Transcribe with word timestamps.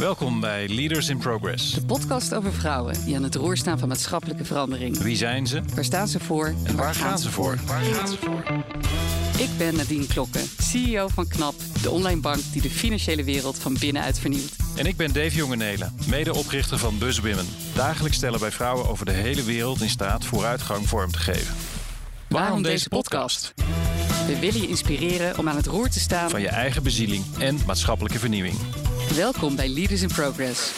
Welkom 0.00 0.40
bij 0.40 0.68
Leaders 0.68 1.08
in 1.08 1.18
Progress. 1.18 1.74
De 1.74 1.84
podcast 1.84 2.34
over 2.34 2.52
vrouwen 2.52 3.04
die 3.04 3.16
aan 3.16 3.22
het 3.22 3.34
roer 3.34 3.56
staan 3.56 3.78
van 3.78 3.88
maatschappelijke 3.88 4.44
verandering. 4.44 4.98
Wie 4.98 5.16
zijn 5.16 5.46
ze? 5.46 5.62
Waar 5.74 5.84
staan 5.84 6.08
ze 6.08 6.20
voor? 6.20 6.54
En 6.64 6.76
waar 6.76 6.94
gaan 6.94 7.18
ze 7.18 7.30
voor? 7.30 7.58
Waar 7.66 7.80
gaan 7.80 8.08
ze 8.08 8.16
voor? 8.16 8.42
Ik 9.38 9.48
ben 9.58 9.76
Nadine 9.76 10.06
Klokken, 10.06 10.40
CEO 10.58 11.08
van 11.08 11.28
KNAP, 11.28 11.54
de 11.82 11.90
online 11.90 12.20
bank 12.20 12.40
die 12.52 12.62
de 12.62 12.70
financiële 12.70 13.24
wereld 13.24 13.58
van 13.58 13.76
binnenuit 13.80 14.18
vernieuwt. 14.18 14.56
En 14.76 14.86
ik 14.86 14.96
ben 14.96 15.12
Dave 15.12 15.36
Jongenelen, 15.36 15.94
medeoprichter 16.08 16.78
van 16.78 16.98
BuzzWomen. 16.98 17.46
Dagelijks 17.74 18.16
stellen 18.16 18.40
wij 18.40 18.50
vrouwen 18.50 18.88
over 18.88 19.06
de 19.06 19.12
hele 19.12 19.42
wereld 19.42 19.80
in 19.80 19.90
staat 19.90 20.24
vooruitgang 20.24 20.88
vorm 20.88 21.10
te 21.10 21.18
geven. 21.18 21.54
Waarom 22.28 22.62
deze 22.62 22.88
podcast? 22.88 23.54
We 24.26 24.38
willen 24.38 24.60
je 24.60 24.68
inspireren 24.68 25.38
om 25.38 25.48
aan 25.48 25.56
het 25.56 25.66
roer 25.66 25.88
te 25.88 26.00
staan 26.00 26.30
Van 26.30 26.40
je 26.40 26.48
eigen 26.48 26.82
bezieling 26.82 27.24
en 27.38 27.58
maatschappelijke 27.66 28.18
vernieuwing. 28.18 28.56
Welkom 29.16 29.56
bij 29.56 29.68
Leaders 29.68 30.02
in 30.02 30.08
Progress. 30.08 30.72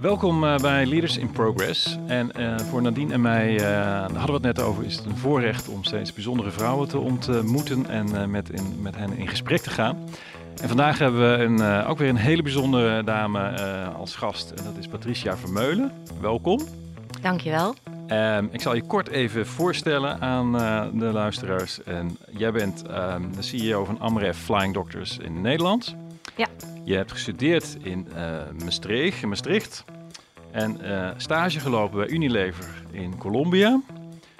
Welkom 0.00 0.44
eh, 0.44 0.56
bij 0.56 0.86
Leaders 0.86 1.16
in 1.16 1.30
Progress. 1.30 1.98
En 2.06 2.32
eh, 2.32 2.58
voor 2.58 2.82
Nadine 2.82 3.12
en 3.12 3.20
mij, 3.20 3.54
eh, 3.54 3.60
daar 3.60 4.00
hadden 4.02 4.40
we 4.40 4.46
het 4.46 4.56
net 4.56 4.60
over, 4.60 4.84
is 4.84 4.96
het 4.96 5.04
een 5.04 5.16
voorrecht 5.16 5.68
om 5.68 5.84
steeds 5.84 6.12
bijzondere 6.12 6.50
vrouwen 6.50 6.88
te 6.88 6.98
ontmoeten 6.98 7.86
en 7.86 8.16
eh, 8.16 8.26
met, 8.26 8.50
in, 8.50 8.82
met 8.82 8.96
hen 8.96 9.16
in 9.16 9.28
gesprek 9.28 9.60
te 9.60 9.70
gaan. 9.70 9.98
En 10.62 10.68
vandaag 10.68 10.98
hebben 10.98 11.20
we 11.20 11.44
een, 11.44 11.60
eh, 11.60 11.90
ook 11.90 11.98
weer 11.98 12.08
een 12.08 12.16
hele 12.16 12.42
bijzondere 12.42 13.04
dame 13.04 13.48
eh, 13.48 13.94
als 13.94 14.16
gast. 14.16 14.50
En 14.50 14.64
dat 14.64 14.76
is 14.78 14.86
Patricia 14.86 15.36
Vermeulen. 15.36 15.92
Welkom. 16.20 16.60
Dankjewel. 17.22 17.74
Ehm, 18.06 18.46
ik 18.50 18.60
zal 18.60 18.74
je 18.74 18.82
kort 18.82 19.08
even 19.08 19.46
voorstellen 19.46 20.20
aan 20.20 20.56
eh, 20.56 20.86
de 20.92 21.04
luisteraars. 21.04 21.82
En 21.82 22.18
jij 22.30 22.52
bent 22.52 22.86
ehm, 22.86 23.22
de 23.36 23.42
CEO 23.42 23.84
van 23.84 24.00
Amref 24.00 24.38
Flying 24.38 24.74
Doctors 24.74 25.18
in 25.18 25.40
Nederland. 25.40 25.96
Ja. 26.36 26.46
Je 26.84 26.94
hebt 26.94 27.12
gestudeerd 27.12 27.76
in 27.82 28.08
eh, 28.14 28.40
Maastricht, 28.64 29.26
Maastricht. 29.26 29.84
En 30.54 30.80
eh, 30.80 31.10
stage 31.16 31.60
gelopen 31.60 31.98
bij 31.98 32.08
Unilever 32.08 32.66
in 32.90 33.18
Colombia. 33.18 33.80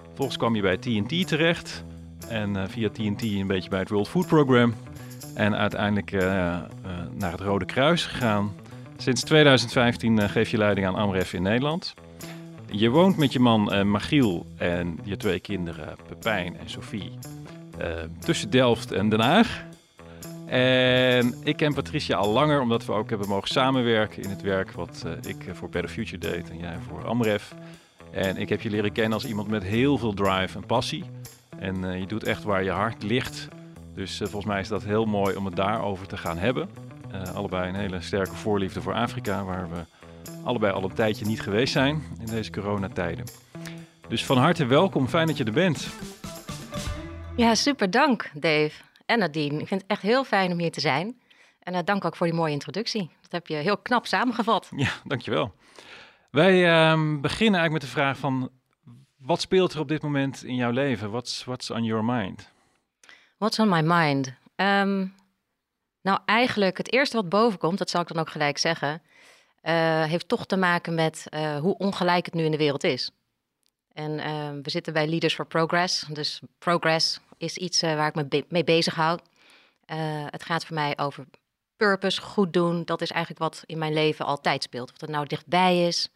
Vervolgens 0.07 0.37
kwam 0.37 0.55
je 0.55 0.63
bij 0.63 0.77
TNT 0.77 1.27
terecht. 1.27 1.85
En 2.29 2.57
eh, 2.57 2.63
via 2.69 2.89
TNT 2.89 3.23
een 3.23 3.47
beetje 3.47 3.71
bij 3.71 3.79
het 3.79 3.89
World 3.89 4.09
Food 4.09 4.27
Program. 4.27 4.75
En 5.35 5.57
uiteindelijk 5.57 6.11
naar 7.19 7.31
het 7.31 7.41
Rode 7.41 7.65
Kruis 7.65 8.07
gegaan. 8.07 8.55
Sinds 8.97 9.23
2015 9.23 10.19
eh, 10.19 10.29
geef 10.29 10.51
je 10.51 10.59
leiding 10.59 10.87
aan 10.87 10.95
Amref 10.95 11.33
in 11.33 11.43
Nederland. 11.43 11.95
Je 12.71 12.89
woont 12.89 13.17
met 13.17 13.33
je 13.33 13.41
man 13.41 13.91
Magiel 13.91 14.47
en 14.57 14.99
je 15.05 15.17
twee 15.17 15.41
kinderen 15.41 15.97
Pepijn 16.09 16.59
en 16.59 16.71
Sophie 16.71 17.11
tussen 18.19 18.51
Delft 18.51 18.93
en 18.93 19.09
Den 19.09 19.21
Haag. 19.21 19.65
En 20.47 21.35
ik 21.43 21.57
ken 21.57 21.75
Patricia 21.75 22.17
al 22.17 22.33
langer, 22.33 22.61
omdat 22.61 22.85
we 22.85 22.93
ook 22.93 23.09
hebben 23.09 23.29
mogen 23.29 23.49
samenwerken 23.49 24.23
in 24.23 24.31
het 24.31 24.43
werk 24.43 24.73
wat 24.73 25.05
eh, 25.07 25.31
ik 25.31 25.45
voor 25.53 25.69
Better 25.69 25.91
Future 25.91 26.19
deed 26.19 26.51
en 26.51 26.59
jij 26.59 26.77
voor 26.89 27.07
Amref. 27.07 27.55
En 28.11 28.37
ik 28.37 28.49
heb 28.49 28.61
je 28.61 28.71
leren 28.71 28.93
kennen 28.93 29.13
als 29.13 29.27
iemand 29.27 29.49
met 29.49 29.63
heel 29.63 29.99
veel 29.99 30.15
drive 30.15 30.59
en 30.59 30.67
passie. 30.67 31.05
En 31.59 31.91
eh, 31.91 31.99
je 31.99 32.07
doet 32.07 32.25
echt 32.25 32.43
waar 32.43 32.65
je 32.65 32.71
hart 32.71 33.03
ligt. 33.03 33.49
Dus 33.95 34.13
eh, 34.13 34.19
volgens 34.19 34.45
mij 34.45 34.61
is 34.61 34.69
dat 34.69 34.85
heel 34.85 35.05
mooi 35.05 35.37
om 35.37 35.45
het 35.45 35.57
daarover 35.57 36.07
te 36.07 36.17
gaan 36.17 36.39
hebben. 36.39 36.69
Eh, 37.11 37.35
allebei 37.35 37.69
een 37.69 37.75
hele 37.75 38.01
sterke 38.01 38.35
voorliefde 38.35 38.83
voor 38.83 38.95
Afrika, 38.95 39.45
waar 39.45 39.69
we 39.71 39.85
allebei 40.45 40.73
al 40.73 40.85
een 40.85 40.95
tijdje 40.95 41.27
niet 41.27 41.41
geweest 41.41 41.73
zijn 41.73 42.03
in 42.21 42.27
deze 42.27 42.51
coronatijden. 42.51 43.25
Dus 44.09 44.25
van 44.25 44.39
harte 44.39 44.67
welkom, 44.67 45.09
fijn 45.09 45.27
dat 45.27 45.37
je 45.37 45.45
er 45.45 45.53
bent. 45.53 45.89
Ja, 47.37 47.55
super 47.55 47.91
dank 47.91 48.31
Dave 48.35 48.73
en 49.07 49.19
Nadine. 49.19 49.61
Ik 49.61 49.67
vind 49.69 49.81
het 49.83 49.91
echt 49.91 50.03
heel 50.03 50.25
fijn 50.25 50.53
om 50.53 50.59
hier 50.59 50.73
te 50.73 50.81
zijn. 50.81 51.21
En 51.59 51.75
uh, 51.75 51.81
dank 51.85 52.05
ook 52.05 52.17
voor 52.17 52.27
die 52.27 52.37
mooie 52.37 52.53
introductie. 52.53 53.11
Dat 53.21 53.33
heb 53.33 53.47
je 53.47 53.55
heel 53.55 53.79
knap 53.79 54.07
samengevat. 54.07 54.69
Ja, 54.77 54.91
dankjewel. 55.05 55.55
Wij 56.31 56.67
ehm, 56.69 57.21
beginnen 57.21 57.61
eigenlijk 57.61 57.73
met 57.73 57.81
de 57.83 58.01
vraag 58.01 58.19
van... 58.19 58.51
wat 59.17 59.41
speelt 59.41 59.73
er 59.73 59.81
op 59.81 59.89
dit 59.89 60.03
moment 60.03 60.45
in 60.45 60.55
jouw 60.55 60.71
leven? 60.71 61.11
What's, 61.11 61.45
what's 61.45 61.71
on 61.71 61.85
your 61.85 62.05
mind? 62.05 62.53
What's 63.39 63.59
on 63.59 63.69
my 63.69 63.81
mind? 63.81 64.35
Ehm, 64.57 65.07
nou, 66.03 66.19
eigenlijk 66.25 66.77
het 66.77 66.93
eerste 66.93 67.17
wat 67.17 67.29
boven 67.29 67.59
komt, 67.59 67.79
dat 67.79 67.91
zal 67.91 68.01
ik 68.01 68.09
dan 68.09 68.19
ook 68.19 68.31
gelijk 68.31 68.59
zeggen... 68.59 69.03
eh, 69.61 70.05
heeft 70.05 70.29
toch 70.29 70.47
te 70.47 70.57
maken 70.57 70.95
met 70.95 71.27
eh, 71.29 71.57
hoe 71.59 71.77
ongelijk 71.77 72.25
het 72.25 72.35
nu 72.35 72.45
in 72.45 72.51
de 72.51 72.57
wereld 72.57 72.85
is. 72.85 73.11
En 73.93 74.19
ehm, 74.19 74.63
we 74.63 74.71
zitten 74.71 74.93
bij 74.93 75.07
Leaders 75.09 75.35
for 75.35 75.47
Progress. 75.47 76.07
Dus 76.09 76.41
progress 76.59 77.21
is 77.37 77.57
iets 77.57 77.83
eh, 77.83 77.95
waar 77.95 78.09
ik 78.09 78.15
me 78.15 78.45
mee 78.49 78.65
bezig 78.65 78.95
hou. 78.95 79.19
Eh, 79.85 79.97
het 80.27 80.45
gaat 80.45 80.65
voor 80.65 80.75
mij 80.75 80.99
over 80.99 81.27
purpose, 81.77 82.21
goed 82.21 82.53
doen. 82.53 82.85
Dat 82.85 83.01
is 83.01 83.11
eigenlijk 83.11 83.43
wat 83.43 83.63
in 83.67 83.79
mijn 83.79 83.93
leven 83.93 84.25
altijd 84.25 84.63
speelt. 84.63 84.91
Of 84.91 84.97
dat 84.97 85.09
nou 85.09 85.27
dichtbij 85.27 85.87
is 85.87 86.09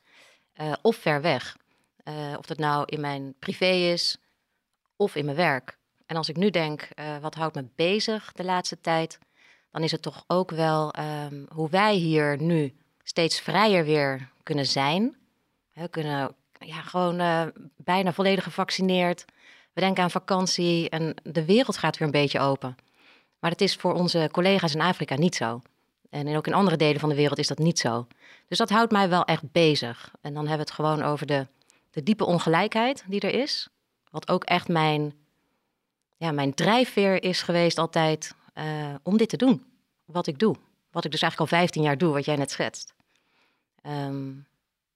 eh, 0.53 0.73
of 0.83 0.97
ver 0.97 1.21
weg. 1.21 1.57
Of 2.39 2.47
dat 2.47 2.59
nou 2.59 2.83
in 2.87 3.01
mijn 3.01 3.35
privé 3.39 3.71
is 3.71 4.17
of 4.97 5.15
in 5.15 5.25
mijn 5.25 5.37
werk. 5.37 5.79
En 6.07 6.17
als 6.17 6.29
ik 6.29 6.37
nu 6.37 6.51
denk, 6.51 6.89
wat 7.21 7.35
houdt 7.35 7.55
me 7.55 7.65
bezig 7.75 8.33
de 8.33 8.45
laatste 8.45 8.81
tijd, 8.81 9.19
dan 9.71 9.83
is 9.83 9.93
het 9.93 10.03
toch 10.03 10.25
ook 10.27 10.51
wel 10.51 10.93
ehm, 10.93 11.45
hoe 11.49 11.71
wij 11.71 11.95
hier 11.95 12.43
nu 12.43 12.77
steeds 13.03 13.41
vrijer 13.41 13.85
weer 13.85 14.31
kunnen 14.43 14.67
zijn. 14.67 15.17
We 15.73 15.89
kunnen 15.89 16.35
ja, 16.59 16.81
gewoon 16.81 17.53
bijna 17.77 18.13
volledig 18.13 18.45
gevaccineerd. 18.45 19.25
We 19.73 19.81
denken 19.81 20.03
aan 20.03 20.11
vakantie 20.11 20.89
en 20.89 21.15
de 21.23 21.45
wereld 21.45 21.77
gaat 21.77 21.99
weer 21.99 22.07
een 22.07 22.13
beetje 22.13 22.41
open. 22.41 22.77
Maar 23.39 23.51
dat 23.51 23.61
is 23.61 23.77
voor 23.77 23.95
onze 23.95 24.29
collega's 24.33 24.75
in 24.75 24.81
Afrika 24.81 25.17
niet 25.17 25.35
zo. 25.35 25.63
En 26.11 26.37
ook 26.37 26.47
in 26.47 26.55
andere 26.55 26.77
delen 26.77 27.01
van 27.01 27.09
de 27.09 27.15
wereld 27.15 27.39
is 27.39 27.47
dat 27.47 27.59
niet 27.59 27.79
zo. 27.79 28.07
Dus 28.49 28.59
dat 28.59 28.71
houdt 28.71 28.93
mij 28.93 29.09
wel 29.09 29.25
echt 29.25 29.53
bezig. 29.53 30.11
En 30.21 30.35
dan 30.35 30.47
hebben 30.47 30.67
we 30.67 30.73
het 30.73 30.81
gewoon 30.81 31.03
over 31.03 31.27
de, 31.27 31.47
de 31.91 32.03
diepe 32.03 32.25
ongelijkheid 32.25 33.05
die 33.07 33.21
er 33.21 33.35
is. 33.35 33.69
Wat 34.11 34.29
ook 34.29 34.45
echt 34.45 34.69
mijn, 34.69 35.15
ja, 36.17 36.33
mijn 36.33 36.55
drijfveer 36.55 37.23
is 37.23 37.43
geweest 37.43 37.79
altijd 37.79 38.35
eh, 38.55 38.95
om 39.03 39.17
dit 39.17 39.29
te 39.29 39.37
doen. 39.37 39.65
Wat 40.05 40.27
ik 40.27 40.39
doe. 40.39 40.57
Wat 40.91 41.05
ik 41.05 41.11
dus 41.11 41.23
eigenlijk 41.23 41.53
al 41.53 41.59
15 41.59 41.83
jaar 41.83 41.99
doe, 41.99 42.13
wat 42.13 42.25
jij 42.25 42.37
net 42.37 42.51
schetst. 42.51 42.95
Ehm, 43.83 44.33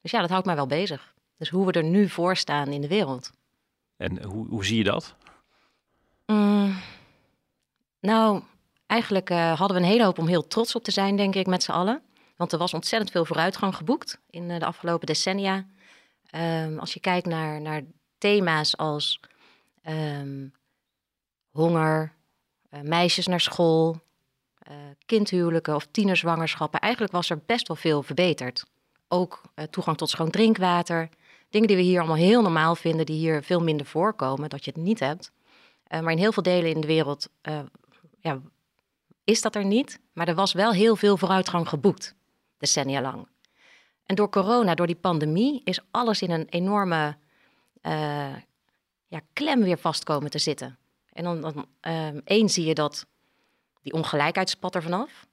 dus 0.01 0.11
ja, 0.11 0.21
dat 0.21 0.31
houdt 0.31 0.47
mij 0.47 0.55
wel 0.55 0.67
bezig. 0.67 1.15
Dus 1.37 1.49
hoe 1.49 1.67
we 1.67 1.73
er 1.73 1.85
nu 1.85 2.09
voor 2.09 2.37
staan 2.37 2.69
in 2.69 2.81
de 2.81 2.89
wereld. 2.89 3.31
En 4.03 4.23
hoe, 4.23 4.47
hoe 4.49 4.65
zie 4.65 4.77
je 4.77 4.85
dat? 4.85 5.15
Mm, 6.27 6.77
nou, 8.01 8.43
eigenlijk 8.87 9.31
eh, 9.31 9.59
hadden 9.59 9.77
we 9.77 9.83
een 9.83 9.89
hele 9.89 10.05
hoop 10.05 10.19
om 10.19 10.27
heel 10.27 10.47
trots 10.47 10.75
op 10.75 10.85
te 10.85 10.91
zijn, 10.91 11.17
denk 11.17 11.35
ik, 11.35 11.47
met 11.47 11.63
z'n 11.63 11.71
allen. 11.71 12.03
Want 12.43 12.55
er 12.55 12.61
was 12.61 12.75
ontzettend 12.75 13.11
veel 13.11 13.25
vooruitgang 13.25 13.77
geboekt 13.77 14.19
in 14.31 14.51
eh, 14.51 14.59
de 14.59 14.65
afgelopen 14.65 15.07
decennia. 15.07 15.67
Ehm, 16.31 16.79
als 16.79 16.95
je 16.95 17.01
kijkt 17.01 17.27
naar, 17.27 17.61
naar 17.61 17.83
thema's 18.19 18.77
als 18.77 19.21
ehm, 19.83 20.49
honger, 21.51 22.13
eh, 22.69 22.81
meisjes 22.81 23.27
naar 23.27 23.41
school, 23.41 24.01
eh, 24.59 24.77
kindhuwelijken 25.07 25.75
of 25.75 25.87
tienerzwangerschappen. 25.91 26.81
Eigenlijk 26.81 27.13
was 27.13 27.31
er 27.31 27.43
best 27.47 27.69
wel 27.69 27.77
veel 27.77 28.03
verbeterd. 28.03 28.65
Ook 29.09 29.43
toegang 29.71 29.97
tot 29.97 30.11
schoon 30.11 30.31
drinkwater. 30.31 31.09
Dingen 31.53 31.69
die 31.69 31.77
we 31.77 31.83
hier 31.83 31.99
allemaal 31.99 32.17
heel 32.17 32.43
normaal 32.43 32.75
vinden, 32.75 33.07
die 33.07 33.19
hier 33.19 33.43
veel 33.43 33.61
minder 33.61 33.87
voorkomen, 33.87 34.49
dat 34.49 34.65
je 34.65 34.71
het 34.71 34.83
niet 34.83 35.01
hebt. 35.01 35.33
Uh, 35.89 36.01
maar 36.01 36.13
in 36.13 36.19
heel 36.19 36.33
veel 36.33 36.43
delen 36.43 36.71
in 36.71 36.81
de 36.81 36.87
wereld 36.87 37.29
uh, 37.43 37.61
ja, 38.21 38.41
is 39.25 39.43
dat 39.43 39.55
er 39.55 39.65
niet. 39.65 40.01
Maar 40.13 40.29
er 40.29 40.35
was 40.35 40.53
wel 40.53 40.73
heel 40.73 40.97
veel 40.97 41.17
vooruitgang 41.17 41.69
geboekt, 41.69 42.15
decennia 42.59 43.01
lang. 43.01 43.29
En 44.07 44.15
door 44.15 44.29
corona, 44.29 44.75
door 44.75 44.87
die 44.87 44.97
pandemie, 44.97 45.61
is 45.65 45.81
alles 45.91 46.23
in 46.23 46.31
een 46.31 46.49
enorme 46.49 47.17
uh, 47.83 48.37
ja, 49.07 49.21
klem 49.33 49.63
weer 49.63 49.79
vastkomen 49.79 50.31
te 50.31 50.39
zitten. 50.39 50.79
En 51.13 51.25
dan, 51.25 51.41
dan 51.41 51.67
één 52.25 52.49
zie 52.49 52.65
je 52.65 52.75
dat 52.75 53.07
die 53.83 53.93
ongelijkheid 53.93 54.51
spat 54.51 54.75
er 54.75 54.83
vanaf. 54.83 55.27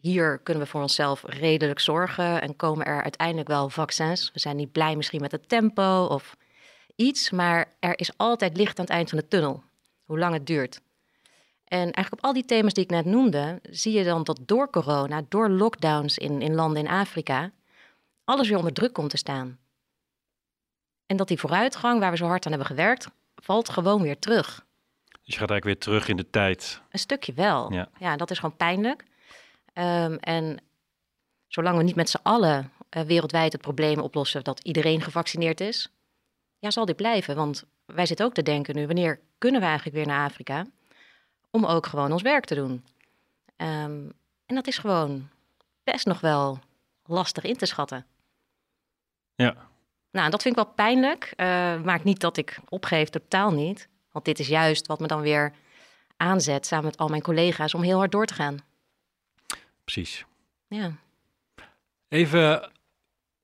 Hier 0.00 0.38
kunnen 0.38 0.62
we 0.62 0.68
voor 0.68 0.80
onszelf 0.80 1.22
redelijk 1.26 1.80
zorgen 1.80 2.40
en 2.40 2.56
komen 2.56 2.86
er 2.86 3.02
uiteindelijk 3.02 3.48
wel 3.48 3.70
vaccins. 3.70 4.30
We 4.32 4.40
zijn 4.40 4.56
niet 4.56 4.72
blij 4.72 4.96
misschien 4.96 5.20
met 5.20 5.32
het 5.32 5.48
tempo 5.48 6.04
of 6.04 6.36
iets, 6.96 7.30
maar 7.30 7.72
er 7.80 7.98
is 7.98 8.10
altijd 8.16 8.56
licht 8.56 8.78
aan 8.78 8.84
het 8.84 8.94
eind 8.94 9.08
van 9.08 9.18
de 9.18 9.28
tunnel, 9.28 9.62
hoe 10.04 10.18
lang 10.18 10.32
het 10.32 10.46
duurt. 10.46 10.80
En 11.64 11.78
eigenlijk 11.78 12.12
op 12.12 12.24
al 12.24 12.32
die 12.32 12.44
thema's 12.44 12.72
die 12.72 12.84
ik 12.84 12.90
net 12.90 13.04
noemde, 13.04 13.58
zie 13.62 13.92
je 13.92 14.04
dan 14.04 14.24
dat 14.24 14.40
door 14.46 14.70
corona, 14.70 15.22
door 15.28 15.48
lockdowns 15.50 16.18
in, 16.18 16.42
in 16.42 16.54
landen 16.54 16.82
in 16.82 16.90
Afrika, 16.90 17.50
alles 18.24 18.48
weer 18.48 18.58
onder 18.58 18.72
druk 18.72 18.92
komt 18.92 19.10
te 19.10 19.16
staan. 19.16 19.58
En 21.06 21.16
dat 21.16 21.28
die 21.28 21.38
vooruitgang 21.38 22.00
waar 22.00 22.10
we 22.10 22.16
zo 22.16 22.26
hard 22.26 22.44
aan 22.44 22.52
hebben 22.52 22.68
gewerkt, 22.68 23.08
valt 23.34 23.68
gewoon 23.68 24.02
weer 24.02 24.18
terug. 24.18 24.66
Dus 25.28 25.36
je 25.36 25.40
gaat 25.40 25.50
eigenlijk 25.50 25.64
weer 25.64 25.78
terug 25.78 26.08
in 26.08 26.16
de 26.16 26.30
tijd. 26.30 26.82
Een 26.90 26.98
stukje 26.98 27.32
wel. 27.32 27.72
Ja, 27.72 27.88
ja 27.98 28.16
dat 28.16 28.30
is 28.30 28.38
gewoon 28.38 28.56
pijnlijk. 28.56 29.04
Um, 29.78 30.16
en 30.16 30.62
zolang 31.46 31.76
we 31.76 31.82
niet 31.82 31.94
met 31.94 32.10
z'n 32.10 32.20
allen 32.22 32.72
uh, 32.96 33.02
wereldwijd 33.02 33.52
het 33.52 33.60
probleem 33.60 33.98
oplossen 33.98 34.44
dat 34.44 34.64
iedereen 34.64 35.00
gevaccineerd 35.00 35.60
is, 35.60 35.90
ja, 36.58 36.70
zal 36.70 36.84
dit 36.84 36.96
blijven. 36.96 37.36
Want 37.36 37.64
wij 37.84 38.06
zitten 38.06 38.26
ook 38.26 38.34
te 38.34 38.42
denken 38.42 38.74
nu, 38.74 38.86
wanneer 38.86 39.20
kunnen 39.38 39.60
we 39.60 39.66
eigenlijk 39.66 39.96
weer 39.96 40.06
naar 40.06 40.28
Afrika? 40.28 40.66
Om 41.50 41.64
ook 41.64 41.86
gewoon 41.86 42.12
ons 42.12 42.22
werk 42.22 42.44
te 42.44 42.54
doen. 42.54 42.84
Um, 43.56 44.12
En 44.46 44.54
dat 44.54 44.66
is 44.66 44.78
gewoon 44.78 45.28
best 45.84 46.06
nog 46.06 46.20
wel 46.20 46.58
lastig 47.04 47.44
in 47.44 47.56
te 47.56 47.66
schatten. 47.66 48.06
Ja. 49.34 49.56
Nou, 50.10 50.30
dat 50.30 50.42
vind 50.42 50.56
ik 50.56 50.64
wel 50.64 50.74
pijnlijk. 50.74 51.32
Uh, 51.36 51.46
maakt 51.82 52.04
niet 52.04 52.20
dat 52.20 52.36
ik 52.36 52.58
opgeef, 52.68 53.08
totaal 53.08 53.50
niet. 53.50 53.88
Want 54.12 54.24
dit 54.24 54.38
is 54.38 54.48
juist 54.48 54.86
wat 54.86 55.00
me 55.00 55.06
dan 55.06 55.20
weer 55.20 55.52
aanzet 56.16 56.66
samen 56.66 56.84
met 56.84 56.96
al 56.96 57.08
mijn 57.08 57.22
collega's 57.22 57.74
om 57.74 57.82
heel 57.82 57.98
hard 57.98 58.12
door 58.12 58.26
te 58.26 58.34
gaan. 58.34 58.58
Precies. 59.92 60.24
Ja. 60.66 60.92
Even 62.08 62.70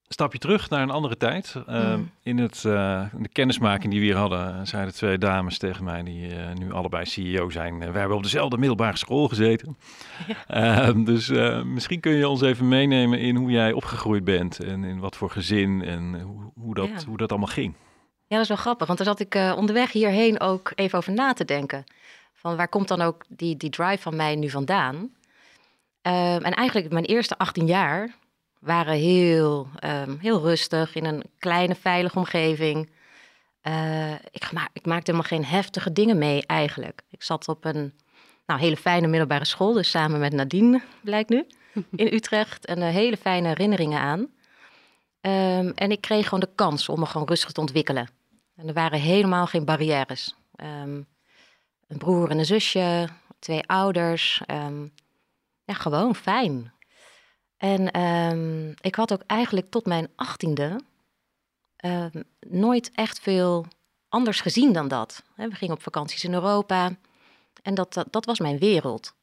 stapje 0.09 0.39
terug 0.39 0.71
naar 0.71 0.83
een 0.83 0.91
andere 0.91 1.17
tijd. 1.17 1.55
Uh, 1.69 1.99
in, 2.23 2.39
het, 2.39 2.65
uh, 2.67 3.05
de 3.13 3.29
kennismaking 3.29 3.91
die 3.93 4.01
we 4.01 4.07
hier 4.07 4.17
hadden, 4.17 4.67
zeiden 4.67 4.95
twee 4.95 5.19
dames 5.19 5.59
tegen 5.59 5.85
mij, 5.85 6.03
die 6.03 6.29
uh, 6.29 6.53
nu 6.53 6.73
allebei 6.73 7.05
CEO 7.05 7.51
zijn. 7.51 7.79
we 7.79 7.99
hebben 7.99 8.17
op 8.17 8.23
dezelfde 8.23 8.59
middelbare 8.59 8.97
school 8.97 9.29
gezeten. 9.29 9.77
Ja. 10.27 10.37
Ehm, 10.87 11.05
dus 11.05 11.29
misschien 11.65 12.01
kun 12.01 12.13
je 12.13 12.29
ons 12.29 12.41
even 12.41 12.69
meenemen 12.69 13.19
in 13.19 13.37
hoe 13.37 13.51
jij 13.51 13.73
opgegroeid 13.73 14.25
bent 14.25 14.65
en 14.65 14.85
in 14.85 14.99
wat 14.99 15.17
voor 15.17 15.31
gezin 15.31 15.85
en 15.85 16.21
hoe, 16.21 16.51
hoe 16.55 16.75
dat, 16.75 16.89
ja. 16.89 17.07
hoe 17.07 17.17
dat 17.17 17.31
allemaal 17.31 17.49
ging. 17.49 17.75
Ja, 18.27 18.37
dat 18.37 18.43
is 18.43 18.49
wel 18.49 18.57
grappig, 18.57 18.87
want 18.87 18.99
daar 18.99 19.07
zat 19.07 19.21
ik 19.21 19.35
onderweg 19.57 19.93
hierheen 19.93 20.41
ook 20.41 20.73
even 20.75 20.99
over 20.99 21.13
na 21.13 21.33
te 21.33 21.45
denken. 21.45 21.85
Van 22.33 22.57
waar 22.57 22.69
komt 22.69 22.89
dan 22.89 23.01
ook 23.01 23.25
die, 23.29 23.57
die 23.57 23.71
drive 23.71 24.03
van 24.03 24.17
mij 24.17 24.37
nu 24.37 24.51
vandaan? 24.51 25.11
Um, 26.07 26.43
en 26.43 26.53
eigenlijk 26.53 26.93
mijn 26.93 27.05
eerste 27.05 27.39
18 27.39 27.67
jaar 27.67 28.15
waren 28.59 28.95
heel, 28.95 29.69
um, 29.85 30.19
heel 30.21 30.41
rustig 30.41 30.95
in 30.95 31.05
een 31.05 31.23
kleine 31.39 31.75
veilige 31.75 32.19
omgeving. 32.19 32.91
Uh, 33.63 34.13
ik, 34.13 34.53
ma 34.53 34.69
ik, 34.73 34.87
maakte 34.87 35.11
helemaal 35.11 35.31
geen 35.31 35.45
heftige 35.45 35.93
dingen 35.93 36.19
mee 36.19 36.47
eigenlijk. 36.47 37.03
Ik 37.11 37.23
zat 37.23 37.49
op 37.49 37.65
een 37.65 37.93
nou, 38.47 38.61
hele 38.61 38.77
fijne 38.77 39.07
middelbare 39.07 39.45
school, 39.45 39.73
dus 39.73 39.91
samen 39.91 40.21
met 40.21 40.33
Nadine 40.33 40.83
blijkt 41.01 41.29
nu, 41.29 41.47
in 41.97 42.15
Utrecht. 42.15 42.67
En 42.67 42.79
uh, 42.79 42.89
hele 42.89 43.17
fijne 43.17 43.49
herinneringen 43.49 44.01
aan. 44.01 44.21
Um, 45.21 45.73
en 45.75 45.91
ik 45.91 46.01
kreeg 46.01 46.25
gewoon 46.25 46.41
de 46.41 46.55
kans 46.55 46.89
om 46.89 47.01
me 47.01 47.07
gewoon 47.07 47.27
rustig 47.27 47.53
te 47.53 47.61
ontwikkelen. 47.61 48.09
En 48.57 48.69
er 48.69 48.75
waren 48.75 49.01
helemaal 49.01 49.47
geen 49.47 49.65
barrières. 49.65 50.35
Um, 50.57 51.07
een 51.89 51.99
broer 51.99 52.31
en 52.31 52.39
een 52.39 52.47
zusje, 52.47 53.09
twee 53.39 53.67
ouders. 53.67 54.43
Ja, 55.65 55.75
gewoon 55.75 56.15
fijn. 56.15 56.73
En 57.57 58.01
um, 58.01 58.75
ik 58.81 58.95
had 58.95 59.13
ook 59.13 59.23
eigenlijk 59.27 59.71
tot 59.71 59.87
mijn 59.87 60.09
achttiende 60.17 60.81
uh, 61.85 62.07
nooit 62.41 62.91
echt 62.95 63.21
veel 63.21 63.67
anders 64.09 64.41
gezien 64.41 64.73
dan 64.73 64.89
dat. 64.89 65.23
We 65.37 65.55
gingen 65.55 65.75
op 65.75 65.83
vakanties 65.83 66.25
in 66.25 66.35
Europa 66.35 66.97
en 67.63 67.75
dat, 67.75 68.05
dat, 68.11 68.25
was 68.25 68.39
mijn 68.39 68.59
wereld. 68.59 69.15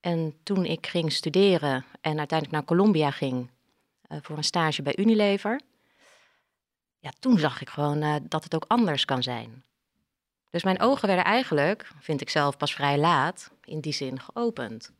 En 0.00 0.34
toen 0.42 0.64
ik 0.64 0.86
ging 0.86 1.12
studeren 1.12 1.84
en 2.00 2.18
uiteindelijk 2.18 2.50
naar 2.50 2.64
Colombia 2.64 3.10
ging 3.10 3.50
uh, 4.08 4.18
voor 4.22 4.36
een 4.36 4.44
stage 4.44 4.82
bij 4.82 4.96
Unilever, 4.96 5.60
ja, 6.98 7.10
toen 7.18 7.38
zag 7.38 7.60
ik 7.60 7.68
gewoon 7.68 8.02
uh, 8.02 8.14
dat 8.22 8.44
het 8.44 8.54
ook 8.54 8.64
anders 8.68 9.04
kan 9.04 9.22
zijn. 9.22 9.64
Dus 10.50 10.62
mijn 10.62 10.80
ogen 10.80 11.06
werden 11.06 11.24
eigenlijk, 11.24 11.90
vind 12.00 12.20
ik 12.20 12.30
zelf, 12.30 12.56
pas 12.56 12.74
vrij 12.74 12.98
laat 12.98 13.50
in 13.64 13.80
die 13.80 13.92
zin 13.92 14.20
geopend. 14.20 14.92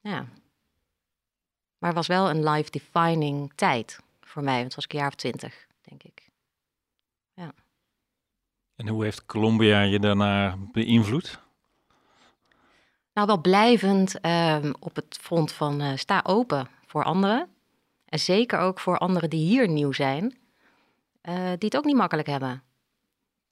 Ja, 0.00 0.26
maar 1.78 1.92
was 1.92 2.06
wel 2.06 2.30
een 2.30 2.48
life-defining 2.48 3.52
tijd 3.54 4.00
voor 4.20 4.42
mij. 4.42 4.54
Want 4.54 4.64
het 4.64 4.74
was 4.74 4.84
ik 4.84 4.92
een 4.92 4.98
jaar 4.98 5.08
of 5.08 5.14
twintig, 5.14 5.66
denk 5.80 6.02
ik. 6.02 6.30
Ja. 7.34 7.52
En 8.76 8.88
hoe 8.88 9.04
heeft 9.04 9.26
Colombia 9.26 9.80
je 9.80 9.98
daarna 9.98 10.56
beïnvloed? 10.72 11.40
Nou, 13.12 13.26
wel 13.26 13.40
blijvend 13.40 14.26
um, 14.26 14.74
op 14.78 14.96
het 14.96 15.18
front 15.20 15.52
van 15.52 15.82
uh, 15.82 15.96
sta 15.96 16.20
open 16.26 16.68
voor 16.86 17.04
anderen. 17.04 17.48
En 18.04 18.18
zeker 18.18 18.58
ook 18.58 18.80
voor 18.80 18.98
anderen 18.98 19.30
die 19.30 19.46
hier 19.46 19.68
nieuw 19.68 19.92
zijn, 19.92 20.24
uh, 21.22 21.34
die 21.34 21.68
het 21.68 21.76
ook 21.76 21.84
niet 21.84 21.96
makkelijk 21.96 22.28
hebben. 22.28 22.62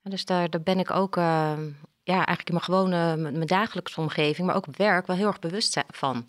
En 0.02 0.10
dus 0.10 0.24
daar, 0.24 0.50
daar 0.50 0.62
ben 0.62 0.78
ik 0.78 0.90
ook, 0.90 1.16
uh, 1.16 1.58
ja, 2.02 2.14
eigenlijk 2.14 2.48
in 2.48 2.54
mijn 2.54 2.64
gewone, 2.64 3.16
mijn 3.16 3.46
dagelijkse 3.46 4.00
omgeving, 4.00 4.46
maar 4.46 4.56
ook 4.56 4.66
op 4.66 4.76
werk, 4.76 5.06
wel 5.06 5.16
heel 5.16 5.26
erg 5.26 5.38
bewust 5.38 5.82
van. 5.88 6.28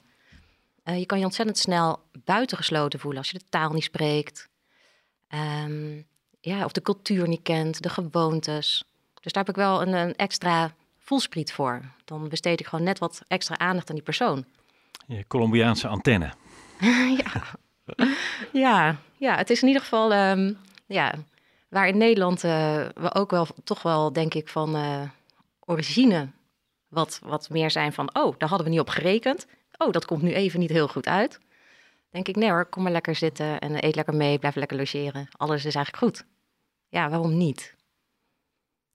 Uh, 0.89 0.97
je 0.97 1.05
kan 1.05 1.19
je 1.19 1.25
ontzettend 1.25 1.57
snel 1.57 1.99
buitengesloten 2.23 2.99
voelen 2.99 3.19
als 3.19 3.29
je 3.29 3.37
de 3.37 3.45
taal 3.49 3.73
niet 3.73 3.83
spreekt. 3.83 4.49
Um, 5.65 6.05
ja, 6.39 6.65
of 6.65 6.71
de 6.71 6.81
cultuur 6.81 7.27
niet 7.27 7.41
kent, 7.43 7.83
de 7.83 7.89
gewoontes. 7.89 8.83
Dus 9.21 9.31
daar 9.31 9.43
heb 9.45 9.55
ik 9.55 9.61
wel 9.61 9.81
een, 9.81 9.93
een 9.93 10.15
extra 10.15 10.73
voelspriet 10.97 11.51
voor. 11.51 11.81
Dan 12.05 12.29
besteed 12.29 12.59
ik 12.59 12.67
gewoon 12.67 12.85
net 12.85 12.99
wat 12.99 13.21
extra 13.27 13.57
aandacht 13.57 13.89
aan 13.89 13.95
die 13.95 14.03
persoon. 14.03 14.45
Je 15.07 15.27
Colombiaanse 15.27 15.87
antenne. 15.87 16.33
ja. 17.23 17.43
ja, 18.51 18.95
ja, 19.17 19.35
het 19.35 19.49
is 19.49 19.61
in 19.61 19.67
ieder 19.67 19.83
geval 19.83 20.13
um, 20.13 20.57
ja, 20.85 21.13
waar 21.69 21.87
in 21.87 21.97
Nederland 21.97 22.43
uh, 22.43 22.51
we 22.95 23.13
ook 23.13 23.31
wel 23.31 23.47
toch 23.63 23.81
wel, 23.81 24.13
denk 24.13 24.33
ik, 24.33 24.47
van 24.47 24.75
uh, 24.75 25.01
origine 25.59 26.29
wat, 26.87 27.19
wat 27.23 27.49
meer 27.49 27.71
zijn 27.71 27.93
van, 27.93 28.15
oh, 28.15 28.35
daar 28.37 28.49
hadden 28.49 28.67
we 28.67 28.73
niet 28.73 28.81
op 28.81 28.89
gerekend 28.89 29.47
oh, 29.79 29.91
dat 29.91 30.05
komt 30.05 30.21
nu 30.21 30.33
even 30.33 30.59
niet 30.59 30.69
heel 30.69 30.87
goed 30.87 31.07
uit. 31.07 31.39
Denk 32.09 32.27
ik, 32.27 32.35
nee 32.35 32.49
hoor, 32.49 32.65
kom 32.65 32.83
maar 32.83 32.91
lekker 32.91 33.15
zitten 33.15 33.59
en 33.59 33.85
eet 33.85 33.95
lekker 33.95 34.15
mee, 34.15 34.39
blijf 34.39 34.55
lekker 34.55 34.77
logeren. 34.77 35.27
Alles 35.31 35.65
is 35.65 35.75
eigenlijk 35.75 36.03
goed. 36.03 36.25
Ja, 36.89 37.09
waarom 37.09 37.37
niet? 37.37 37.75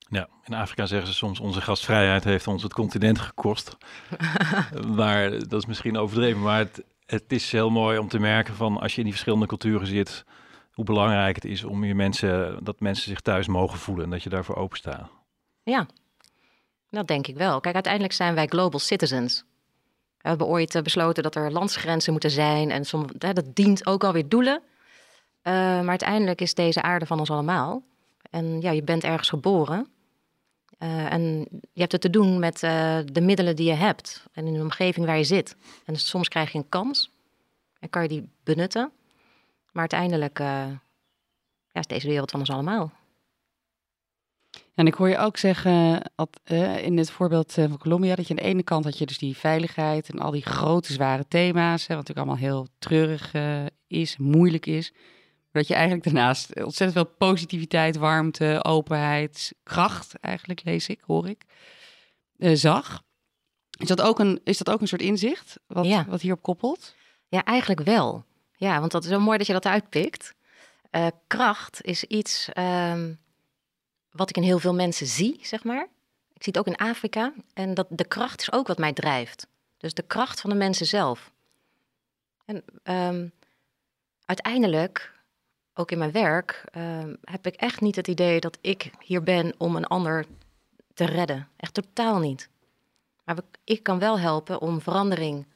Ja, 0.09 0.29
in 0.45 0.55
Afrika 0.55 0.87
zeggen 0.87 1.09
ze 1.09 1.15
soms 1.15 1.41
onze 1.41 1.61
gastvrijheid 1.61 2.25
heeft 2.25 2.47
ons 2.47 2.63
het 2.63 2.73
continent 2.73 3.19
gekost. 3.19 3.77
maar 4.97 5.31
dat 5.31 5.53
is 5.53 5.67
misschien 5.67 5.97
overdreven, 5.97 6.41
maar 6.41 6.59
het, 6.59 6.85
het 7.07 7.33
is 7.33 7.53
heel 7.53 7.71
mooi 7.71 7.99
om 7.99 8.09
te 8.09 8.19
merken 8.19 8.55
van 8.55 8.81
als 8.81 8.93
je 8.93 8.99
in 8.99 9.05
die 9.05 9.13
verschillende 9.13 9.47
culturen 9.47 9.87
zit, 9.87 10.25
hoe 10.73 10.85
belangrijk 10.85 11.35
het 11.35 11.45
is 11.45 11.65
om 11.65 11.85
je 11.85 11.95
mensen, 11.95 12.65
dat 12.65 12.81
mensen 12.81 13.09
zich 13.09 13.21
thuis 13.21 13.47
mogen 13.47 13.79
voelen 13.79 14.05
en 14.05 14.11
dat 14.11 14.23
je 14.23 14.29
daarvoor 14.29 14.57
openstaat. 14.57 15.11
Ja, 15.63 15.87
dat 16.91 17.07
denk 17.07 17.27
ik 17.27 17.37
wel. 17.37 17.61
Kijk, 17.61 17.75
uiteindelijk 17.75 18.13
zijn 18.13 18.35
wij 18.35 18.47
global 18.47 18.81
citizens. 18.81 19.45
We 20.25 20.31
hebben 20.31 20.47
ooit 20.47 20.75
eh, 20.75 20.83
besloten 20.83 21.23
dat 21.23 21.35
er 21.35 21.53
landsgrenzen 21.53 22.13
moeten 22.13 22.31
zijn. 22.31 22.71
En 22.71 22.85
dat 23.19 23.45
dient 23.55 23.87
ook 23.87 24.05
alweer 24.05 24.29
doelen. 24.29 24.61
Uh, 24.63 25.53
maar 25.53 25.89
uiteindelijk 25.89 26.41
is 26.41 26.55
deze 26.55 26.83
aarde 26.83 27.07
van 27.07 27.19
ons 27.19 27.31
allemaal. 27.31 27.83
En 28.31 28.61
ja, 28.61 28.71
je 28.71 28.83
bent 28.83 29.05
ergens 29.05 29.29
geboren. 29.29 29.89
Uh, 30.79 31.13
en 31.13 31.47
je 31.73 31.81
hebt 31.81 31.93
het 31.93 32.01
te 32.01 32.11
doen 32.11 32.39
met 32.39 32.61
de 33.13 33.21
middelen 33.21 33.57
die 33.57 33.67
je 33.67 33.73
hebt. 33.73 34.27
En 34.33 34.47
in 34.47 34.53
de 34.53 34.61
omgeving 34.61 35.07
waar 35.07 35.17
je 35.17 35.25
zit. 35.25 35.57
En 35.85 35.97
soms 35.97 36.29
krijg 36.29 36.53
je 36.53 36.59
een 36.59 36.69
kans. 36.69 37.11
En 37.79 37.91
kan 37.91 38.03
je 38.03 38.09
die 38.09 38.29
benutten. 38.45 38.91
Maar 39.73 39.89
uiteindelijk 39.91 40.39
ja, 40.39 40.81
is 41.73 41.87
deze 41.87 42.09
wereld 42.09 42.31
van 42.31 42.41
ons 42.41 42.51
allemaal. 42.51 42.93
En 44.75 44.87
ik 44.87 44.95
hoor 44.95 45.09
je 45.09 45.19
ook 45.19 45.37
zeggen 45.37 46.03
uh, 46.45 46.83
in 46.83 46.99
het 46.99 47.11
voorbeeld 47.11 47.59
uh, 47.59 47.65
van 47.69 47.79
Colombia 47.79 48.15
dat 48.15 48.29
je 48.29 48.35
aan 48.35 48.43
de 48.43 48.49
ene 48.49 48.63
kant 48.63 48.85
had 48.85 48.99
je 48.99 49.07
dus 49.07 49.19
die 49.19 49.37
veiligheid 49.37 50.11
en 50.11 50.19
al 50.19 50.31
die 50.31 50.43
grote 50.43 50.93
zware 50.93 51.29
thema's, 51.29 51.87
hè, 51.87 51.95
wat 51.95 52.09
natuurlijk 52.09 52.27
allemaal 52.27 52.51
heel 52.51 52.69
treurig 52.79 53.35
uh, 53.35 53.65
is, 53.87 54.17
moeilijk 54.17 54.67
is. 54.67 54.93
Maar 54.93 55.63
dat 55.63 55.69
je 55.69 55.75
eigenlijk 55.75 56.05
daarnaast 56.05 56.63
ontzettend 56.65 56.93
veel 56.93 57.17
positiviteit, 57.19 57.97
warmte, 57.97 58.61
openheid, 58.63 59.55
kracht, 59.63 60.19
eigenlijk 60.21 60.65
lees 60.65 60.89
ik, 60.89 61.01
hoor 61.07 61.29
ik, 61.29 61.45
zag. 62.39 63.03
Is 63.79 63.89
dat, 63.89 64.03
ook 64.03 64.19
een, 64.19 64.41
is 64.45 64.59
dat 64.59 64.71
ook 64.71 64.81
een 64.81 64.89
soort 64.89 65.03
inzicht 65.03 65.59
wat, 65.67 65.85
ja. 65.85 66.05
wat 66.09 66.21
hierop 66.21 66.43
koppelt? 66.43 66.95
Ja, 67.29 67.45
eigenlijk 67.45 67.81
wel. 67.81 68.25
Ja, 68.57 68.81
want 68.81 68.93
dat 68.93 69.05
is 69.05 69.11
zo 69.11 69.21
mooi 69.21 69.39
dat 69.39 69.47
je 69.47 69.53
dat 69.53 69.67
uitpikt. 69.67 70.35
kracht 71.27 71.83
is 71.83 72.05
iets. 72.05 72.49
Um 72.59 73.23
wat 74.15 74.29
ik 74.29 74.37
in 74.37 74.43
heel 74.43 74.59
veel 74.59 74.75
mensen 74.75 75.07
zie, 75.07 75.39
zeg 75.43 75.65
maar. 75.65 75.83
Ik 76.33 76.43
zie 76.43 76.53
het 76.53 76.59
ook 76.59 76.67
in 76.67 76.87
Afrika. 76.87 77.33
En 77.55 77.75
dat 77.75 77.87
de 77.91 78.05
kracht 78.05 78.41
is 78.41 78.53
ook 78.53 78.67
wat 78.67 78.79
mij 78.79 78.93
drijft. 78.93 79.47
Dus 79.77 79.95
de 79.95 80.03
kracht 80.03 80.41
van 80.41 80.51
de 80.51 80.57
mensen 80.57 80.87
zelf. 80.87 81.33
En 82.45 82.65
um, 82.85 83.33
uiteindelijk, 84.25 85.13
ook 85.75 85.91
in 85.91 85.99
mijn 85.99 86.13
werk, 86.13 86.65
um, 86.77 87.17
heb 87.25 87.47
ik 87.47 87.55
echt 87.55 87.81
niet 87.81 87.97
het 87.97 88.09
idee 88.09 88.41
dat 88.41 88.59
ik 88.61 88.91
hier 89.01 89.23
ben 89.23 89.55
om 89.59 89.77
een 89.77 89.87
ander 89.87 90.27
te 90.95 91.05
redden. 91.05 91.49
Echt 91.57 91.75
totaal 91.75 92.19
niet. 92.19 92.49
Maar 93.25 93.37
ik 93.65 93.83
kan 93.83 93.99
wel 93.99 94.19
helpen 94.19 94.61
om 94.61 94.81
verandering 94.81 95.47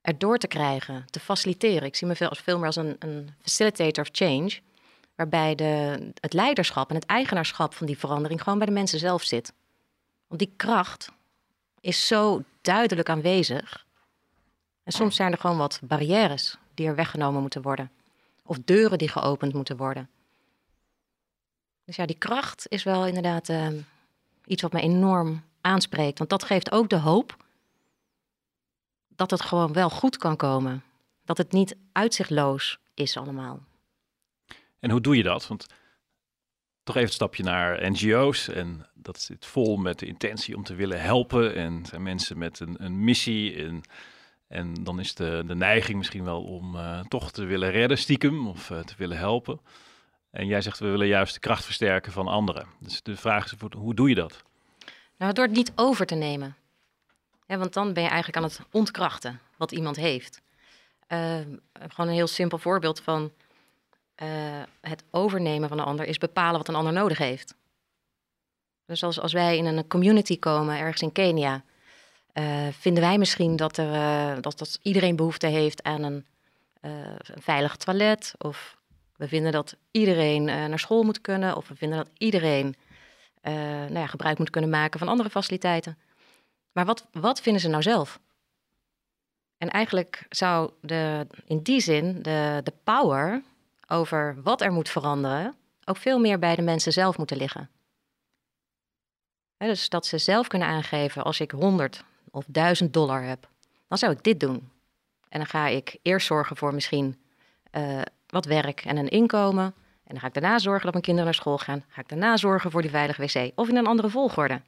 erdoor 0.00 0.38
te 0.38 0.46
krijgen, 0.46 1.04
te 1.10 1.20
faciliteren. 1.20 1.88
Ik 1.88 1.96
zie 1.96 2.06
me 2.06 2.16
veel, 2.16 2.34
veel 2.34 2.56
meer 2.56 2.66
als 2.66 2.76
een, 2.76 2.96
een 2.98 3.34
facilitator 3.40 4.04
of 4.04 4.08
change 4.12 4.60
waarbij 5.20 5.54
de, 5.54 6.12
het 6.20 6.32
leiderschap 6.32 6.88
en 6.88 6.94
het 6.94 7.06
eigenaarschap 7.06 7.74
van 7.74 7.86
die 7.86 7.98
verandering 7.98 8.42
gewoon 8.42 8.58
bij 8.58 8.66
de 8.66 8.72
mensen 8.72 8.98
zelf 8.98 9.22
zit. 9.22 9.52
Want 10.26 10.40
die 10.40 10.52
kracht 10.56 11.10
is 11.80 12.06
zo 12.06 12.42
duidelijk 12.60 13.08
aanwezig. 13.08 13.86
En 14.82 14.92
soms 14.92 15.16
zijn 15.16 15.32
er 15.32 15.38
gewoon 15.38 15.56
wat 15.56 15.80
barrières 15.82 16.56
die 16.74 16.86
er 16.86 16.94
weggenomen 16.94 17.40
moeten 17.40 17.62
worden. 17.62 17.90
Of 18.44 18.58
deuren 18.64 18.98
die 18.98 19.08
geopend 19.08 19.52
moeten 19.52 19.76
worden. 19.76 20.08
Dus 21.84 21.96
ja, 21.96 22.06
die 22.06 22.18
kracht 22.18 22.66
is 22.68 22.82
wel 22.82 23.06
inderdaad 23.06 23.48
uh, 23.48 23.68
iets 24.44 24.62
wat 24.62 24.72
me 24.72 24.80
enorm 24.80 25.44
aanspreekt. 25.60 26.18
Want 26.18 26.30
dat 26.30 26.44
geeft 26.44 26.72
ook 26.72 26.88
de 26.88 26.98
hoop 26.98 27.36
dat 29.08 29.30
het 29.30 29.42
gewoon 29.42 29.72
wel 29.72 29.90
goed 29.90 30.16
kan 30.16 30.36
komen. 30.36 30.82
Dat 31.24 31.38
het 31.38 31.52
niet 31.52 31.76
uitzichtloos 31.92 32.78
is 32.94 33.16
allemaal. 33.16 33.68
En 34.80 34.90
hoe 34.90 35.00
doe 35.00 35.16
je 35.16 35.22
dat? 35.22 35.46
Want 35.46 35.66
toch 36.82 36.94
even 36.94 37.08
een 37.08 37.14
stapje 37.14 37.42
naar 37.42 37.90
NGO's. 37.90 38.48
En 38.48 38.86
dat 38.94 39.20
zit 39.20 39.46
vol 39.46 39.76
met 39.76 39.98
de 39.98 40.06
intentie 40.06 40.56
om 40.56 40.64
te 40.64 40.74
willen 40.74 41.00
helpen. 41.00 41.54
En 41.54 41.86
zijn 41.86 42.02
mensen 42.02 42.38
met 42.38 42.60
een, 42.60 42.84
een 42.84 43.04
missie. 43.04 43.64
En, 43.64 43.82
en 44.48 44.74
dan 44.74 45.00
is 45.00 45.14
de, 45.14 45.42
de 45.46 45.54
neiging 45.54 45.98
misschien 45.98 46.24
wel 46.24 46.42
om 46.42 46.74
uh, 46.74 47.00
toch 47.00 47.32
te 47.32 47.44
willen 47.44 47.70
redden, 47.70 47.98
stiekem, 47.98 48.46
of 48.48 48.70
uh, 48.70 48.80
te 48.80 48.94
willen 48.96 49.18
helpen. 49.18 49.60
En 50.30 50.46
jij 50.46 50.60
zegt 50.60 50.78
we 50.78 50.88
willen 50.88 51.06
juist 51.06 51.34
de 51.34 51.40
kracht 51.40 51.64
versterken 51.64 52.12
van 52.12 52.26
anderen. 52.26 52.66
Dus 52.80 53.02
de 53.02 53.16
vraag 53.16 53.44
is, 53.44 53.54
hoe 53.76 53.94
doe 53.94 54.08
je 54.08 54.14
dat? 54.14 54.42
Nou, 55.16 55.32
door 55.32 55.44
het 55.44 55.56
niet 55.56 55.72
over 55.74 56.06
te 56.06 56.14
nemen. 56.14 56.56
Ja, 57.46 57.58
want 57.58 57.72
dan 57.72 57.92
ben 57.92 58.02
je 58.02 58.08
eigenlijk 58.08 58.36
aan 58.36 58.50
het 58.50 58.60
ontkrachten 58.70 59.40
wat 59.56 59.72
iemand 59.72 59.96
heeft. 59.96 60.40
Uh, 61.08 61.34
gewoon 61.72 62.08
een 62.08 62.14
heel 62.14 62.26
simpel 62.26 62.58
voorbeeld 62.58 63.00
van 63.00 63.32
uh, 64.22 64.28
het 64.80 65.04
overnemen 65.10 65.68
van 65.68 65.78
een 65.78 65.84
ander 65.84 66.06
is 66.06 66.18
bepalen 66.18 66.58
wat 66.58 66.68
een 66.68 66.74
ander 66.74 66.92
nodig 66.92 67.18
heeft. 67.18 67.54
Dus 68.86 69.02
als, 69.02 69.20
als 69.20 69.32
wij 69.32 69.56
in 69.56 69.66
een 69.66 69.86
community 69.86 70.38
komen, 70.38 70.78
ergens 70.78 71.02
in 71.02 71.12
Kenia, 71.12 71.64
uh, 72.34 72.66
vinden 72.72 73.02
wij 73.02 73.18
misschien 73.18 73.56
dat, 73.56 73.76
er, 73.76 74.42
dat, 74.42 74.58
dat 74.58 74.78
iedereen 74.82 75.16
behoefte 75.16 75.46
heeft 75.46 75.82
aan 75.82 76.02
een, 76.02 76.26
een 76.80 77.42
veilig 77.42 77.76
toilet. 77.76 78.34
Of 78.38 78.76
we 79.16 79.28
vinden 79.28 79.52
dat 79.52 79.76
iedereen 79.90 80.44
naar 80.44 80.78
school 80.78 81.02
moet 81.02 81.20
kunnen. 81.20 81.56
Of 81.56 81.68
we 81.68 81.76
vinden 81.76 81.98
dat 81.98 82.08
iedereen 82.18 82.74
nou 83.42 83.98
ja, 83.98 84.06
gebruik 84.06 84.38
moet 84.38 84.50
kunnen 84.50 84.70
maken 84.70 84.98
van 84.98 85.08
andere 85.08 85.30
faciliteiten. 85.30 85.98
Maar 86.72 86.84
wat, 86.84 87.06
wat 87.12 87.40
vinden 87.40 87.62
ze 87.62 87.68
nou 87.68 87.82
zelf? 87.82 88.20
En 89.58 89.70
eigenlijk 89.70 90.26
zou 90.28 90.70
de, 90.80 91.26
in 91.44 91.62
die 91.62 91.80
zin 91.80 92.22
de, 92.22 92.60
de 92.62 92.72
power 92.84 93.42
over 93.90 94.36
wat 94.42 94.60
er 94.60 94.72
moet 94.72 94.88
veranderen 94.88 95.54
ook 95.90 95.96
veel 95.96 96.18
meer 96.18 96.38
bij 96.38 96.56
de 96.56 96.62
mensen 96.62 96.92
zelf 96.92 97.18
moeten 97.18 97.36
liggen. 97.36 97.70
dus 99.56 99.88
dat 99.88 100.06
ze 100.06 100.18
zelf 100.18 100.46
kunnen 100.46 100.68
aangeven, 100.68 101.24
als 101.24 101.40
ik 101.40 101.50
100 101.50 102.04
of 102.30 102.44
1000 102.48 102.92
dollar 102.92 103.22
heb, 103.22 103.48
dan 103.88 103.98
zou 103.98 104.12
ik 104.12 104.22
dit 104.22 104.40
doen. 104.40 104.70
En 105.28 105.38
dan 105.38 105.46
ga 105.46 105.66
ik 105.66 105.98
eerst 106.02 106.26
zorgen 106.26 106.56
voor 106.56 106.74
misschien 106.74 107.20
uh, 107.72 108.00
wat 108.26 108.44
werk 108.44 108.84
en 108.84 108.96
een 108.96 109.08
inkomen. 109.08 109.64
En 109.64 110.16
dan 110.16 110.20
ga 110.20 110.26
ik 110.26 110.34
daarna 110.34 110.58
zorgen 110.58 110.82
dat 110.82 110.92
mijn 110.92 111.04
kinderen 111.04 111.30
naar 111.30 111.40
school 111.40 111.58
gaan. 111.58 111.84
Ga 111.88 112.00
ik 112.00 112.08
daarna 112.08 112.36
zorgen 112.36 112.70
voor 112.70 112.82
die 112.82 112.90
veilige 112.90 113.22
wc. 113.22 113.52
Of 113.54 113.68
in 113.68 113.76
een 113.76 113.86
andere 113.86 114.08
volgorde. 114.08 114.60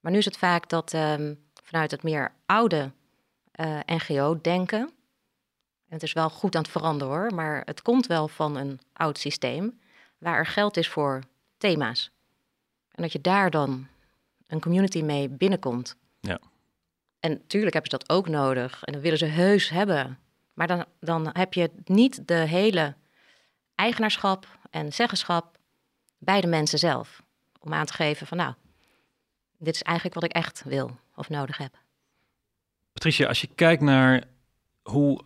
Maar 0.00 0.12
nu 0.12 0.18
is 0.18 0.24
het 0.24 0.38
vaak 0.38 0.68
dat 0.68 0.92
um, 0.92 1.44
vanuit 1.62 1.90
het 1.90 2.02
meer 2.02 2.32
oude 2.46 2.90
uh, 3.60 3.78
NGO-denken. 3.86 4.90
En 5.88 5.94
het 5.94 6.02
is 6.02 6.12
wel 6.12 6.30
goed 6.30 6.54
aan 6.54 6.62
het 6.62 6.70
veranderen 6.70 7.14
hoor, 7.14 7.34
maar 7.34 7.62
het 7.64 7.82
komt 7.82 8.06
wel 8.06 8.28
van 8.28 8.56
een 8.56 8.80
oud 8.92 9.18
systeem 9.18 9.80
waar 10.18 10.38
er 10.38 10.46
geld 10.46 10.76
is 10.76 10.88
voor 10.88 11.22
thema's. 11.58 12.10
En 12.90 13.02
dat 13.02 13.12
je 13.12 13.20
daar 13.20 13.50
dan 13.50 13.86
een 14.46 14.60
community 14.60 15.02
mee 15.02 15.28
binnenkomt. 15.28 15.96
Ja. 16.20 16.38
En 17.20 17.30
natuurlijk 17.30 17.72
hebben 17.72 17.90
ze 17.90 17.98
dat 17.98 18.10
ook 18.10 18.28
nodig 18.28 18.84
en 18.84 18.92
dat 18.92 19.02
willen 19.02 19.18
ze 19.18 19.24
heus 19.24 19.68
hebben. 19.68 20.18
Maar 20.54 20.66
dan, 20.66 20.84
dan 21.00 21.30
heb 21.32 21.54
je 21.54 21.70
niet 21.84 22.28
de 22.28 22.34
hele 22.34 22.94
eigenaarschap 23.74 24.58
en 24.70 24.92
zeggenschap 24.92 25.58
bij 26.18 26.40
de 26.40 26.46
mensen 26.46 26.78
zelf. 26.78 27.22
Om 27.60 27.74
aan 27.74 27.86
te 27.86 27.92
geven 27.92 28.26
van 28.26 28.36
nou, 28.36 28.54
dit 29.58 29.74
is 29.74 29.82
eigenlijk 29.82 30.14
wat 30.14 30.24
ik 30.24 30.32
echt 30.32 30.62
wil 30.64 30.98
of 31.14 31.28
nodig 31.28 31.56
heb. 31.56 31.78
Patricia, 32.92 33.28
als 33.28 33.40
je 33.40 33.48
kijkt 33.54 33.82
naar 33.82 34.24
hoe 34.82 35.20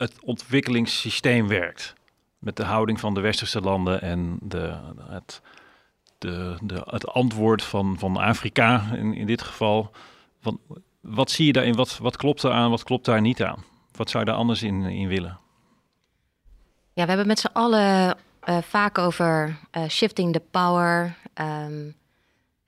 het 0.00 0.20
ontwikkelingssysteem 0.20 1.48
werkt, 1.48 1.94
met 2.38 2.56
de 2.56 2.64
houding 2.64 3.00
van 3.00 3.14
de 3.14 3.20
westerse 3.20 3.60
landen 3.60 4.02
en 4.02 4.38
de, 4.42 4.78
het, 5.08 5.40
de, 6.18 6.56
de, 6.62 6.82
het 6.84 7.06
antwoord 7.08 7.62
van, 7.62 7.98
van 7.98 8.16
Afrika 8.16 8.90
in, 8.94 9.14
in 9.14 9.26
dit 9.26 9.42
geval, 9.42 9.90
van, 10.40 10.60
wat 11.00 11.30
zie 11.30 11.46
je 11.46 11.52
daarin? 11.52 11.74
Wat, 11.74 11.98
wat 11.98 12.16
klopt 12.16 12.42
er 12.42 12.52
aan, 12.52 12.70
wat 12.70 12.82
klopt 12.82 13.04
daar 13.04 13.20
niet 13.20 13.42
aan? 13.42 13.64
Wat 13.96 14.10
zou 14.10 14.24
je 14.24 14.30
daar 14.30 14.38
anders 14.38 14.62
in, 14.62 14.82
in 14.84 15.08
willen? 15.08 15.38
Ja, 16.92 17.02
we 17.02 17.08
hebben 17.08 17.26
met 17.26 17.38
z'n 17.38 17.52
allen 17.52 18.16
uh, 18.48 18.58
vaak 18.58 18.98
over 18.98 19.58
uh, 19.76 19.88
shifting 19.88 20.32
the 20.32 20.42
power, 20.50 21.16
um, 21.40 21.94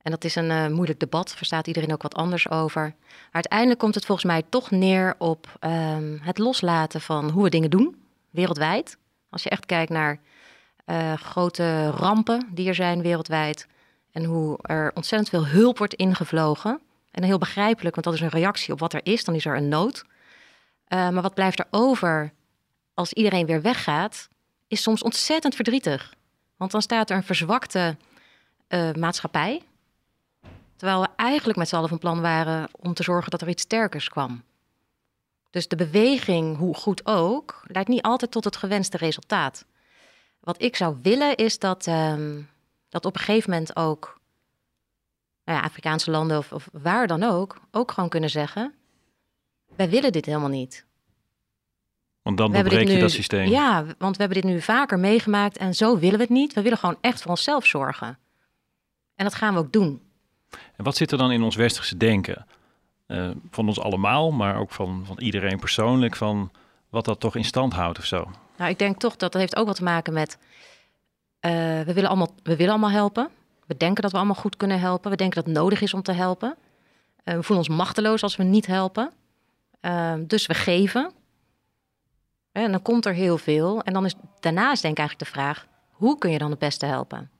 en 0.03 0.11
dat 0.11 0.25
is 0.25 0.35
een 0.35 0.51
uh, 0.51 0.67
moeilijk 0.67 1.01
debat, 1.01 1.35
verstaat 1.35 1.67
iedereen 1.67 1.93
ook 1.93 2.03
wat 2.03 2.15
anders 2.15 2.51
over. 2.51 2.95
Maar 3.07 3.29
uiteindelijk 3.31 3.81
komt 3.81 3.95
het 3.95 4.05
volgens 4.05 4.27
mij 4.27 4.43
toch 4.49 4.71
neer 4.71 5.15
op 5.19 5.59
um, 5.61 6.21
het 6.23 6.39
loslaten 6.39 7.01
van 7.01 7.31
hoe 7.31 7.43
we 7.43 7.51
dingen 7.51 7.71
doen, 7.71 8.03
wereldwijd. 8.31 8.97
Als 9.31 9.43
je 9.43 9.51
echt 9.51 9.67
kijkt 9.67 9.91
naar 9.91 10.19
uh, 10.87 11.13
grote 11.13 11.91
rampen 11.91 12.49
die 12.51 12.69
er 12.69 12.75
zijn 12.75 13.03
wereldwijd 13.03 13.67
en 14.13 14.25
hoe 14.25 14.59
er 14.63 14.91
ontzettend 14.95 15.31
veel 15.31 15.47
hulp 15.47 15.79
wordt 15.79 15.95
ingevlogen. 15.95 16.81
En 17.11 17.23
heel 17.23 17.39
begrijpelijk, 17.39 17.95
want 17.95 18.07
dat 18.07 18.15
is 18.15 18.21
een 18.21 18.41
reactie 18.41 18.73
op 18.73 18.79
wat 18.79 18.93
er 18.93 19.01
is, 19.03 19.25
dan 19.25 19.35
is 19.35 19.45
er 19.45 19.57
een 19.57 19.69
nood. 19.69 20.05
Uh, 20.05 20.09
maar 20.89 21.23
wat 21.23 21.35
blijft 21.35 21.59
er 21.59 21.67
over 21.71 22.33
als 22.95 23.13
iedereen 23.13 23.47
weer 23.47 23.63
weggaat, 23.63 24.29
is 24.69 24.83
soms 24.83 25.03
ontzettend 25.03 25.55
verdrietig. 25.55 26.15
Want 26.57 26.71
dan 26.71 26.83
staat 26.83 27.11
er 27.11 27.17
een 27.17 27.23
verzwakte 27.23 27.97
maatschappij, 28.97 29.63
Terwijl 30.83 31.03
we 31.03 31.09
eigenlijk 31.17 31.59
met 31.59 31.69
z'n 31.69 31.77
allen 31.77 31.89
van 31.89 31.99
plan 31.99 32.21
waren 32.21 32.69
om 32.73 32.95
te 32.95 33.03
zorgen 33.03 33.31
dat 33.31 33.41
er 33.41 33.49
iets 33.49 33.63
sterkers 33.63 34.09
kwam. 34.09 34.43
Dus 35.51 35.69
de 35.69 35.77
beweging, 35.77 36.57
hoe 36.57 36.75
goed 36.75 37.07
ook, 37.07 37.63
leidt 37.67 37.89
niet 37.89 38.03
altijd 38.03 38.31
tot 38.31 38.45
het 38.45 38.57
gewenste 38.57 38.97
resultaat. 38.97 39.65
Wat 40.41 40.63
ik 40.63 40.77
zou 40.77 40.97
willen 41.03 41.37
is 41.37 41.59
dat, 41.59 41.87
um, 41.87 42.49
dat 42.89 43.05
op 43.05 43.15
een 43.15 43.21
gegeven 43.21 43.51
moment 43.51 43.77
ook 43.77 44.21
nou 45.45 45.59
ja, 45.59 45.65
Afrikaanse 45.65 46.11
landen 46.11 46.39
of, 46.39 46.53
of 46.53 46.69
waar 46.73 47.07
dan 47.07 47.23
ook, 47.23 47.61
ook 47.71 47.93
gewoon 47.93 48.09
kunnen 48.09 48.31
zeggen: 48.31 48.75
wij 49.77 49.89
willen 49.89 50.13
dit 50.13 50.27
helemaal 50.27 50.49
niet. 50.49 50.87
Want 52.23 52.37
dan 52.37 52.53
doorbreek 52.53 52.89
je 52.89 53.01
dat 53.01 53.11
systeem. 53.11 53.49
Ja, 53.49 53.85
want 53.99 54.17
we 54.17 54.23
hebben 54.23 54.43
dit 54.43 54.51
nu 54.51 54.61
vaker 54.61 54.99
meegemaakt 54.99 55.57
en 55.57 55.75
zo 55.75 55.99
willen 55.99 56.17
we 56.17 56.25
het 56.25 56.33
niet. 56.33 56.53
We 56.53 56.63
willen 56.63 56.79
gewoon 56.79 56.99
echt 57.01 57.23
voor 57.23 57.31
onszelf 57.31 57.67
zorgen. 57.67 58.19
En 59.15 59.25
dat 59.25 59.35
gaan 59.35 59.55
we 59.55 59.61
ook 59.61 59.73
doen. 59.73 60.02
En 60.77 60.85
wat 60.85 60.97
zit 60.97 61.13
er 61.13 61.19
dan 61.19 61.33
in 61.33 61.43
ons 61.43 61.57
westerse 61.57 61.97
denken? 61.97 62.47
Uh, 63.07 63.31
van 63.51 63.67
ons 63.67 63.81
allemaal, 63.81 64.31
maar 64.31 64.59
ook 64.59 64.71
van, 64.71 65.03
van 65.07 65.19
iedereen 65.19 65.59
persoonlijk, 65.59 66.17
van 66.17 66.51
wat 66.89 67.05
dat 67.05 67.21
toch 67.21 67.37
in 67.37 67.45
stand 67.45 67.73
houdt 67.73 67.99
of 67.99 68.05
zo? 68.05 68.31
Nou, 68.57 68.71
ik 68.71 68.79
denk 68.79 68.99
toch 68.99 69.17
dat 69.17 69.33
dat 69.33 69.41
heeft 69.41 69.57
ook 69.57 69.67
wat 69.67 69.77
te 69.77 69.83
maken 69.83 70.13
met, 70.13 70.39
uh, 71.41 71.51
we, 71.81 71.93
willen 71.93 72.09
allemaal, 72.09 72.31
we 72.43 72.57
willen 72.57 72.73
allemaal 72.73 72.91
helpen. 72.91 73.29
We 73.67 73.77
denken 73.77 74.03
dat 74.03 74.11
we 74.11 74.17
allemaal 74.17 74.35
goed 74.35 74.57
kunnen 74.57 74.81
helpen. 74.81 75.11
We 75.11 75.17
denken 75.17 75.37
dat 75.37 75.47
het 75.47 75.55
nodig 75.57 75.81
is 75.81 75.95
om 75.95 76.03
te 76.03 76.13
helpen. 76.13 76.57
Uh, 77.25 77.35
we 77.35 77.43
voelen 77.43 77.67
ons 77.67 77.77
machteloos 77.77 78.23
als 78.23 78.37
we 78.37 78.43
niet 78.43 78.67
helpen. 78.67 79.13
dus 80.27 80.47
we 80.47 80.55
geven. 80.55 81.13
En 82.53 82.71
dan 82.71 82.83
komt 82.83 83.07
er 83.07 83.15
heel 83.15 83.39
veel. 83.39 83.83
En 83.83 83.93
dan 83.93 84.05
is 84.05 84.15
daarnaast 84.41 84.83
denk 84.83 84.95
ik 84.95 85.01
eigenlijk 85.01 85.19
de 85.19 85.39
vraag, 85.39 85.67
hoe 85.91 86.19
kun 86.19 86.31
je 86.31 86.39
dan 86.39 86.51
het 86.51 86.59
beste 86.59 86.87
helpen? 86.87 87.31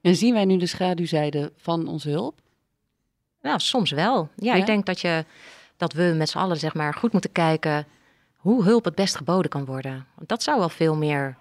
En 0.00 0.16
zien 0.16 0.34
wij 0.34 0.44
nu 0.44 0.56
de 0.56 0.66
schaduwzijde 0.66 1.52
van 1.56 1.88
onze 1.88 2.10
hulp? 2.10 2.40
Nou, 3.44 3.60
soms 3.60 3.90
wel. 3.90 4.28
Ja, 4.36 4.54
ik 4.54 4.66
denk 4.66 4.86
dat, 4.86 5.00
je, 5.00 5.24
dat 5.76 5.92
we 5.92 6.14
met 6.16 6.28
z'n 6.28 6.38
allen 6.38 6.56
zeg 6.56 6.74
maar, 6.74 6.94
goed 6.94 7.12
moeten 7.12 7.32
kijken 7.32 7.86
hoe 8.36 8.64
hulp 8.64 8.84
het 8.84 8.94
best 8.94 9.16
geboden 9.16 9.50
kan 9.50 9.64
worden. 9.64 10.06
Dat 10.18 10.42
zou 10.42 10.58
wel 10.58 10.68
veel 10.68 10.96
meer 10.96 11.36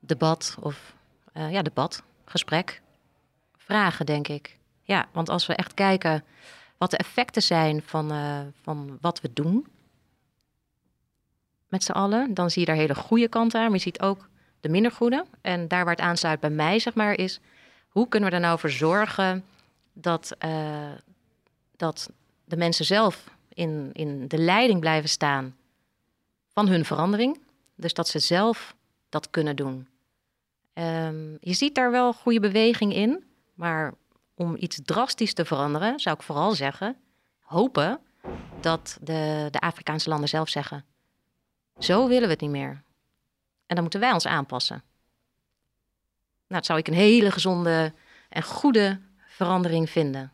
debat 0.00 0.56
of 0.60 0.94
uh, 1.34 1.52
ja, 1.52 1.62
debat, 1.62 2.02
gesprek, 2.24 2.82
vragen, 3.56 4.06
denk 4.06 4.28
ik. 4.28 4.58
Ja, 4.82 5.06
want 5.12 5.28
als 5.28 5.46
we 5.46 5.54
echt 5.54 5.74
kijken 5.74 6.24
wat 6.76 6.90
de 6.90 6.96
effecten 6.96 7.42
zijn 7.42 7.82
van, 7.82 8.12
uh, 8.12 8.38
van 8.62 8.98
wat 9.00 9.20
we 9.20 9.30
doen 9.32 9.66
met 11.68 11.84
z'n 11.84 11.92
allen, 11.92 12.34
dan 12.34 12.50
zie 12.50 12.60
je 12.60 12.66
daar 12.66 12.76
hele 12.76 12.94
goede 12.94 13.28
kanten 13.28 13.60
aan, 13.60 13.66
maar 13.66 13.76
je 13.76 13.82
ziet 13.82 14.00
ook 14.00 14.28
de 14.60 14.68
minder 14.68 14.92
goede. 14.92 15.24
En 15.40 15.68
daar 15.68 15.84
waar 15.84 15.94
het 15.94 16.04
aansluit 16.04 16.40
bij 16.40 16.50
mij, 16.50 16.78
zeg 16.78 16.94
maar, 16.94 17.18
is 17.18 17.40
hoe 17.88 18.08
kunnen 18.08 18.28
we 18.28 18.34
er 18.34 18.40
nou 18.40 18.58
voor 18.58 18.70
zorgen 18.70 19.44
dat, 19.92 20.36
uh, 20.44 20.90
dat 21.76 22.10
de 22.44 22.56
mensen 22.56 22.84
zelf 22.84 23.24
in, 23.48 23.90
in 23.92 24.28
de 24.28 24.38
leiding 24.38 24.80
blijven 24.80 25.08
staan 25.08 25.56
van 26.48 26.68
hun 26.68 26.84
verandering. 26.84 27.40
Dus 27.74 27.94
dat 27.94 28.08
ze 28.08 28.18
zelf 28.18 28.76
dat 29.08 29.30
kunnen 29.30 29.56
doen. 29.56 29.88
Um, 30.74 31.36
je 31.40 31.52
ziet 31.52 31.74
daar 31.74 31.90
wel 31.90 32.12
goede 32.12 32.40
beweging 32.40 32.94
in, 32.94 33.24
maar 33.54 33.94
om 34.34 34.56
iets 34.58 34.80
drastisch 34.84 35.34
te 35.34 35.44
veranderen, 35.44 36.00
zou 36.00 36.16
ik 36.16 36.22
vooral 36.22 36.54
zeggen, 36.54 36.96
hopen 37.40 38.00
dat 38.60 38.98
de, 39.00 39.48
de 39.50 39.60
Afrikaanse 39.60 40.08
landen 40.08 40.28
zelf 40.28 40.48
zeggen: 40.48 40.84
zo 41.78 42.08
willen 42.08 42.24
we 42.24 42.32
het 42.32 42.40
niet 42.40 42.50
meer. 42.50 42.82
En 43.66 43.74
dan 43.74 43.80
moeten 43.82 44.00
wij 44.00 44.12
ons 44.12 44.26
aanpassen. 44.26 44.82
Nou, 46.48 46.60
dat 46.60 46.66
zou 46.66 46.78
ik 46.78 46.88
een 46.88 46.94
hele 46.94 47.30
gezonde 47.30 47.92
en 48.28 48.42
goede 48.42 49.00
verandering 49.44 49.90
vinden. 49.90 50.32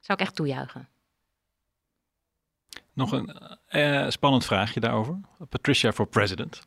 Zou 0.00 0.18
ik 0.18 0.24
echt 0.24 0.34
toejuichen. 0.34 0.88
Nog 2.92 3.12
een 3.12 3.36
uh, 3.70 4.08
spannend 4.08 4.44
vraagje 4.44 4.80
daarover. 4.80 5.20
Patricia 5.48 5.92
for 5.92 6.06
president. 6.06 6.62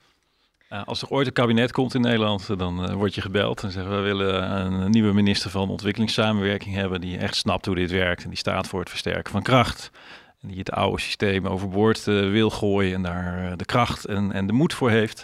Uh, 0.69 0.83
als 0.83 1.01
er 1.01 1.09
ooit 1.09 1.27
een 1.27 1.33
kabinet 1.33 1.71
komt 1.71 1.93
in 1.93 2.01
Nederland, 2.01 2.57
dan 2.57 2.93
word 2.95 3.15
je 3.15 3.21
gebeld 3.21 3.63
en 3.63 3.71
zeggen 3.71 3.95
we 3.95 4.01
willen 4.01 4.51
een 4.51 4.91
nieuwe 4.91 5.13
minister 5.13 5.49
van 5.49 5.69
ontwikkelingssamenwerking 5.69 6.75
hebben 6.75 7.01
die 7.01 7.17
echt 7.17 7.35
snapt 7.35 7.65
hoe 7.65 7.75
dit 7.75 7.91
werkt 7.91 8.23
en 8.23 8.29
die 8.29 8.37
staat 8.37 8.67
voor 8.67 8.79
het 8.79 8.89
versterken 8.89 9.31
van 9.31 9.41
kracht. 9.41 9.91
En 10.41 10.47
die 10.47 10.57
het 10.57 10.71
oude 10.71 11.01
systeem 11.01 11.47
overboord 11.47 12.03
wil 12.03 12.49
gooien 12.49 12.93
en 12.93 13.01
daar 13.01 13.57
de 13.57 13.65
kracht 13.65 14.05
en, 14.05 14.31
en 14.31 14.47
de 14.47 14.53
moed 14.53 14.73
voor 14.73 14.89
heeft. 14.89 15.23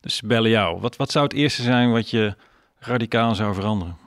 Dus 0.00 0.20
bellen 0.20 0.50
jou. 0.50 0.80
Wat, 0.80 0.96
wat 0.96 1.10
zou 1.10 1.24
het 1.24 1.34
eerste 1.34 1.62
zijn 1.62 1.92
wat 1.92 2.10
je 2.10 2.36
radicaal 2.78 3.34
zou 3.34 3.54
veranderen? 3.54 4.03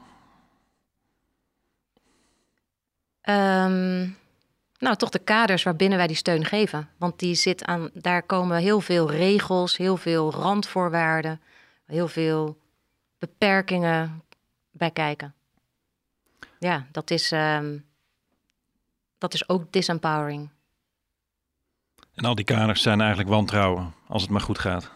Um, 3.30 4.18
nou, 4.78 4.96
toch 4.96 5.10
de 5.10 5.20
kaders 5.20 5.64
waarbinnen 5.64 5.98
wij 5.98 6.08
die 6.08 6.16
steun 6.16 6.46
geven. 6.46 6.90
Want 6.98 7.20
die 7.20 7.36
zit 7.36 7.66
aan, 7.66 7.90
daar 7.94 8.24
komen 8.24 8.58
heel 8.58 8.82
veel 8.82 9.12
regels, 9.12 9.78
heel 9.78 9.98
veel 9.98 10.32
randvoorwaarden, 10.32 11.42
heel 11.86 12.08
veel 12.08 12.58
beperkingen 13.20 14.24
bij 14.72 14.92
kijken. 14.92 15.34
Ja, 16.60 16.88
dat 16.92 17.12
is, 17.12 17.32
um, 17.32 17.86
dat 19.18 19.34
is 19.34 19.50
ook 19.50 19.72
disempowering. 19.72 20.50
En 22.14 22.26
al 22.26 22.36
die 22.36 22.46
kaders 22.46 22.82
zijn 22.82 23.00
eigenlijk 23.00 23.30
wantrouwen, 23.30 23.94
als 24.08 24.22
het 24.22 24.32
maar 24.32 24.42
goed 24.42 24.60
gaat. 24.60 24.92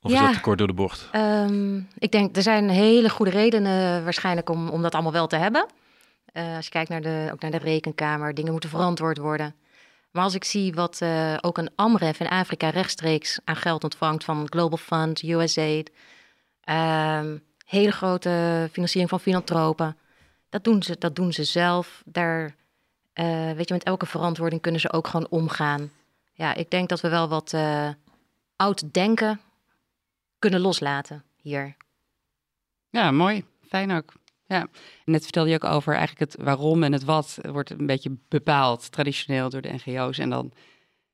Of 0.00 0.10
ja, 0.10 0.20
is 0.20 0.26
dat 0.26 0.34
te 0.34 0.40
kort 0.40 0.58
door 0.58 0.66
de 0.66 0.72
bocht? 0.72 1.08
Um, 1.12 1.88
ik 1.98 2.12
denk, 2.12 2.36
er 2.36 2.42
zijn 2.42 2.68
hele 2.68 3.10
goede 3.10 3.30
redenen 3.30 4.04
waarschijnlijk 4.04 4.50
om, 4.50 4.68
om 4.68 4.82
dat 4.82 4.94
allemaal 4.94 5.12
wel 5.12 5.26
te 5.26 5.36
hebben. 5.36 5.66
Uh, 6.32 6.56
als 6.56 6.64
je 6.64 6.70
kijkt 6.70 6.88
naar 6.90 7.00
de, 7.00 7.28
ook 7.32 7.40
naar 7.40 7.50
de 7.50 7.58
rekenkamer, 7.58 8.34
dingen 8.34 8.52
moeten 8.52 8.70
verantwoord 8.70 9.18
worden. 9.18 9.54
Maar 10.10 10.22
als 10.24 10.34
ik 10.34 10.44
zie 10.44 10.74
wat 10.74 11.00
uh, 11.02 11.36
ook 11.40 11.58
een 11.58 11.70
AMREF 11.74 12.20
in 12.20 12.28
Afrika 12.28 12.68
rechtstreeks 12.68 13.40
aan 13.44 13.56
geld 13.56 13.84
ontvangt 13.84 14.24
van 14.24 14.46
Global 14.50 14.78
Fund, 14.78 15.22
USAID, 15.22 15.92
uh, 16.64 17.30
hele 17.66 17.90
grote 17.92 18.68
financiering 18.72 19.10
van 19.10 19.20
filantropen, 19.20 19.96
dat 20.48 20.64
doen 20.64 20.82
ze, 20.82 20.96
dat 20.98 21.16
doen 21.16 21.32
ze 21.32 21.44
zelf. 21.44 22.02
Daar, 22.04 22.54
uh, 23.14 23.52
weet 23.52 23.68
je, 23.68 23.74
met 23.74 23.84
elke 23.84 24.06
verantwoording 24.06 24.60
kunnen 24.60 24.80
ze 24.80 24.92
ook 24.92 25.06
gewoon 25.06 25.28
omgaan. 25.28 25.90
Ja, 26.32 26.54
ik 26.54 26.70
denk 26.70 26.88
dat 26.88 27.00
we 27.00 27.08
wel 27.08 27.28
wat 27.28 27.54
oud 28.56 28.92
denken 28.94 29.40
kunnen 30.38 30.60
loslaten 30.60 31.24
hier. 31.36 31.76
Ja, 32.90 33.10
mooi. 33.10 33.44
Fijn 33.68 33.90
ook. 33.90 34.12
Net 35.04 35.22
vertelde 35.22 35.50
je 35.50 35.54
ook 35.54 35.64
over 35.64 35.94
eigenlijk 35.94 36.32
het 36.32 36.44
waarom 36.44 36.82
en 36.82 36.92
het 36.92 37.04
wat 37.04 37.38
wordt 37.42 37.70
een 37.70 37.86
beetje 37.86 38.16
bepaald 38.28 38.92
traditioneel 38.92 39.48
door 39.48 39.60
de 39.60 39.72
NGO's. 39.72 40.18
En 40.18 40.30
dan 40.30 40.52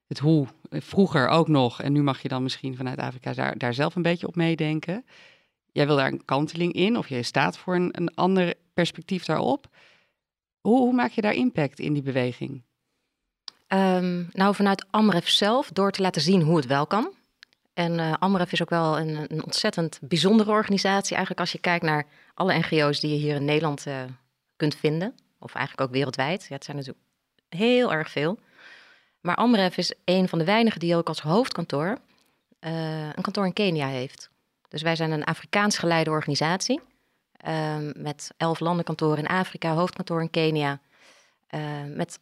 het 0.07 0.19
hoe 0.19 0.47
vroeger 0.71 1.29
ook 1.29 1.49
nog. 1.49 1.83
En 1.83 1.93
nu 1.93 2.03
mag 2.03 2.23
je 2.23 2.29
dan 2.29 2.43
misschien 2.43 2.77
vanuit 2.77 2.99
Afrika 2.99 3.33
daar, 3.33 3.59
daar 3.59 3.75
zelf 3.75 3.97
een 3.97 4.03
beetje 4.03 4.27
op 4.27 4.37
meedenken. 4.37 5.05
Jij 5.73 5.87
wil 5.87 5.97
daar 5.97 6.13
een 6.13 6.25
kanteling 6.25 6.73
in 6.73 6.97
of 6.97 7.09
je 7.09 7.23
staat 7.23 7.59
voor 7.59 7.75
een, 7.75 7.89
een 7.93 8.15
ander 8.15 8.55
perspectief 8.75 9.25
daarop. 9.25 9.67
Hoe, 10.61 10.79
hoe 10.79 10.93
maak 10.93 11.11
je 11.11 11.21
daar 11.21 11.35
impact 11.35 11.79
in 11.79 11.93
die 11.93 12.03
beweging? 12.03 12.63
Um, 13.69 14.29
nou, 14.33 14.55
vanuit 14.55 14.87
Amref 14.91 15.29
zelf, 15.29 15.71
door 15.71 15.91
te 15.91 16.03
laten 16.03 16.23
zien 16.23 16.43
hoe 16.43 16.57
het 16.57 16.67
wel 16.67 16.87
kan. 16.87 17.13
En 17.79 17.99
uh, 17.99 18.13
Amref 18.19 18.53
is 18.53 18.63
ook 18.63 18.71
wel 18.71 18.99
een, 18.99 19.33
een, 19.33 19.45
ontzettend 19.45 19.99
bijzondere 20.03 20.51
organisatie. 20.51 21.17
Eigenlijk 21.17 21.41
als 21.41 21.53
je 21.53 21.59
kijkt 21.59 21.85
naar 21.85 22.07
alle 22.35 22.59
NGO's 22.59 23.01
die 23.01 23.11
je 23.11 23.17
hier 23.17 23.35
in 23.35 23.45
Nederland 23.45 23.87
uh, 23.87 24.03
kunt 24.57 24.75
vinden. 24.77 25.15
Of 25.39 25.55
eigenlijk 25.55 25.89
ook 25.89 25.95
wereldwijd. 25.95 26.47
Ja, 26.49 26.55
het 26.55 26.65
zijn 26.65 26.77
natuurlijk 26.77 27.05
heel 27.49 27.93
erg 27.93 28.11
veel. 28.11 28.39
Maar 29.21 29.37
Amref 29.37 29.77
is 29.77 29.95
een 30.05 30.29
van 30.29 30.39
de 30.39 30.45
weinigen 30.45 30.81
die 30.81 30.97
ook 30.97 31.09
als 31.09 31.21
hoofdkantoor 31.21 31.99
uh, 32.61 33.07
een 33.07 33.23
kantoor 33.23 33.47
in 33.47 33.53
Kenia 33.53 33.87
heeft. 33.87 34.31
Dus 34.69 34.83
wij 34.83 34.97
zijn 34.97 35.11
een 35.11 35.25
Afrikaans 35.25 35.79
geleide 35.79 36.11
organisatie. 36.11 36.81
met 37.93 38.31
elf 38.37 38.61
landenkantoren 38.61 39.19
in 39.19 39.27
Afrika, 39.27 39.75
hoofdkantoor 39.75 40.21
in 40.21 40.31
Kenia. 40.31 40.81
met 41.95 42.19
90% 42.19 42.21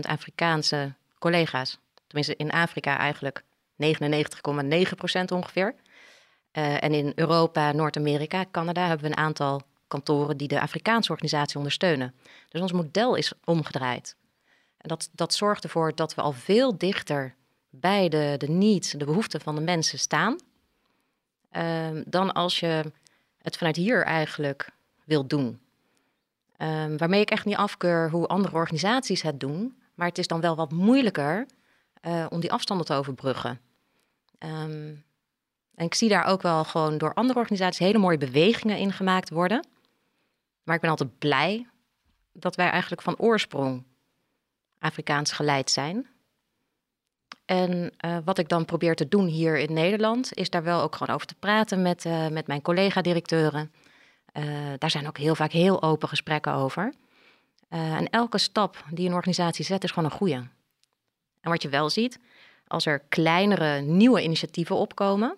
Afrikaanse 0.00 0.94
collega's. 1.18 1.78
Tenminste, 2.06 2.36
in 2.36 2.50
Afrika 2.50 2.98
eigenlijk 2.98 3.44
99,9% 3.82 5.24
ongeveer. 5.32 5.74
Uh, 6.52 6.82
en 6.82 6.92
in 6.92 7.12
Europa, 7.14 7.72
Noord-Amerika, 7.72 8.44
Canada 8.50 8.86
hebben 8.86 9.06
we 9.06 9.12
een 9.12 9.24
aantal 9.24 9.62
kantoren 9.88 10.36
die 10.36 10.48
de 10.48 10.60
Afrikaanse 10.60 11.10
organisatie 11.10 11.56
ondersteunen. 11.56 12.14
Dus 12.48 12.60
ons 12.60 12.72
model 12.72 13.14
is 13.14 13.32
omgedraaid. 13.44 14.16
En 14.76 14.88
dat, 14.88 15.08
dat 15.12 15.34
zorgt 15.34 15.64
ervoor 15.64 15.94
dat 15.94 16.14
we 16.14 16.20
al 16.20 16.32
veel 16.32 16.78
dichter 16.78 17.34
bij 17.70 18.08
de, 18.08 18.34
de 18.38 18.48
needs, 18.48 18.90
de 18.90 19.04
behoeften 19.04 19.40
van 19.40 19.54
de 19.54 19.60
mensen 19.60 19.98
staan. 19.98 20.36
Uh, 21.52 21.88
dan 22.06 22.32
als 22.32 22.60
je 22.60 22.92
het 23.42 23.56
vanuit 23.56 23.76
hier 23.76 24.04
eigenlijk 24.04 24.70
wilt 25.04 25.30
doen. 25.30 25.60
Um, 26.58 26.96
waarmee 26.96 27.20
ik 27.20 27.30
echt 27.30 27.44
niet 27.44 27.56
afkeur 27.56 28.10
hoe 28.10 28.26
andere 28.26 28.56
organisaties 28.56 29.22
het 29.22 29.40
doen. 29.40 29.76
Maar 29.94 30.08
het 30.08 30.18
is 30.18 30.26
dan 30.26 30.40
wel 30.40 30.56
wat 30.56 30.72
moeilijker 30.72 31.46
uh, 32.06 32.26
om 32.28 32.40
die 32.40 32.52
afstanden 32.52 32.86
te 32.86 32.94
overbruggen. 32.94 33.60
Um, 34.38 35.04
en 35.74 35.84
ik 35.84 35.94
zie 35.94 36.08
daar 36.08 36.24
ook 36.24 36.42
wel 36.42 36.64
gewoon 36.64 36.98
door 36.98 37.14
andere 37.14 37.38
organisaties 37.38 37.86
hele 37.86 37.98
mooie 37.98 38.18
bewegingen 38.18 38.78
in 38.78 38.92
gemaakt 38.92 39.30
worden. 39.30 39.66
Maar 40.62 40.74
ik 40.74 40.80
ben 40.80 40.90
altijd 40.90 41.18
blij 41.18 41.66
dat 42.32 42.56
wij 42.56 42.70
eigenlijk 42.70 43.02
van 43.02 43.18
oorsprong 43.18 43.84
Afrikaans 44.78 45.32
geleid 45.32 45.70
zijn. 45.70 46.06
En 47.44 47.92
uh, 48.04 48.16
wat 48.24 48.38
ik 48.38 48.48
dan 48.48 48.64
probeer 48.64 48.96
te 48.96 49.08
doen 49.08 49.26
hier 49.26 49.58
in 49.58 49.72
Nederland, 49.72 50.34
is 50.34 50.50
daar 50.50 50.62
wel 50.62 50.80
ook 50.80 50.96
gewoon 50.96 51.14
over 51.14 51.26
te 51.26 51.34
praten 51.34 51.82
met, 51.82 52.04
uh, 52.04 52.28
met 52.28 52.46
mijn 52.46 52.62
collega-directeuren. 52.62 53.72
Daar 54.78 54.90
zijn 54.90 55.06
ook 55.06 55.18
heel 55.18 55.34
vaak 55.34 55.52
heel 55.52 55.82
open 55.82 56.08
gesprekken 56.08 56.52
over. 56.52 56.94
en 57.68 58.10
elke 58.10 58.38
stap 58.38 58.84
die 58.90 59.08
een 59.08 59.14
organisatie 59.14 59.64
zet, 59.64 59.84
is 59.84 59.90
gewoon 59.90 60.10
een 60.10 60.16
goede. 60.16 60.46
En 61.46 61.52
wat 61.52 61.62
je 61.62 61.68
wel 61.68 61.90
ziet, 61.90 62.18
als 62.66 62.86
er 62.86 63.00
kleinere 63.08 63.80
nieuwe 63.80 64.22
initiatieven 64.22 64.76
opkomen, 64.76 65.36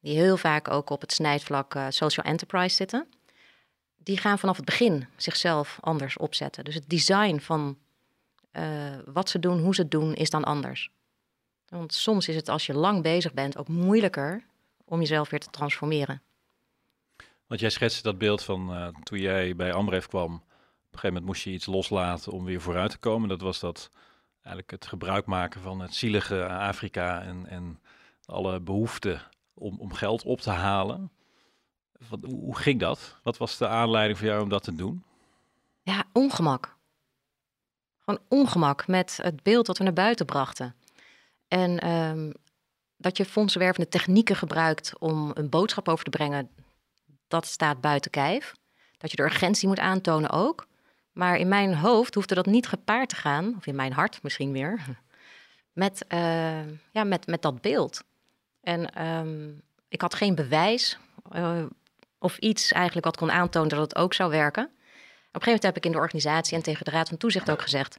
die 0.00 0.16
heel 0.16 0.36
vaak 0.36 0.68
ook 0.68 0.90
op 0.90 1.00
het 1.00 1.12
snijvlak 1.12 1.74
uh, 1.74 1.86
social 1.88 2.26
enterprise 2.26 2.74
zitten, 2.74 3.06
die 3.96 4.16
gaan 4.16 4.38
vanaf 4.38 4.56
het 4.56 4.64
begin 4.64 5.06
zichzelf 5.16 5.78
anders 5.80 6.16
opzetten. 6.16 6.64
Dus 6.64 6.74
het 6.74 6.88
design 6.88 7.38
van 7.38 7.78
uh, 8.52 8.64
wat 9.04 9.28
ze 9.28 9.38
doen, 9.38 9.60
hoe 9.60 9.74
ze 9.74 9.80
het 9.80 9.90
doen, 9.90 10.14
is 10.14 10.30
dan 10.30 10.44
anders. 10.44 10.90
Want 11.68 11.94
soms 11.94 12.28
is 12.28 12.36
het 12.36 12.48
als 12.48 12.66
je 12.66 12.74
lang 12.74 13.02
bezig 13.02 13.34
bent 13.34 13.58
ook 13.58 13.68
moeilijker 13.68 14.44
om 14.84 15.00
jezelf 15.00 15.30
weer 15.30 15.40
te 15.40 15.50
transformeren. 15.50 16.22
Want 17.46 17.60
jij 17.60 17.70
schetste 17.70 18.02
dat 18.02 18.18
beeld 18.18 18.42
van 18.44 18.74
uh, 18.74 18.88
toen 19.02 19.18
jij 19.18 19.56
bij 19.56 19.72
Amref 19.72 20.06
kwam. 20.06 20.34
Op 20.34 20.40
een 20.40 20.98
gegeven 20.98 21.08
moment 21.08 21.24
moest 21.24 21.42
je 21.42 21.50
iets 21.50 21.66
loslaten 21.66 22.32
om 22.32 22.44
weer 22.44 22.60
vooruit 22.60 22.90
te 22.90 22.98
komen. 22.98 23.28
Dat 23.28 23.40
was 23.40 23.60
dat 23.60 23.90
eigenlijk 24.48 24.70
het 24.70 24.86
gebruik 24.86 25.26
maken 25.26 25.60
van 25.60 25.80
het 25.80 25.94
zielige 25.94 26.48
Afrika 26.48 27.22
en, 27.22 27.46
en 27.46 27.80
alle 28.24 28.60
behoeften 28.60 29.22
om, 29.54 29.80
om 29.80 29.92
geld 29.92 30.22
op 30.22 30.40
te 30.40 30.50
halen. 30.50 31.10
Hoe 32.20 32.56
ging 32.56 32.80
dat? 32.80 33.18
Wat 33.22 33.36
was 33.36 33.58
de 33.58 33.68
aanleiding 33.68 34.18
voor 34.18 34.26
jou 34.26 34.42
om 34.42 34.48
dat 34.48 34.62
te 34.62 34.74
doen? 34.74 35.04
Ja, 35.82 36.04
ongemak. 36.12 36.76
Gewoon 37.98 38.20
ongemak 38.28 38.86
met 38.86 39.18
het 39.22 39.42
beeld 39.42 39.66
dat 39.66 39.78
we 39.78 39.84
naar 39.84 39.92
buiten 39.92 40.26
brachten. 40.26 40.74
En 41.48 41.90
um, 41.90 42.32
dat 42.96 43.16
je 43.16 43.24
fondsenwervende 43.24 43.88
technieken 43.88 44.36
gebruikt 44.36 44.98
om 44.98 45.30
een 45.34 45.48
boodschap 45.48 45.88
over 45.88 46.04
te 46.04 46.10
brengen, 46.10 46.50
dat 47.28 47.46
staat 47.46 47.80
buiten 47.80 48.10
kijf. 48.10 48.54
Dat 48.98 49.10
je 49.10 49.16
de 49.16 49.22
urgentie 49.22 49.68
moet 49.68 49.78
aantonen 49.78 50.30
ook. 50.30 50.66
Maar 51.18 51.36
in 51.36 51.48
mijn 51.48 51.74
hoofd 51.74 52.14
hoefde 52.14 52.34
dat 52.34 52.46
niet 52.46 52.66
gepaard 52.66 53.08
te 53.08 53.16
gaan, 53.16 53.54
of 53.56 53.66
in 53.66 53.74
mijn 53.74 53.92
hart 53.92 54.22
misschien 54.22 54.50
meer, 54.50 54.80
met, 55.72 56.04
uh, 56.08 56.68
ja, 56.90 57.04
met, 57.04 57.26
met 57.26 57.42
dat 57.42 57.60
beeld. 57.60 58.04
En 58.60 59.06
um, 59.06 59.62
ik 59.88 60.00
had 60.00 60.14
geen 60.14 60.34
bewijs 60.34 60.98
uh, 61.32 61.62
of 62.18 62.38
iets 62.38 62.72
eigenlijk 62.72 63.04
wat 63.04 63.16
kon 63.16 63.30
aantonen 63.30 63.68
dat 63.68 63.78
het 63.78 63.96
ook 63.96 64.14
zou 64.14 64.30
werken. 64.30 64.64
Op 64.64 64.70
een 64.70 65.42
gegeven 65.42 65.44
moment 65.44 65.62
heb 65.62 65.76
ik 65.76 65.84
in 65.84 65.92
de 65.92 65.98
organisatie 65.98 66.56
en 66.56 66.62
tegen 66.62 66.84
de 66.84 66.90
Raad 66.90 67.08
van 67.08 67.18
Toezicht 67.18 67.50
ook 67.50 67.62
gezegd: 67.62 67.98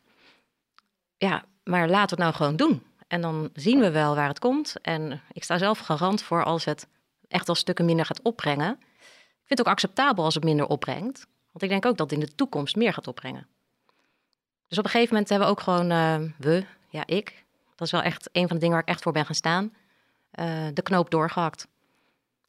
Ja, 1.18 1.44
maar 1.64 1.88
we 1.88 1.96
het 1.96 2.18
nou 2.18 2.34
gewoon 2.34 2.56
doen. 2.56 2.84
En 3.08 3.22
dan 3.22 3.50
zien 3.54 3.80
we 3.80 3.92
wel 3.92 4.16
waar 4.16 4.28
het 4.28 4.40
komt. 4.40 4.76
En 4.82 5.22
ik 5.32 5.44
sta 5.44 5.58
zelf 5.58 5.80
garant 5.80 6.22
voor 6.22 6.44
als 6.44 6.66
het 6.66 6.88
echt 7.28 7.50
al 7.50 7.56
stukken 7.56 7.86
minder 7.86 8.06
gaat 8.06 8.22
opbrengen. 8.22 8.72
Ik 8.80 9.46
vind 9.46 9.60
het 9.60 9.60
ook 9.60 9.74
acceptabel 9.74 10.24
als 10.24 10.36
het 10.36 10.44
minder 10.44 10.68
opbrengt. 10.68 11.28
Want 11.60 11.62
ik 11.62 11.70
denk 11.70 11.86
ook 11.86 11.98
dat 11.98 12.10
het 12.10 12.20
in 12.20 12.26
de 12.26 12.36
toekomst 12.36 12.76
meer 12.76 12.94
gaat 12.94 13.08
opbrengen. 13.08 13.48
Dus 14.68 14.78
op 14.78 14.84
een 14.84 14.90
gegeven 14.90 15.14
moment 15.14 15.30
hebben 15.30 15.48
we 15.48 15.54
ook 15.54 15.62
gewoon, 15.62 15.92
uh, 15.92 16.32
we, 16.38 16.66
ja 16.90 17.04
ik, 17.06 17.46
dat 17.76 17.88
is 17.88 17.92
wel 17.92 18.02
echt 18.02 18.30
een 18.32 18.48
van 18.48 18.56
de 18.56 18.62
dingen 18.62 18.76
waar 18.76 18.84
ik 18.84 18.90
echt 18.90 19.02
voor 19.02 19.12
ben 19.12 19.26
gaan 19.26 19.36
staan 19.36 19.74
uh, 20.40 20.68
de 20.74 20.82
knoop 20.82 21.10
doorgehakt. 21.10 21.68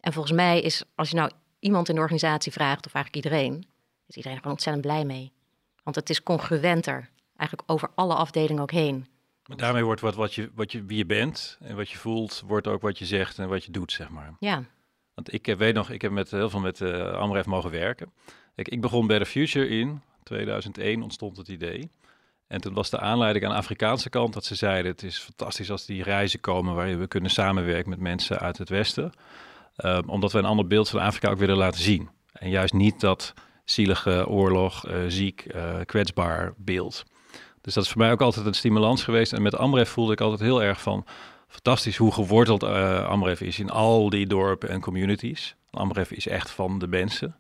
En 0.01 0.13
volgens 0.13 0.35
mij 0.35 0.61
is, 0.61 0.85
als 0.95 1.11
je 1.11 1.17
nou 1.17 1.31
iemand 1.59 1.89
in 1.89 1.95
de 1.95 2.01
organisatie 2.01 2.53
vraagt, 2.53 2.87
of 2.87 2.95
eigenlijk 2.95 3.25
iedereen, 3.25 3.67
is 4.07 4.17
iedereen 4.17 4.37
er 4.37 4.43
gewoon 4.43 4.57
ontzettend 4.57 4.87
blij 4.87 5.05
mee. 5.05 5.33
Want 5.83 5.97
het 5.97 6.11
is 6.11 6.23
congruenter 6.23 7.09
eigenlijk 7.37 7.71
over 7.71 7.91
alle 7.95 8.15
afdelingen 8.15 8.63
ook 8.63 8.71
heen. 8.71 9.07
Maar 9.47 9.57
daarmee 9.57 9.85
wordt 9.85 10.01
wat, 10.01 10.15
wat 10.15 10.35
je, 10.35 10.51
wat 10.55 10.73
je, 10.73 10.85
wie 10.85 10.97
je 10.97 11.07
bent 11.07 11.59
en 11.61 11.77
wat 11.77 11.91
je 11.91 11.99
voelt, 11.99 12.43
wordt 12.47 12.67
ook 12.67 12.83
wat 12.83 12.99
je 12.99 13.07
zegt 13.07 13.39
en 13.39 13.49
wat 13.49 13.65
je 13.65 13.71
doet, 13.73 13.93
zeg 13.93 14.09
maar. 14.09 14.35
Ja, 14.39 14.65
Want 15.15 15.33
ik 15.33 15.49
eh, 15.49 15.57
weet 15.57 15.75
nog, 15.75 15.91
ik 15.91 16.03
heb 16.03 16.13
met 16.13 16.31
heel 16.31 16.51
veel 16.51 16.61
met 16.61 16.81
eh 16.81 17.13
Amref 17.13 17.47
mogen 17.47 17.71
werken. 17.71 18.13
Ik 18.69 18.81
begon 18.81 19.07
bij 19.07 19.19
The 19.19 19.27
Future 19.27 19.69
in 19.69 20.01
2001 20.23 21.03
ontstond 21.03 21.37
het 21.37 21.49
idee. 21.49 21.91
En 22.47 22.61
toen 22.61 22.75
was 22.75 22.91
de 22.91 22.99
aanleiding 22.99 23.45
aan 23.45 23.51
de 23.51 23.57
Afrikaanse 23.57 24.11
kant 24.11 24.35
dat 24.35 24.45
ze 24.45 24.55
zeiden: 24.55 24.91
het 24.91 25.03
is 25.03 25.19
fantastisch 25.19 25.71
als 25.71 25.87
die 25.87 26.03
reizen 26.03 26.41
komen 26.41 26.75
waar 26.75 26.99
we 26.99 27.07
kunnen 27.07 27.31
samenwerken 27.31 27.91
met 27.91 28.01
mensen 28.01 28.39
uit 28.39 28.59
het 28.59 28.69
Westen, 28.69 29.13
Ehm, 29.81 30.03
omdat 30.07 30.33
we 30.33 30.39
een 30.39 30.45
ander 30.45 30.67
beeld 30.67 30.89
van 30.89 31.01
Afrika 31.01 31.31
ook 31.31 31.39
willen 31.39 31.57
laten 31.57 31.81
zien. 31.81 32.09
En 32.33 32.51
juist 32.51 32.73
niet 32.73 33.01
dat 33.01 33.35
zielige 33.65 34.29
oorlog, 34.29 34.87
eh, 34.87 34.97
ziek, 35.09 35.41
eh, 35.41 35.75
kwetsbaar 35.85 36.53
beeld. 36.57 37.05
Dus 37.61 37.75
dat 37.75 37.85
is 37.85 37.91
voor 37.91 38.01
mij 38.01 38.13
ook 38.13 38.21
altijd 38.21 38.47
een 38.47 38.55
stimulans 38.55 39.05
geweest. 39.05 39.33
En 39.33 39.43
met 39.43 39.57
Amref 39.57 39.89
voelde 39.89 40.13
ik 40.13 40.21
altijd 40.21 40.41
heel 40.41 40.63
erg 40.63 40.81
van 40.81 41.07
fantastisch 41.49 41.97
hoe 41.97 42.13
geworteld 42.13 42.63
eh 42.63 43.09
Amref 43.09 43.41
is 43.41 43.59
in 43.59 43.71
al 43.71 44.11
die 44.11 44.27
dorpen 44.27 44.69
en 44.69 44.81
communities. 44.81 45.57
Amref 45.71 46.11
is 46.11 46.27
echt 46.27 46.51
van 46.51 46.79
de 46.79 46.89
mensen. 46.89 47.37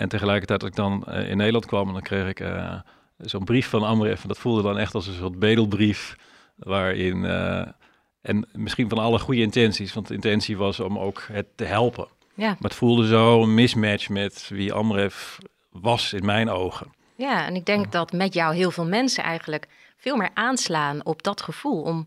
En 0.00 0.08
tegelijkertijd 0.08 0.60
dat 0.60 0.68
ik 0.68 0.76
dan 0.76 1.04
eh, 1.06 1.30
in 1.30 1.36
Nederland 1.36 1.66
kwam 1.66 1.86
en 1.86 1.92
dan 1.92 2.02
kreeg 2.02 2.28
ik 2.28 2.40
eh, 2.40 2.74
zo'n 3.16 3.44
brief 3.44 3.68
van 3.68 3.82
Amref. 3.82 4.22
En 4.22 4.28
dat 4.28 4.38
voelde 4.38 4.62
dan 4.62 4.78
echt 4.78 4.94
als 4.94 5.06
een 5.06 5.14
soort 5.14 5.38
bedelbrief 5.38 6.16
waarin... 6.56 7.24
eh, 7.24 7.66
en 8.20 8.48
misschien 8.52 8.88
van 8.88 8.98
alle 8.98 9.18
goede 9.18 9.40
intenties, 9.40 9.92
want 9.92 10.08
de 10.08 10.14
intentie 10.14 10.56
was 10.56 10.80
om 10.80 10.98
ook 10.98 11.26
het 11.32 11.46
te 11.54 11.64
helpen. 11.64 12.08
ja. 12.34 12.46
Maar 12.46 12.70
het 12.70 12.74
voelde 12.74 13.06
zo 13.06 13.42
een 13.42 13.54
mismatch 13.54 14.08
met 14.08 14.48
wie 14.48 14.72
Amref 14.72 15.38
was 15.70 16.12
in 16.12 16.24
mijn 16.24 16.50
ogen. 16.50 16.86
ja, 17.16 17.46
en 17.46 17.54
ik 17.54 17.66
denk 17.66 17.92
dat 17.92 18.12
met 18.12 18.34
jou 18.34 18.54
heel 18.54 18.70
veel 18.70 18.86
mensen 18.86 19.24
eigenlijk 19.24 19.68
veel 19.96 20.16
meer 20.16 20.30
aanslaan 20.34 21.04
op 21.04 21.22
dat 21.22 21.42
gevoel 21.42 21.82
om 21.82 22.06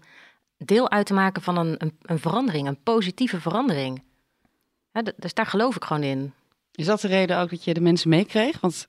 deel 0.57 0.91
uit 0.91 1.05
te 1.05 1.13
maken 1.13 1.41
van 1.41 1.57
een, 1.57 1.75
een, 1.77 1.97
een 2.01 2.19
verandering, 2.19 2.67
een 2.67 2.83
positieve 2.83 3.41
verandering. 3.41 4.03
Ja, 4.91 5.03
dus 5.17 5.33
daar 5.33 5.45
geloof 5.45 5.75
ik 5.75 5.83
gewoon 5.83 6.03
in. 6.03 6.33
Is 6.75 6.85
dat 6.85 7.01
de 7.01 7.07
reden 7.07 7.37
ook 7.37 7.49
dat 7.49 7.63
je 7.63 7.73
de 7.73 7.81
mensen 7.81 8.09
meekreeg? 8.09 8.59
Want 8.59 8.87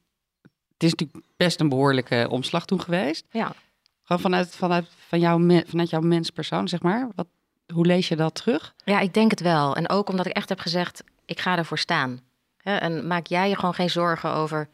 het 0.73 0.83
is 0.83 0.91
natuurlijk 0.91 1.27
best 1.37 1.61
een 1.61 1.69
behoorlijke 1.69 2.27
omslag 2.31 2.65
toen 2.65 2.81
geweest. 2.81 3.25
Ja. 3.31 3.55
Gewoon 4.03 4.23
vanuit, 4.23 4.55
vanuit, 4.55 4.87
van 5.09 5.21
jouw, 5.21 5.39
vanuit 5.67 5.91
jouw 5.91 6.01
menspersoon, 6.01 6.69
zeg 6.69 6.83
maar. 6.83 7.09
Wat, 7.15 7.27
hoe 7.73 7.87
lees 7.87 8.09
je 8.09 8.17
dat 8.17 8.35
terug? 8.35 8.75
Ja, 8.85 9.01
ik 9.01 9.15
denk 9.15 9.31
het 9.31 9.41
wel. 9.41 9.77
En 9.77 9.89
ook 9.89 10.09
omdat 10.09 10.27
ik 10.27 10.33
echt 10.33 10.49
heb 10.49 10.59
gezegd, 10.59 11.05
ik 11.25 11.41
ga 11.41 11.57
ervoor 11.57 11.79
staan. 11.79 12.21
En 12.63 13.07
maak 13.07 13.27
jij 13.27 13.49
je 13.49 13.55
gewoon 13.55 13.75
geen 13.75 13.91
zorgen 13.91 14.33
over 14.33 14.69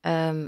ehm, 0.00 0.46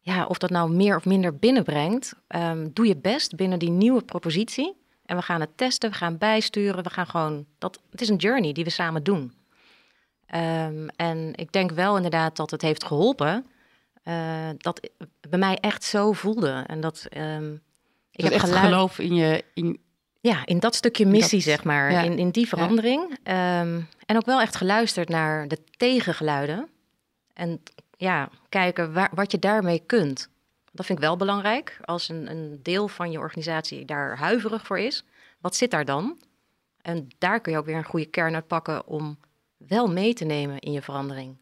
ja, 0.00 0.26
of 0.26 0.38
dat 0.38 0.50
nou 0.50 0.70
meer 0.70 0.96
of 0.96 1.04
minder 1.04 1.36
binnenbrengt. 1.36 2.14
Ehm, 2.26 2.68
doe 2.72 2.86
je 2.86 2.96
best 2.96 3.36
binnen 3.36 3.58
die 3.58 3.70
nieuwe 3.70 4.02
propositie. 4.02 4.76
En 5.04 5.16
we 5.16 5.22
gaan 5.22 5.40
het 5.40 5.56
testen, 5.56 5.90
we 5.90 5.96
gaan 5.96 6.18
bijsturen, 6.18 6.84
we 6.84 6.90
gaan 6.90 7.06
gewoon... 7.06 7.46
Dat, 7.58 7.80
het 7.90 8.00
is 8.00 8.08
een 8.08 8.16
journey 8.16 8.52
die 8.52 8.64
we 8.64 8.70
samen 8.70 9.02
doen. 9.02 9.32
Ehm, 10.28 10.88
en 10.96 11.32
ik 11.34 11.52
denk 11.52 11.70
wel 11.70 11.96
inderdaad 11.96 12.36
dat 12.36 12.50
het 12.50 12.62
heeft 12.62 12.84
geholpen... 12.84 13.46
eh, 14.02 14.48
dat 14.58 14.90
bij 15.28 15.38
mij 15.38 15.56
echt 15.60 15.84
zo 15.84 16.12
voelde. 16.12 16.64
En 16.66 16.80
dat... 16.80 17.06
ehm, 17.08 17.52
ik 18.10 18.24
heb 18.24 18.38
geluid- 18.40 18.64
geloof 18.64 18.98
in 18.98 19.14
je... 19.14 19.44
In, 19.54 19.80
ja, 20.20 20.46
in 20.46 20.58
dat 20.58 20.74
stukje 20.74 21.06
missie, 21.06 21.38
dat- 21.38 21.48
zeg 21.48 21.64
maar. 21.64 21.92
ja. 21.92 22.00
In, 22.02 22.18
in 22.18 22.30
die 22.30 22.48
verandering. 22.48 23.18
Ehm, 23.22 23.80
en 24.06 24.16
ook 24.16 24.24
wel 24.26 24.40
echt 24.40 24.56
geluisterd 24.56 25.08
naar 25.08 25.48
de 25.48 25.58
tegengeluiden. 25.76 26.68
En 27.34 27.62
ja, 27.96 28.28
kijken 28.48 28.92
waar, 28.92 29.10
wat 29.14 29.30
je 29.32 29.38
daarmee 29.38 29.82
kunt. 29.86 30.28
Dat 30.72 30.86
vind 30.86 30.98
ik 30.98 31.04
wel 31.04 31.16
belangrijk. 31.16 31.78
Als 31.84 32.08
een, 32.08 32.30
een 32.30 32.60
deel 32.62 32.88
van 32.88 33.10
je 33.10 33.18
organisatie 33.18 33.84
daar 33.84 34.16
huiverig 34.18 34.66
voor 34.66 34.78
is, 34.78 35.04
wat 35.40 35.56
zit 35.56 35.70
daar 35.70 35.84
dan? 35.84 36.18
En 36.82 37.08
daar 37.18 37.40
kun 37.40 37.52
je 37.52 37.58
ook 37.58 37.66
weer 37.66 37.76
een 37.76 37.84
goede 37.84 38.06
kern 38.06 38.34
uit 38.34 38.46
pakken 38.46 38.86
om 38.86 39.18
wel 39.58 39.90
mee 39.90 40.14
te 40.14 40.24
nemen 40.24 40.58
in 40.58 40.72
je 40.72 40.82
verandering. 40.82 41.36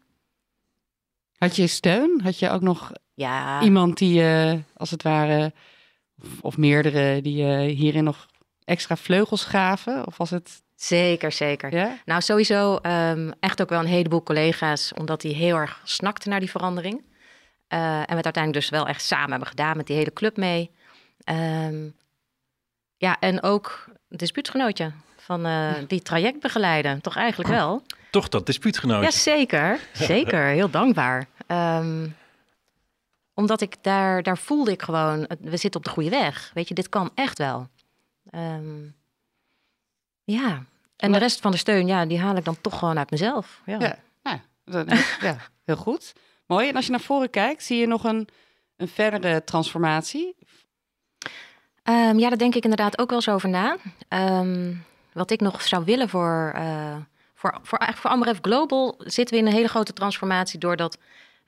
had 1.37 1.55
je 1.55 1.67
steun? 1.67 2.21
Had 2.23 2.39
je 2.39 2.49
ook 2.49 2.61
nog 2.61 2.91
Ja, 3.13 3.61
iemand 3.61 3.97
die 3.97 4.13
je, 4.13 4.61
als 4.73 4.91
het 4.91 5.03
ware... 5.03 5.53
Of, 6.21 6.41
of 6.41 6.57
meerdere 6.57 7.21
die 7.21 7.35
je 7.35 7.57
hierin 7.69 8.03
nog 8.03 8.27
extra 8.63 8.95
vleugels 8.95 9.43
gaven? 9.43 10.07
Of 10.07 10.17
was 10.17 10.29
het... 10.29 10.61
zeker, 10.75 11.31
zeker. 11.31 11.75
Ja? 11.75 11.97
Nou, 12.05 12.21
sowieso 12.21 12.75
ehm, 12.75 13.31
echt 13.39 13.61
ook 13.61 13.69
wel 13.69 13.79
een 13.79 13.85
heleboel 13.85 14.23
collega's, 14.23 14.93
omdat 14.93 15.21
die 15.21 15.35
heel 15.35 15.55
erg 15.55 15.81
snakten 15.83 16.29
naar 16.29 16.39
die 16.39 16.49
verandering. 16.49 17.05
Eh, 17.67 17.97
en 17.97 18.07
we 18.07 18.15
het 18.15 18.25
uiteindelijk 18.25 18.53
dus 18.53 18.69
wel 18.69 18.87
echt 18.87 19.03
samen 19.03 19.29
hebben 19.29 19.47
gedaan 19.47 19.77
met 19.77 19.87
die 19.87 19.95
hele 19.95 20.13
club 20.13 20.37
mee. 20.37 20.71
Ehm, 21.23 21.89
ja, 22.97 23.19
en 23.19 23.43
ook 23.43 23.85
een 24.09 24.17
dispuutgenootje 24.17 24.91
van 25.27 25.45
eh, 25.45 25.73
die 25.87 26.01
traject 26.01 26.39
begeleiden. 26.39 27.01
Toch 27.01 27.15
eigenlijk 27.15 27.49
wel? 27.49 27.81
Toch 28.11 28.27
dat 28.29 28.45
dispuutgenootje. 28.45 29.03
Ja, 29.03 29.11
zeker. 29.11 29.79
Zeker. 29.93 30.43
Heel 30.45 30.69
dankbaar. 30.69 31.27
Ehm, 31.47 32.07
omdat 33.33 33.61
ik 33.61 33.75
daar, 33.81 34.23
daar 34.23 34.37
voelde 34.37 34.71
ik 34.71 34.81
gewoon, 34.81 35.25
het- 35.27 35.39
we 35.41 35.57
zitten 35.57 35.79
op 35.79 35.85
de 35.85 35.91
goede 35.91 36.09
weg. 36.09 36.51
Weet 36.53 36.67
je, 36.67 36.73
dit 36.73 36.89
kan 36.89 37.11
echt 37.15 37.37
wel. 37.37 37.67
Ehm, 38.29 38.83
ja. 40.23 40.63
En 40.97 41.11
de 41.11 41.17
rest 41.17 41.41
van 41.41 41.51
de 41.51 41.57
steun, 41.57 41.87
ja, 41.87 42.05
die 42.05 42.19
haal 42.19 42.35
ik 42.35 42.45
dan 42.45 42.61
toch 42.61 42.79
gewoon 42.79 42.97
uit 42.97 43.11
mezelf. 43.11 43.61
Ja. 43.65 43.77
Ja, 43.79 43.99
nou, 44.23 44.39
dat- 44.85 45.17
ja, 45.21 45.37
heel 45.65 45.75
goed. 45.75 46.13
Mooi. 46.45 46.67
En 46.69 46.75
als 46.75 46.85
je 46.85 46.91
naar 46.91 46.99
voren 46.99 47.29
kijkt, 47.29 47.63
zie 47.63 47.77
je 47.79 47.87
nog 47.87 48.03
een, 48.03 48.27
een 48.77 48.87
verdere 48.87 49.43
transformatie? 49.43 50.35
Ehm, 51.83 52.17
ja, 52.19 52.29
daar 52.29 52.37
denk 52.37 52.55
ik 52.55 52.63
inderdaad 52.63 52.97
ook 52.99 53.07
wel 53.09 53.17
eens 53.17 53.29
over 53.29 53.49
na. 53.49 53.77
Ehm, 54.07 54.73
wat 55.17 55.31
ik 55.31 55.39
nog 55.39 55.61
zou 55.61 55.85
willen 55.85 56.09
voor, 56.09 56.51
eh 56.55 56.95
voor, 57.37 57.59
voor, 57.61 57.77
eigenlijk 57.77 57.97
voor 57.97 58.09
Amref 58.09 58.39
Global 58.41 58.95
zitten 58.97 59.35
we 59.35 59.41
in 59.41 59.47
een 59.47 59.53
hele 59.53 59.67
grote 59.67 59.93
transformatie 59.93 60.59
doordat 60.59 60.97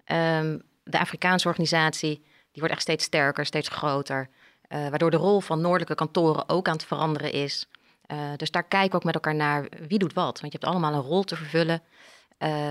ehm, 0.04 0.60
de 0.84 1.00
Afrikaanse 1.00 1.48
organisatie, 1.48 2.16
die 2.52 2.60
wordt 2.62 2.72
echt 2.72 2.82
steeds 2.82 3.04
sterker, 3.04 3.46
steeds 3.46 3.70
groter. 3.70 4.30
eh, 4.68 4.90
waardoor 4.90 5.12
de 5.12 5.18
rol 5.18 5.40
van 5.40 5.62
noordelijke 5.62 5.96
kantoren 5.96 6.50
ook 6.50 6.68
aan 6.68 6.74
het 6.74 6.86
veranderen 6.86 7.32
is. 7.32 7.68
Eh, 8.06 8.18
dus 8.36 8.52
daar 8.52 8.64
kijken 8.64 8.90
we 8.90 8.96
ook 8.96 9.04
met 9.04 9.14
elkaar 9.14 9.36
naar 9.36 9.68
wie 9.88 10.00
doet 10.00 10.14
wat. 10.14 10.42
Want 10.42 10.54
je 10.54 10.60
hebt 10.60 10.66
allemaal 10.72 10.94
een 10.94 11.10
rol 11.10 11.24
te 11.24 11.36
vervullen. 11.36 11.82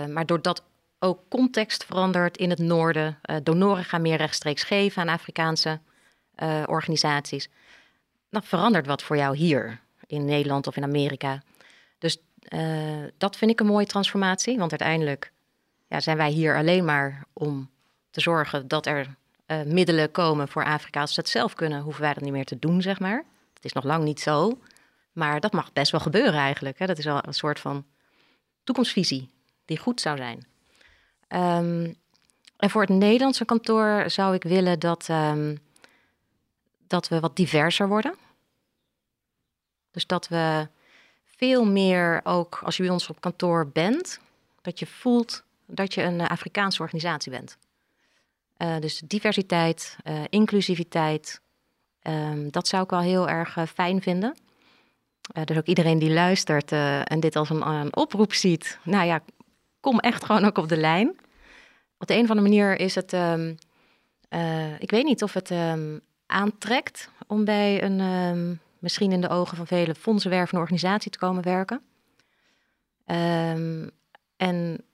Maar 0.08 0.26
doordat 0.26 0.62
ook 0.98 1.20
context 1.28 1.84
verandert 1.84 2.36
in 2.36 2.50
het 2.50 2.58
noorden, 2.58 3.18
donoren 3.42 3.84
gaan 3.84 4.02
meer 4.02 4.16
rechtstreeks 4.16 4.62
geven 4.62 5.02
aan 5.02 5.08
Afrikaanse 5.08 5.80
organisaties. 6.66 7.48
Dan 8.30 8.42
verandert 8.42 8.86
wat 8.86 9.02
voor 9.02 9.16
jou 9.16 9.36
hier 9.36 9.80
in 10.08 10.24
Nederland 10.24 10.66
of 10.66 10.76
in 10.76 10.82
Amerika. 10.82 11.42
Dus 11.98 12.18
eh, 12.42 13.04
dat 13.18 13.36
vind 13.36 13.50
ik 13.50 13.60
een 13.60 13.66
mooie 13.66 13.86
transformatie. 13.86 14.58
Want 14.58 14.70
uiteindelijk 14.70 15.32
ja, 15.86 16.00
zijn 16.00 16.16
wij 16.16 16.30
hier 16.30 16.56
alleen 16.56 16.84
maar 16.84 17.24
om 17.32 17.70
te 18.10 18.20
zorgen 18.20 18.68
dat 18.68 18.86
er 18.86 19.16
eh, 19.46 19.62
middelen 19.62 20.10
komen 20.10 20.48
voor 20.48 20.64
Afrika. 20.64 21.00
Als 21.00 21.14
ze 21.14 21.20
het 21.20 21.28
zelf 21.28 21.54
kunnen, 21.54 21.82
hoeven 21.82 22.02
wij 22.02 22.14
dat 22.14 22.22
niet 22.22 22.32
meer 22.32 22.44
te 22.44 22.58
doen, 22.58 22.82
zeg 22.82 22.98
maar. 22.98 23.24
Het 23.54 23.64
is 23.64 23.72
nog 23.72 23.84
lang 23.84 24.04
niet 24.04 24.20
zo. 24.20 24.58
Maar 25.12 25.40
dat 25.40 25.52
mag 25.52 25.72
best 25.72 25.90
wel 25.90 26.00
gebeuren 26.00 26.40
eigenlijk. 26.40 26.78
Hè? 26.78 26.86
Dat 26.86 26.98
is 26.98 27.04
wel 27.04 27.18
een 27.26 27.34
soort 27.34 27.60
van 27.60 27.84
toekomstvisie 28.64 29.30
die 29.64 29.78
goed 29.78 30.00
zou 30.00 30.16
zijn. 30.16 30.46
Ehm, 31.28 31.92
en 32.56 32.70
voor 32.70 32.80
het 32.80 32.90
Nederlandse 32.90 33.44
kantoor 33.44 34.10
zou 34.10 34.34
ik 34.34 34.42
willen 34.42 34.78
dat, 34.78 35.06
ehm, 35.08 35.56
dat 36.86 37.08
we 37.08 37.20
wat 37.20 37.36
diverser 37.36 37.88
worden. 37.88 38.14
Dus 39.90 40.06
dat 40.06 40.28
we 40.28 40.68
veel 41.24 41.64
meer 41.64 42.20
ook 42.24 42.60
als 42.64 42.76
je 42.76 42.82
bij 42.82 42.92
ons 42.92 43.08
op 43.08 43.20
kantoor 43.20 43.68
bent, 43.68 44.20
dat 44.62 44.78
je 44.78 44.86
voelt 44.86 45.44
dat 45.66 45.94
je 45.94 46.02
een 46.02 46.20
eh, 46.20 46.26
Afrikaanse 46.26 46.82
organisatie 46.82 47.30
bent. 47.30 47.58
Eh, 48.56 48.78
dus 48.78 49.02
diversiteit, 49.04 49.96
eh, 50.04 50.22
inclusiviteit, 50.28 51.40
ehm, 52.02 52.50
dat 52.50 52.68
zou 52.68 52.82
ik 52.82 52.90
wel 52.90 53.00
heel 53.00 53.28
erg 53.28 53.56
fijn 53.74 54.02
vinden. 54.02 54.36
Dus 55.44 55.56
ook 55.56 55.66
iedereen 55.66 55.98
die 55.98 56.10
luistert 56.10 56.72
en 56.72 57.20
dit 57.20 57.36
als 57.36 57.50
een, 57.50 57.96
oproep 57.96 58.32
ziet, 58.32 58.78
nou 58.82 59.06
ja, 59.06 59.22
kom 59.80 59.98
echt 59.98 60.24
gewoon 60.24 60.44
ook 60.44 60.58
op 60.58 60.68
de 60.68 60.76
lijn. 60.76 61.16
Op 61.98 62.06
de 62.06 62.14
een 62.14 62.22
of 62.22 62.30
andere 62.30 62.48
manier 62.48 62.80
is 62.80 62.94
het, 62.94 63.12
ehm, 63.12 63.54
eh, 64.28 64.80
ik 64.80 64.90
weet 64.90 65.04
niet 65.04 65.22
of 65.22 65.32
het 65.32 65.50
ehm, 65.50 65.98
aantrekt 66.26 67.10
om 67.26 67.44
bij 67.44 67.82
een, 67.82 68.60
misschien 68.80 69.12
in 69.12 69.20
de 69.20 69.28
ogen 69.28 69.56
van 69.56 69.66
vele 69.66 69.94
fondsenwervende 69.94 70.60
organisatie 70.60 71.10
te 71.10 71.18
komen 71.18 71.42
werken. 71.42 71.82
Ehm, 73.04 73.88
en 74.36 74.84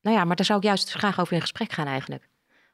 nou 0.00 0.16
ja, 0.16 0.24
maar 0.24 0.36
daar 0.36 0.46
zou 0.46 0.58
ik 0.58 0.64
juist 0.64 0.92
graag 0.92 1.20
over 1.20 1.32
in 1.32 1.40
gesprek 1.40 1.72
gaan 1.72 1.86
eigenlijk. 1.86 2.28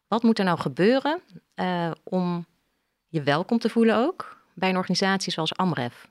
Wat 0.09 0.23
moet 0.23 0.38
er 0.38 0.45
nou 0.45 0.59
gebeuren 0.59 1.21
eh, 1.55 1.90
om 2.03 2.47
je 3.09 3.23
welkom 3.23 3.59
te 3.59 3.68
voelen 3.68 3.97
ook 3.97 4.42
bij 4.55 4.68
een 4.68 4.77
organisatie 4.77 5.33
zoals 5.33 5.57
Amref? 5.57 6.11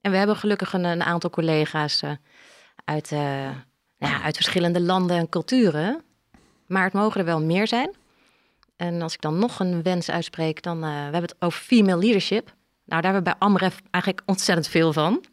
En 0.00 0.10
we 0.10 0.16
hebben 0.16 0.36
gelukkig 0.36 0.72
een, 0.72 1.02
aantal 1.02 1.30
collega's 1.30 2.02
eh, 2.02 2.12
uit, 2.84 3.12
eh, 3.12 3.50
nou 3.98 4.22
uit 4.22 4.36
verschillende 4.36 4.80
landen 4.80 5.16
en 5.16 5.28
culturen. 5.28 6.02
Maar 6.66 6.84
het 6.84 6.92
mogen 6.92 7.20
er 7.20 7.26
wel 7.26 7.42
meer 7.42 7.66
zijn. 7.66 7.90
En 8.76 9.02
als 9.02 9.14
ik 9.14 9.20
dan 9.20 9.38
nog 9.38 9.60
een 9.60 9.82
wens 9.82 10.10
uitspreek, 10.10 10.62
dan 10.62 10.76
uh, 10.76 10.82
we 10.82 10.88
hebben 10.88 11.22
het 11.22 11.36
over 11.38 11.60
female 11.60 11.98
leadership. 11.98 12.54
Nou, 12.90 13.02
daar 13.02 13.12
hebben 13.12 13.32
we 13.32 13.38
bij 13.38 13.48
Amref 13.48 13.80
eigenlijk 13.90 14.22
ontzettend 14.26 14.68
veel 14.68 14.92
van. 14.92 15.24
90% 15.24 15.26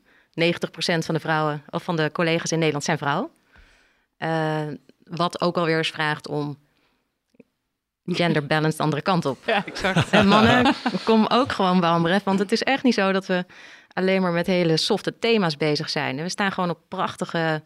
van 0.80 1.14
de 1.14 1.20
vrouwen 1.20 1.64
of 1.70 1.84
van 1.84 1.96
de 1.96 2.10
collega's 2.12 2.52
in 2.52 2.58
Nederland 2.58 2.84
zijn 2.84 2.98
vrouw. 2.98 3.32
Uh, 4.20 4.68
wat 5.04 5.42
ook 5.42 5.58
alweer 5.58 5.78
eens 5.78 5.90
vraagt 5.90 6.28
om 6.28 6.58
gender 8.06 8.46
balance 8.46 8.78
de 8.78 8.84
andere 8.84 9.02
kant 9.02 9.26
op. 9.26 9.38
Ja, 9.46 9.66
exact. 9.66 10.10
En 10.10 10.28
mannen, 10.28 10.76
kom 11.04 11.26
ook 11.26 11.52
gewoon 11.52 11.80
bij 11.80 11.90
Amref. 11.90 12.24
Want 12.24 12.40
het 12.40 12.52
is 12.52 12.64
echt 12.64 12.84
niet 12.84 12.94
zo 12.94 13.12
dat 13.12 13.26
we 13.26 13.46
alleen 13.94 14.22
maar 14.22 14.32
met 14.32 14.48
hele 14.48 14.78
softe 14.78 15.20
thema's 15.20 15.58
bezig 15.58 15.90
zijn. 15.90 16.16
We 16.16 16.30
staan 16.30 16.52
gewoon 16.52 16.70
op 16.70 16.80
prachtige 16.88 17.64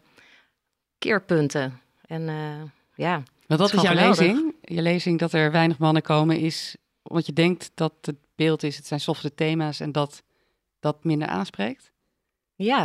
keerpunten. 0.98 1.80
En 2.06 2.22
uh, 2.22 2.62
ja. 2.94 3.22
Maar 3.46 3.58
wat 3.58 3.72
was 3.72 3.82
jouw 3.82 3.94
lezing? 3.94 4.54
Je 4.60 4.82
lezing 4.82 5.18
dat 5.18 5.32
er 5.32 5.50
weinig 5.50 5.78
mannen 5.78 6.02
komen 6.02 6.36
is 6.36 6.76
omdat 7.02 7.26
je 7.26 7.32
denkt 7.32 7.70
dat 7.74 7.92
het 8.00 8.16
beeld 8.34 8.62
is, 8.62 8.76
het 8.76 8.86
zijn 8.86 9.00
softe 9.00 9.34
thema's 9.34 9.80
en 9.80 9.92
dat 9.92 10.22
dat 10.80 11.04
minder 11.04 11.28
aanspreekt? 11.28 11.92
Ja, 12.54 12.78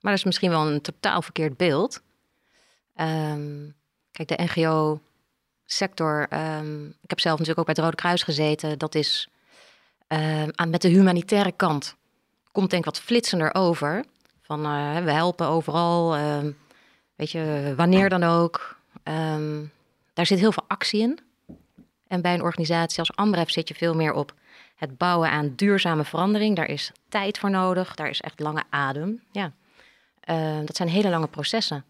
maar 0.00 0.10
dat 0.10 0.18
is 0.18 0.24
misschien 0.24 0.50
wel 0.50 0.66
een 0.66 0.80
totaal 0.80 1.22
verkeerd 1.22 1.56
beeld. 1.56 2.02
Um, 2.96 3.74
kijk, 4.10 4.28
de 4.28 4.42
NGO-sector, 4.42 6.26
um, 6.32 6.88
ik 7.02 7.10
heb 7.10 7.20
zelf 7.20 7.38
natuurlijk 7.38 7.68
ook 7.68 7.74
bij 7.74 7.74
het 7.74 7.84
Rode 7.84 8.02
Kruis 8.02 8.22
gezeten, 8.22 8.78
dat 8.78 8.94
is 8.94 9.28
uh, 10.08 10.48
aan, 10.48 10.70
met 10.70 10.82
de 10.82 10.88
humanitaire 10.88 11.52
kant. 11.52 11.96
Komt 12.52 12.70
denk 12.70 12.84
ik 12.86 12.92
wat 12.92 13.00
flitsender 13.00 13.54
over. 13.54 14.04
Van 14.42 14.66
uh, 14.66 15.04
we 15.04 15.12
helpen 15.12 15.46
overal, 15.46 16.16
weet 17.14 17.30
je, 17.30 17.72
wanneer 17.76 18.08
dan 18.08 18.22
ook. 18.22 18.76
daar 20.12 20.26
zit 20.26 20.38
heel 20.38 20.52
veel 20.52 20.64
actie 20.66 21.00
in. 21.00 21.18
En 22.12 22.20
bij 22.20 22.34
een 22.34 22.42
organisatie 22.42 22.98
als 22.98 23.16
Amref 23.16 23.50
zit 23.50 23.68
je 23.68 23.74
veel 23.74 23.94
meer 23.94 24.12
op 24.12 24.34
het 24.76 24.98
bouwen 24.98 25.30
aan 25.30 25.54
duurzame 25.54 26.04
verandering. 26.04 26.56
Daar 26.56 26.68
is 26.68 26.92
tijd 27.08 27.38
voor 27.38 27.50
nodig, 27.50 27.94
daar 27.94 28.08
is 28.08 28.20
echt 28.20 28.40
lange 28.40 28.62
adem. 28.70 29.22
Ja. 29.30 29.52
dat 30.64 30.76
zijn 30.76 30.88
hele 30.88 31.08
lange 31.08 31.28
processen. 31.28 31.84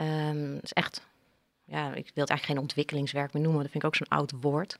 Um, 0.00 0.58
is 0.62 0.72
echt, 0.72 1.06
ja, 1.64 1.86
ik 1.86 2.10
wil 2.14 2.24
het 2.24 2.30
eigenlijk 2.30 2.44
geen 2.44 2.58
ontwikkelingswerk 2.58 3.32
meer 3.32 3.42
noemen, 3.42 3.62
dat 3.62 3.70
vind 3.70 3.84
ik 3.84 3.88
ook 3.88 3.96
zo'n 3.96 4.18
oud 4.18 4.32
woord. 4.40 4.78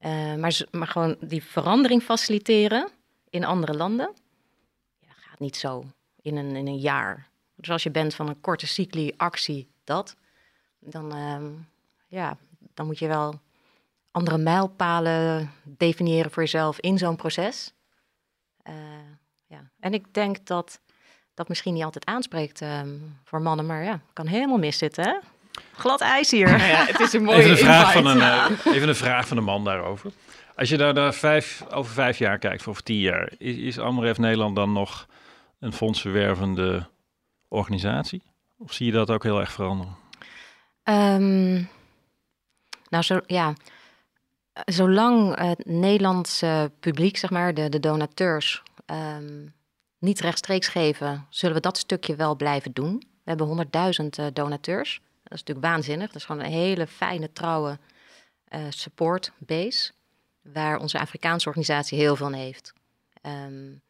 Uh, 0.00 0.34
maar, 0.34 0.60
maar 0.70 0.86
gewoon 0.86 1.16
die 1.20 1.42
verandering 1.42 2.02
faciliteren 2.02 2.88
in 3.30 3.44
andere 3.44 3.74
landen, 3.74 4.12
ja, 5.00 5.12
gaat 5.16 5.38
niet 5.38 5.56
zo 5.56 5.84
in 6.22 6.36
een, 6.36 6.56
in 6.56 6.66
een 6.66 6.78
jaar. 6.78 7.28
Dus 7.54 7.70
als 7.70 7.82
je 7.82 7.90
bent 7.90 8.14
van 8.14 8.28
een 8.28 8.40
korte 8.40 8.66
cycli, 8.66 9.12
actie, 9.16 9.68
dat, 9.84 10.16
dan, 10.78 11.14
ja, 12.06 12.36
dan 12.74 12.86
moet 12.86 12.98
je 12.98 13.06
wel 13.06 13.40
andere 14.18 14.38
mijlpalen 14.38 15.52
definiëren 15.64 16.30
voor 16.30 16.42
jezelf 16.42 16.80
in 16.80 16.98
zo'n 16.98 17.16
proces. 17.16 17.72
Uh, 18.68 18.74
ja. 19.46 19.70
En 19.80 19.94
ik 19.94 20.14
denk 20.14 20.46
dat 20.46 20.80
dat 21.34 21.48
misschien 21.48 21.74
niet 21.74 21.84
altijd 21.84 22.06
aanspreekt 22.06 22.60
um, 22.60 23.18
voor 23.24 23.42
mannen, 23.42 23.66
maar 23.66 23.84
ja, 23.84 24.00
kan 24.12 24.26
helemaal 24.26 24.58
miszitten. 24.58 25.04
Hè? 25.04 25.18
Glad 25.72 26.00
ijs 26.00 26.30
hier. 26.30 26.46
Nou 26.46 26.62
ja, 26.62 26.84
het 26.84 27.00
is 27.00 27.12
een 27.12 27.22
mooie 27.22 27.38
even 27.38 27.50
een, 27.50 27.56
vraag 27.56 27.92
van 27.92 28.06
een, 28.06 28.16
uh, 28.16 28.50
even 28.74 28.88
een 28.88 28.94
vraag 28.94 29.28
van 29.28 29.36
een 29.36 29.44
man 29.44 29.64
daarover. 29.64 30.10
Als 30.56 30.68
je 30.68 30.76
daar, 30.76 30.94
daar 30.94 31.14
vijf, 31.14 31.64
over 31.70 31.92
vijf 31.92 32.18
jaar 32.18 32.38
kijkt, 32.38 32.66
of 32.66 32.80
tien 32.80 33.00
jaar, 33.00 33.32
is, 33.38 33.56
is 33.56 33.78
Amref 33.78 34.18
Nederland 34.18 34.56
dan 34.56 34.72
nog 34.72 35.06
een 35.60 35.72
fondsverwervende 35.72 36.88
organisatie? 37.48 38.22
Of 38.58 38.72
zie 38.72 38.86
je 38.86 38.92
dat 38.92 39.10
ook 39.10 39.22
heel 39.22 39.40
erg 39.40 39.52
veranderen? 39.52 39.96
Um, 40.84 41.68
nou, 42.88 43.02
zo, 43.02 43.20
ja. 43.26 43.54
Zolang 44.64 45.38
het 45.40 45.66
Nederlandse 45.66 46.72
publiek, 46.80 47.16
zeg 47.16 47.30
maar, 47.30 47.54
de, 47.54 47.68
de 47.68 47.80
donateurs, 47.80 48.62
um, 48.86 49.54
niet 49.98 50.20
rechtstreeks 50.20 50.68
geven, 50.68 51.26
zullen 51.30 51.54
we 51.54 51.62
dat 51.62 51.78
stukje 51.78 52.16
wel 52.16 52.36
blijven 52.36 52.72
doen. 52.72 53.02
We 53.24 53.34
hebben 53.34 53.66
100.000 54.00 54.04
uh, 54.20 54.26
donateurs. 54.32 55.00
Dat 55.22 55.32
is 55.32 55.44
natuurlijk 55.44 55.66
waanzinnig. 55.66 56.06
Dat 56.06 56.16
is 56.16 56.24
gewoon 56.24 56.44
een 56.44 56.50
hele 56.50 56.86
fijne, 56.86 57.32
trouwe 57.32 57.78
uh, 58.48 58.60
support 58.68 59.32
base. 59.38 59.92
Waar 60.42 60.78
onze 60.78 60.98
Afrikaanse 60.98 61.46
organisatie 61.46 61.98
heel 61.98 62.16
veel 62.16 62.26
aan 62.26 62.32
heeft. 62.32 62.72
Um, 63.22 63.82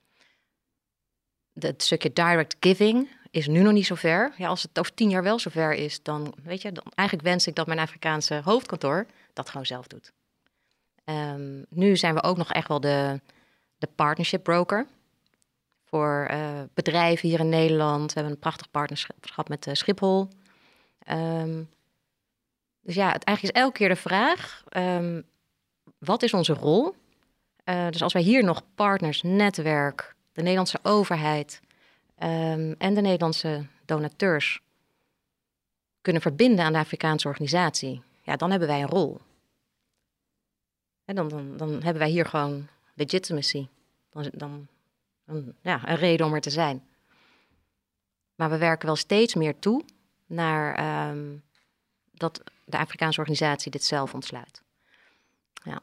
het 1.58 1.82
stukje 1.82 2.12
direct 2.12 2.56
giving 2.60 3.08
is 3.30 3.46
nu 3.46 3.60
nog 3.62 3.72
niet 3.72 3.86
zo 3.86 3.94
ver. 3.94 4.32
Ja, 4.36 4.48
als 4.48 4.62
het 4.62 4.78
over 4.78 4.94
tien 4.94 5.10
jaar 5.10 5.22
wel 5.22 5.38
zover 5.38 5.72
is, 5.72 6.02
dan 6.02 6.34
weet 6.42 6.62
je, 6.62 6.72
dan, 6.72 6.84
eigenlijk 6.94 7.28
wens 7.28 7.46
ik 7.46 7.54
dat 7.54 7.66
mijn 7.66 7.78
Afrikaanse 7.78 8.40
hoofdkantoor 8.44 9.06
dat 9.32 9.48
gewoon 9.48 9.66
zelf 9.66 9.86
doet. 9.86 10.12
Um, 11.10 11.64
nu 11.68 11.96
zijn 11.96 12.14
we 12.14 12.22
ook 12.22 12.36
nog 12.36 12.52
echt 12.52 12.68
wel 12.68 12.80
de, 12.80 13.20
de 13.78 13.88
partnership 13.94 14.42
broker 14.42 14.86
voor 15.84 16.28
uh, 16.30 16.62
bedrijven 16.74 17.28
hier 17.28 17.40
in 17.40 17.48
Nederland. 17.48 18.12
We 18.12 18.14
hebben 18.14 18.32
een 18.32 18.40
prachtig 18.40 18.70
partnerschap 18.70 19.48
met 19.48 19.66
uh, 19.66 19.74
Schiphol. 19.74 20.28
Um, 21.10 21.70
dus 22.80 22.94
ja, 22.94 23.12
het, 23.12 23.24
eigenlijk 23.24 23.56
is 23.56 23.62
elke 23.62 23.78
keer 23.78 23.88
de 23.88 23.96
vraag: 23.96 24.64
um, 24.76 25.24
wat 25.98 26.22
is 26.22 26.34
onze 26.34 26.52
rol? 26.52 26.94
Uh, 27.64 27.88
dus 27.90 28.02
als 28.02 28.12
wij 28.12 28.22
hier 28.22 28.44
nog 28.44 28.62
partners, 28.74 29.22
netwerk, 29.22 30.14
de 30.32 30.42
Nederlandse 30.42 30.78
overheid 30.82 31.60
en 32.14 32.94
de 32.94 33.00
Nederlandse 33.00 33.66
donateurs 33.84 34.60
kunnen 36.00 36.22
verbinden 36.22 36.64
aan 36.64 36.72
de 36.72 36.78
Afrikaanse 36.78 37.28
organisatie, 37.28 38.02
ja, 38.22 38.36
dan 38.36 38.50
hebben 38.50 38.68
wij 38.68 38.82
een 38.82 38.88
rol. 38.88 39.20
En 41.08 41.14
dan, 41.14 41.28
dan, 41.28 41.56
dan 41.56 41.70
hebben 41.70 41.98
wij 41.98 42.08
hier 42.08 42.26
gewoon 42.26 42.66
legitimacy. 42.94 43.66
Dan, 44.10 44.30
dan 44.32 44.66
een, 45.26 45.54
ja, 45.60 45.88
een 45.88 45.96
reden 45.96 46.26
om 46.26 46.34
er 46.34 46.40
te 46.40 46.50
zijn. 46.50 46.82
Maar 48.34 48.50
we 48.50 48.58
werken 48.58 48.86
wel 48.86 48.96
steeds 48.96 49.34
meer 49.34 49.58
toe 49.58 49.84
naar 50.26 51.08
um, 51.10 51.42
dat 52.12 52.42
de 52.64 52.78
Afrikaanse 52.78 53.18
organisatie 53.20 53.70
dit 53.70 53.84
zelf 53.84 54.14
ontsluit. 54.14 54.62
Ja. 55.64 55.80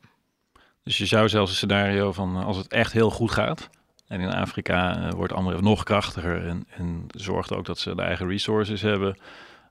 Dus 0.83 0.97
je 0.97 1.05
zou 1.05 1.29
zelfs 1.29 1.49
een 1.49 1.57
scenario 1.57 2.11
van 2.11 2.35
als 2.35 2.57
het 2.57 2.67
echt 2.67 2.91
heel 2.91 3.11
goed 3.11 3.31
gaat. 3.31 3.69
En 4.07 4.19
in 4.19 4.33
Afrika 4.33 4.97
uh, 4.99 5.11
wordt 5.11 5.33
Amref 5.33 5.61
nog 5.61 5.83
krachtiger 5.83 6.47
en, 6.47 6.67
en 6.69 7.05
zorgt 7.07 7.53
ook 7.53 7.65
dat 7.65 7.79
ze 7.79 7.95
de 7.95 8.01
eigen 8.01 8.27
resources 8.27 8.81
hebben. 8.81 9.17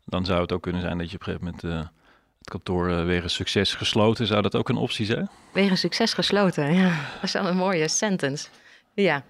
Dan 0.05 0.25
zou 0.25 0.41
het 0.41 0.53
ook 0.53 0.63
kunnen 0.63 0.81
zijn 0.81 0.99
dat 0.99 1.11
je 1.11 1.17
op 1.17 1.27
een 1.27 1.33
gegeven 1.33 1.61
moment 1.63 1.65
uh, 1.65 1.89
het 2.45 2.53
kantoor 2.53 2.89
uh, 2.89 3.05
wegens 3.05 3.35
succes 3.35 3.75
gesloten. 3.75 4.27
Zou 4.27 4.43
dat 4.43 4.55
ook 4.55 4.69
een 4.69 4.77
optie 4.77 5.07
zijn? 5.07 5.29
Wegens 5.53 5.81
succes 5.81 6.13
gesloten, 6.13 6.75
ja. 6.75 6.89
Dat 7.15 7.23
is 7.23 7.33
wel 7.33 7.47
een 7.47 7.57
mooie 7.57 7.89
sentence. 7.89 8.49
Ja, 8.95 9.23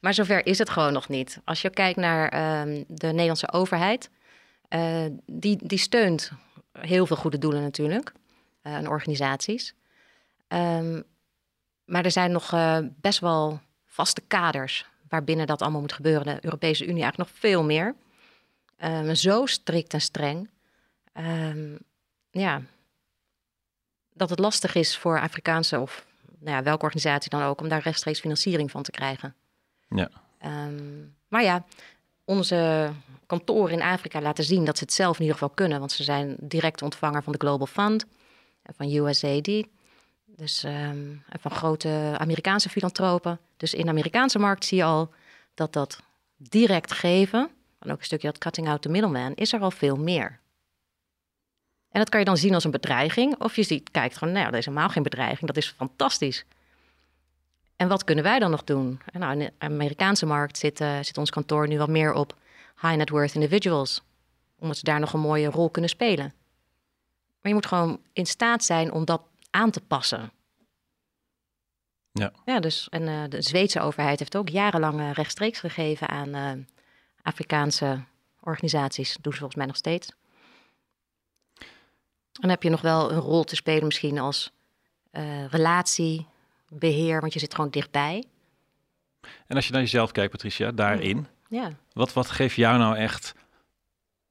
maar 0.00 0.14
zover 0.14 0.46
is 0.46 0.58
het 0.58 0.70
gewoon 0.70 0.92
nog 0.92 1.08
niet. 1.08 1.40
Als 1.44 1.62
je 1.62 1.70
kijkt 1.70 1.98
naar 1.98 2.24
um, 2.60 2.84
de 2.88 3.06
Nederlandse 3.06 3.52
overheid, 3.52 4.10
uh, 4.70 5.04
die, 5.26 5.58
die 5.62 5.78
steunt 5.78 6.30
heel 6.72 7.06
veel 7.06 7.16
goede 7.16 7.38
doelen 7.38 7.62
natuurlijk, 7.62 8.12
uh, 8.62 8.74
en 8.74 8.88
organisaties. 8.88 9.74
Um, 10.48 11.02
maar 11.84 12.04
er 12.04 12.10
zijn 12.10 12.32
nog 12.32 12.54
best 13.00 13.18
wel 13.18 13.60
vaste 13.86 14.22
kaders 14.26 14.86
waarbinnen 15.08 15.46
dat 15.46 15.62
allemaal 15.62 15.80
moet 15.80 15.92
gebeuren. 15.92 16.24
De 16.24 16.44
Europese 16.44 16.86
Unie 16.86 17.02
eigenlijk 17.02 17.30
nog 17.30 17.40
veel 17.40 17.64
meer. 17.64 17.94
Um, 18.84 19.14
zo 19.14 19.46
strikt 19.46 19.92
en 19.92 20.00
streng. 20.00 20.50
Ja, 22.40 22.62
dat 24.12 24.30
het 24.30 24.38
lastig 24.38 24.74
is 24.74 24.96
voor 24.96 25.20
Afrikaanse 25.20 25.80
of 25.80 26.06
nou 26.38 26.56
ja, 26.56 26.62
welke 26.62 26.84
organisatie 26.84 27.30
dan 27.30 27.42
ook 27.42 27.60
om 27.60 27.68
daar 27.68 27.82
rechtstreeks 27.82 28.20
financiering 28.20 28.70
van 28.70 28.82
te 28.82 28.90
krijgen. 28.90 29.34
Ja. 29.88 30.10
Um, 30.44 31.14
maar 31.28 31.42
ja, 31.42 31.64
onze 32.24 32.90
kantoren 33.26 33.72
in 33.72 33.82
Afrika 33.82 34.20
laten 34.20 34.44
zien 34.44 34.64
dat 34.64 34.78
ze 34.78 34.84
het 34.84 34.92
zelf 34.92 35.14
in 35.14 35.20
ieder 35.20 35.38
geval 35.38 35.54
kunnen. 35.54 35.78
Want 35.78 35.92
ze 35.92 36.02
zijn 36.02 36.36
direct 36.40 36.82
ontvanger 36.82 37.22
van 37.22 37.32
de 37.32 37.38
Global 37.38 37.66
Fund 37.66 38.06
en 38.62 38.74
van 38.76 38.90
USAID. 38.90 39.66
Dus 40.24 40.62
um, 40.62 41.22
en 41.28 41.40
van 41.40 41.50
grote 41.50 42.14
Amerikaanse 42.18 42.68
filantropen. 42.68 43.38
Dus 43.56 43.74
in 43.74 43.84
de 43.84 43.90
Amerikaanse 43.90 44.38
markt 44.38 44.64
zie 44.64 44.78
je 44.78 44.84
al 44.84 45.12
dat 45.54 45.72
dat 45.72 46.02
direct 46.36 46.92
geven, 46.92 47.50
en 47.78 47.90
ook 47.90 47.98
een 47.98 48.04
stukje 48.04 48.26
dat 48.26 48.38
cutting 48.38 48.68
out 48.68 48.82
the 48.82 48.88
middleman, 48.88 49.34
is 49.34 49.52
er 49.52 49.60
al 49.60 49.70
veel 49.70 49.96
meer. 49.96 50.38
En 51.96 52.02
dat 52.02 52.10
kan 52.10 52.20
je 52.20 52.26
dan 52.26 52.36
zien 52.36 52.54
als 52.54 52.64
een 52.64 52.70
bedreiging. 52.70 53.40
Of 53.40 53.56
je 53.56 53.62
ziet, 53.62 53.90
kijkt 53.90 54.16
gewoon, 54.16 54.34
nou 54.34 54.44
dat 54.44 54.54
is 54.54 54.64
helemaal 54.64 54.88
geen 54.88 55.02
bedreiging. 55.02 55.46
Dat 55.46 55.56
is 55.56 55.74
fantastisch. 55.76 56.44
En 57.76 57.88
wat 57.88 58.04
kunnen 58.04 58.24
wij 58.24 58.38
dan 58.38 58.50
nog 58.50 58.64
doen? 58.64 59.00
Nou, 59.12 59.32
in 59.32 59.38
de 59.38 59.52
Amerikaanse 59.58 60.26
markt 60.26 60.58
zit, 60.58 60.80
uh, 60.80 60.98
zit 61.00 61.18
ons 61.18 61.30
kantoor 61.30 61.68
nu 61.68 61.78
wat 61.78 61.88
meer 61.88 62.12
op 62.12 62.36
high 62.80 62.96
net 62.96 63.10
worth 63.10 63.34
individuals. 63.34 64.02
Omdat 64.58 64.76
ze 64.76 64.84
daar 64.84 65.00
nog 65.00 65.12
een 65.12 65.20
mooie 65.20 65.48
rol 65.48 65.70
kunnen 65.70 65.90
spelen. 65.90 66.24
Maar 67.40 67.52
je 67.52 67.54
moet 67.54 67.66
gewoon 67.66 68.00
in 68.12 68.26
staat 68.26 68.64
zijn 68.64 68.92
om 68.92 69.04
dat 69.04 69.22
aan 69.50 69.70
te 69.70 69.80
passen. 69.80 70.32
Ja. 72.12 72.32
Ja, 72.44 72.60
dus 72.60 72.88
en 72.88 73.02
uh, 73.02 73.22
de 73.28 73.42
Zweedse 73.42 73.80
overheid 73.80 74.18
heeft 74.18 74.36
ook 74.36 74.48
jarenlang 74.48 75.00
uh, 75.00 75.12
rechtstreeks 75.12 75.60
gegeven 75.60 76.08
aan 76.08 76.66
Afrikaanse 77.22 78.00
organisaties. 78.40 79.12
Dat 79.12 79.22
doen 79.22 79.32
ze 79.32 79.38
volgens 79.38 79.58
mij 79.58 79.66
nog 79.66 79.76
steeds. 79.76 80.12
Dan 82.40 82.50
heb 82.50 82.62
je 82.62 82.70
nog 82.70 82.80
wel 82.80 83.12
een 83.12 83.18
rol 83.18 83.44
te 83.44 83.56
spelen 83.56 83.84
misschien 83.84 84.18
als 84.18 84.52
uh, 85.12 85.46
relatiebeheer, 85.46 87.20
want 87.20 87.32
je 87.32 87.38
zit 87.38 87.54
gewoon 87.54 87.70
dichtbij. 87.70 88.24
En 89.46 89.56
als 89.56 89.66
je 89.66 89.72
naar 89.72 89.80
jezelf 89.80 90.12
kijkt, 90.12 90.30
Patricia, 90.30 90.72
daarin, 90.72 91.26
ja. 91.48 91.70
wat, 91.92 92.12
wat 92.12 92.30
geeft 92.30 92.56
jou 92.56 92.78
nou 92.78 92.96
echt 92.96 93.34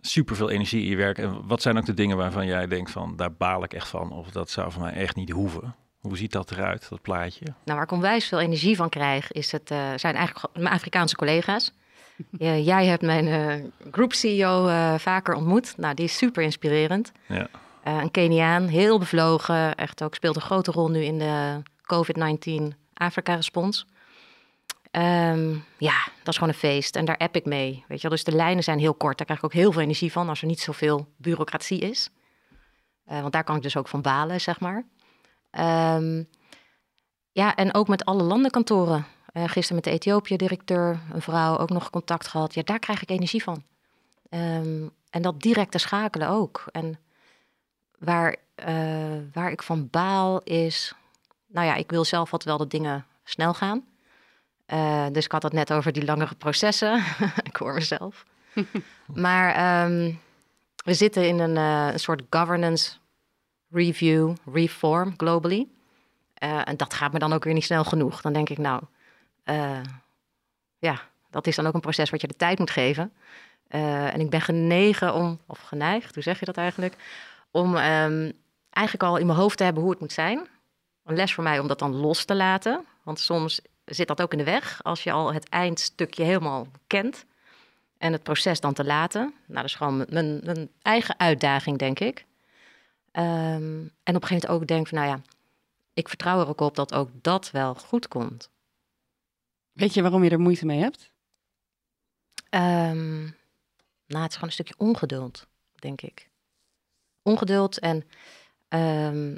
superveel 0.01 0.49
energie 0.49 0.83
in 0.83 0.89
je 0.89 0.95
werk? 0.95 1.17
En 1.17 1.47
wat 1.47 1.61
zijn 1.61 1.77
ook 1.77 1.85
de 1.85 1.93
dingen 1.93 2.17
waarvan 2.17 2.45
jij 2.45 2.67
denkt 2.67 2.91
van, 2.91 3.15
daar 3.15 3.33
baal 3.33 3.63
ik 3.63 3.73
echt 3.73 3.87
van, 3.87 4.11
of 4.11 4.29
dat 4.29 4.49
zou 4.49 4.71
van 4.71 4.81
mij 4.81 4.93
echt 4.93 5.15
niet 5.15 5.29
hoeven? 5.29 5.75
Hoe 5.99 6.17
ziet 6.17 6.31
dat 6.31 6.51
eruit, 6.51 6.89
dat 6.89 7.01
plaatje? 7.01 7.45
Nou, 7.45 7.55
waar 7.77 7.83
ik 7.83 7.91
onwijs 7.91 8.27
veel 8.27 8.39
energie 8.39 8.75
van 8.75 8.89
krijg, 8.89 9.31
is 9.31 9.51
het, 9.51 9.71
uh, 9.71 9.77
zijn 9.95 10.15
eigenlijk 10.15 10.57
mijn 10.57 10.73
Afrikaanse 10.73 11.15
collega's. 11.15 11.71
jij 12.71 12.85
hebt 12.85 13.01
mijn 13.01 13.25
uh, 13.25 13.69
group 13.91 14.13
CEO 14.13 14.67
uh, 14.67 14.97
vaker 14.97 15.33
ontmoet. 15.33 15.77
Nou, 15.77 15.93
die 15.93 16.05
is 16.05 16.17
super 16.17 16.43
inspirerend. 16.43 17.11
Ja. 17.27 17.49
Een 17.93 18.11
Keniaan, 18.11 18.67
heel 18.67 18.99
bevlogen. 18.99 19.75
Echt 19.75 20.03
ook 20.03 20.15
speelt 20.15 20.35
een 20.35 20.41
grote 20.41 20.71
rol 20.71 20.89
nu 20.89 21.03
in 21.03 21.19
de 21.19 21.61
COVID-19 21.81 22.77
Afrika-respons. 22.93 23.85
Um, 24.91 25.65
ja, 25.77 26.07
dat 26.17 26.27
is 26.27 26.37
gewoon 26.37 26.53
een 26.53 26.59
feest. 26.59 26.95
En 26.95 27.05
daar 27.05 27.17
app 27.17 27.35
ik 27.35 27.45
mee. 27.45 27.83
Weet 27.87 28.01
je 28.01 28.07
wel? 28.07 28.17
Dus 28.17 28.23
de 28.23 28.35
lijnen 28.35 28.63
zijn 28.63 28.79
heel 28.79 28.93
kort. 28.93 29.17
Daar 29.17 29.25
krijg 29.25 29.39
ik 29.39 29.45
ook 29.45 29.53
heel 29.53 29.71
veel 29.71 29.81
energie 29.81 30.11
van 30.11 30.29
als 30.29 30.41
er 30.41 30.47
niet 30.47 30.59
zoveel 30.59 31.07
bureaucratie 31.17 31.79
is. 31.79 32.09
want 33.05 33.31
daar 33.31 33.43
kan 33.43 33.55
ik 33.55 33.61
dus 33.61 33.77
ook 33.77 33.87
van 33.87 34.01
balen, 34.01 34.41
zeg 34.41 34.59
maar. 34.59 34.85
Um, 35.97 36.27
ja, 37.31 37.55
en 37.55 37.73
ook 37.73 37.87
met 37.87 38.05
alle 38.05 38.23
landenkantoren. 38.23 39.05
Uh, 39.33 39.43
gisteren 39.43 39.75
met 39.75 39.83
de 39.83 39.89
Ethiopië-directeur, 39.89 40.99
een 41.13 41.21
vrouw, 41.21 41.57
ook 41.57 41.69
nog 41.69 41.89
contact 41.89 42.27
gehad. 42.27 42.53
Ja, 42.53 42.61
daar 42.63 42.79
krijg 42.79 43.01
ik 43.01 43.09
energie 43.09 43.43
van. 43.43 43.63
Um, 44.29 44.91
en 45.09 45.21
dat 45.21 45.41
directe 45.41 45.77
schakelen 45.77 46.29
ook. 46.29 46.65
En 46.71 46.99
waar, 48.05 48.35
uh, 48.67 49.17
waar 49.33 49.51
ik 49.51 49.63
van 49.63 49.87
baal 49.89 50.41
is... 50.43 50.93
Nou 51.47 51.67
ja, 51.67 51.75
ik 51.75 51.89
wil 51.89 52.05
zelf 52.05 52.31
wat 52.31 52.43
wel 52.43 52.57
dat 52.57 52.71
dingen 52.71 53.05
snel 53.23 53.53
gaan. 53.53 53.85
Uh, 54.67 55.05
dus 55.11 55.25
ik 55.25 55.31
had 55.31 55.43
het 55.43 55.53
net 55.53 55.73
over 55.73 55.91
die 55.91 56.05
langere 56.05 56.35
processen. 56.35 57.03
ik 57.43 57.55
hoor 57.55 57.73
mezelf. 57.73 58.25
maar 59.05 59.83
um, 59.85 60.19
we 60.85 60.93
zitten 60.93 61.27
in 61.27 61.39
een, 61.39 61.55
een 61.55 61.99
soort 61.99 62.23
governance 62.29 62.91
review, 63.69 64.35
reform 64.53 65.13
globally. 65.17 65.67
En 66.33 66.77
dat 66.77 66.93
gaat 66.93 67.13
me 67.13 67.19
dan 67.19 67.33
ook 67.33 67.43
weer 67.43 67.53
niet 67.53 67.63
snel 67.63 67.83
genoeg. 67.83 68.21
Dan 68.21 68.33
denk 68.33 68.49
ik, 68.49 68.57
nou, 68.57 68.81
ja, 70.79 71.01
dat 71.29 71.47
is 71.47 71.55
dan 71.55 71.67
ook 71.67 71.73
een 71.73 71.79
proces 71.79 72.09
wat 72.09 72.21
je 72.21 72.27
de 72.27 72.35
tijd 72.35 72.59
moet 72.59 72.71
geven. 72.71 73.13
En 73.67 74.19
ik 74.19 74.29
ben 74.29 74.41
genegen 74.41 75.13
om, 75.13 75.39
of 75.45 75.59
geneigd, 75.59 76.13
hoe 76.13 76.23
zeg 76.23 76.39
je 76.39 76.45
dat 76.45 76.57
eigenlijk? 76.57 76.95
Om 77.55 77.75
um, 77.75 78.33
eigenlijk 78.69 79.03
al 79.03 79.17
in 79.17 79.25
mijn 79.25 79.37
hoofd 79.37 79.57
te 79.57 79.63
hebben 79.63 79.81
hoe 79.81 79.91
het 79.91 79.99
moet 79.99 80.11
zijn. 80.11 80.47
Een 81.03 81.15
les 81.15 81.33
voor 81.33 81.43
mij 81.43 81.59
om 81.59 81.67
dat 81.67 81.79
dan 81.79 81.95
los 81.95 82.25
te 82.25 82.35
laten. 82.35 82.85
Want 83.03 83.19
soms 83.19 83.61
zit 83.85 84.07
dat 84.07 84.21
ook 84.21 84.31
in 84.31 84.37
de 84.37 84.43
weg 84.43 84.83
als 84.83 85.03
je 85.03 85.11
al 85.11 85.33
het 85.33 85.49
eindstukje 85.49 86.23
helemaal 86.23 86.67
kent. 86.87 87.25
En 87.97 88.11
het 88.11 88.23
proces 88.23 88.59
dan 88.59 88.73
te 88.73 88.83
laten. 88.83 89.21
Nou, 89.21 89.55
dat 89.55 89.63
is 89.63 89.75
gewoon 89.75 90.05
mijn, 90.09 90.39
mijn 90.43 90.69
eigen 90.81 91.19
uitdaging, 91.19 91.77
denk 91.77 91.99
ik. 91.99 92.25
Um, 93.11 93.91
en 94.03 94.15
op 94.15 94.21
een 94.21 94.27
gegeven 94.27 94.27
moment 94.29 94.47
ook 94.47 94.67
denk 94.67 94.87
van, 94.87 94.97
nou 94.97 95.09
ja, 95.09 95.21
ik 95.93 96.07
vertrouw 96.07 96.39
er 96.39 96.47
ook 96.47 96.61
op 96.61 96.75
dat 96.75 96.93
ook 96.93 97.09
dat 97.21 97.51
wel 97.51 97.75
goed 97.75 98.07
komt. 98.07 98.49
Weet 99.71 99.93
je 99.93 100.01
waarom 100.01 100.23
je 100.23 100.29
er 100.29 100.39
moeite 100.39 100.65
mee 100.65 100.79
hebt? 100.79 101.11
Um, 102.49 103.35
nou, 104.05 104.23
het 104.23 104.29
is 104.29 104.33
gewoon 104.33 104.47
een 104.47 104.51
stukje 104.51 104.75
ongeduld, 104.77 105.47
denk 105.75 106.01
ik. 106.01 106.29
Ongeduld 107.25 107.79
en 107.79 108.03
um, 108.69 109.37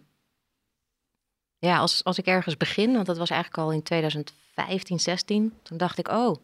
ja, 1.58 1.78
als, 1.78 2.04
als 2.04 2.17
ik 2.17 2.26
ergens 2.26 2.58
begin, 2.58 2.93
want 2.93 3.06
dat 3.06 3.17
was 3.17 3.30
eigenlijk 3.30 3.63
al 3.63 3.71
in 3.71 3.84
2015, 3.84 5.00
16, 5.00 5.60
toen 5.63 5.78
dacht 5.78 5.97
ik, 5.97 6.08
oh, 6.08 6.36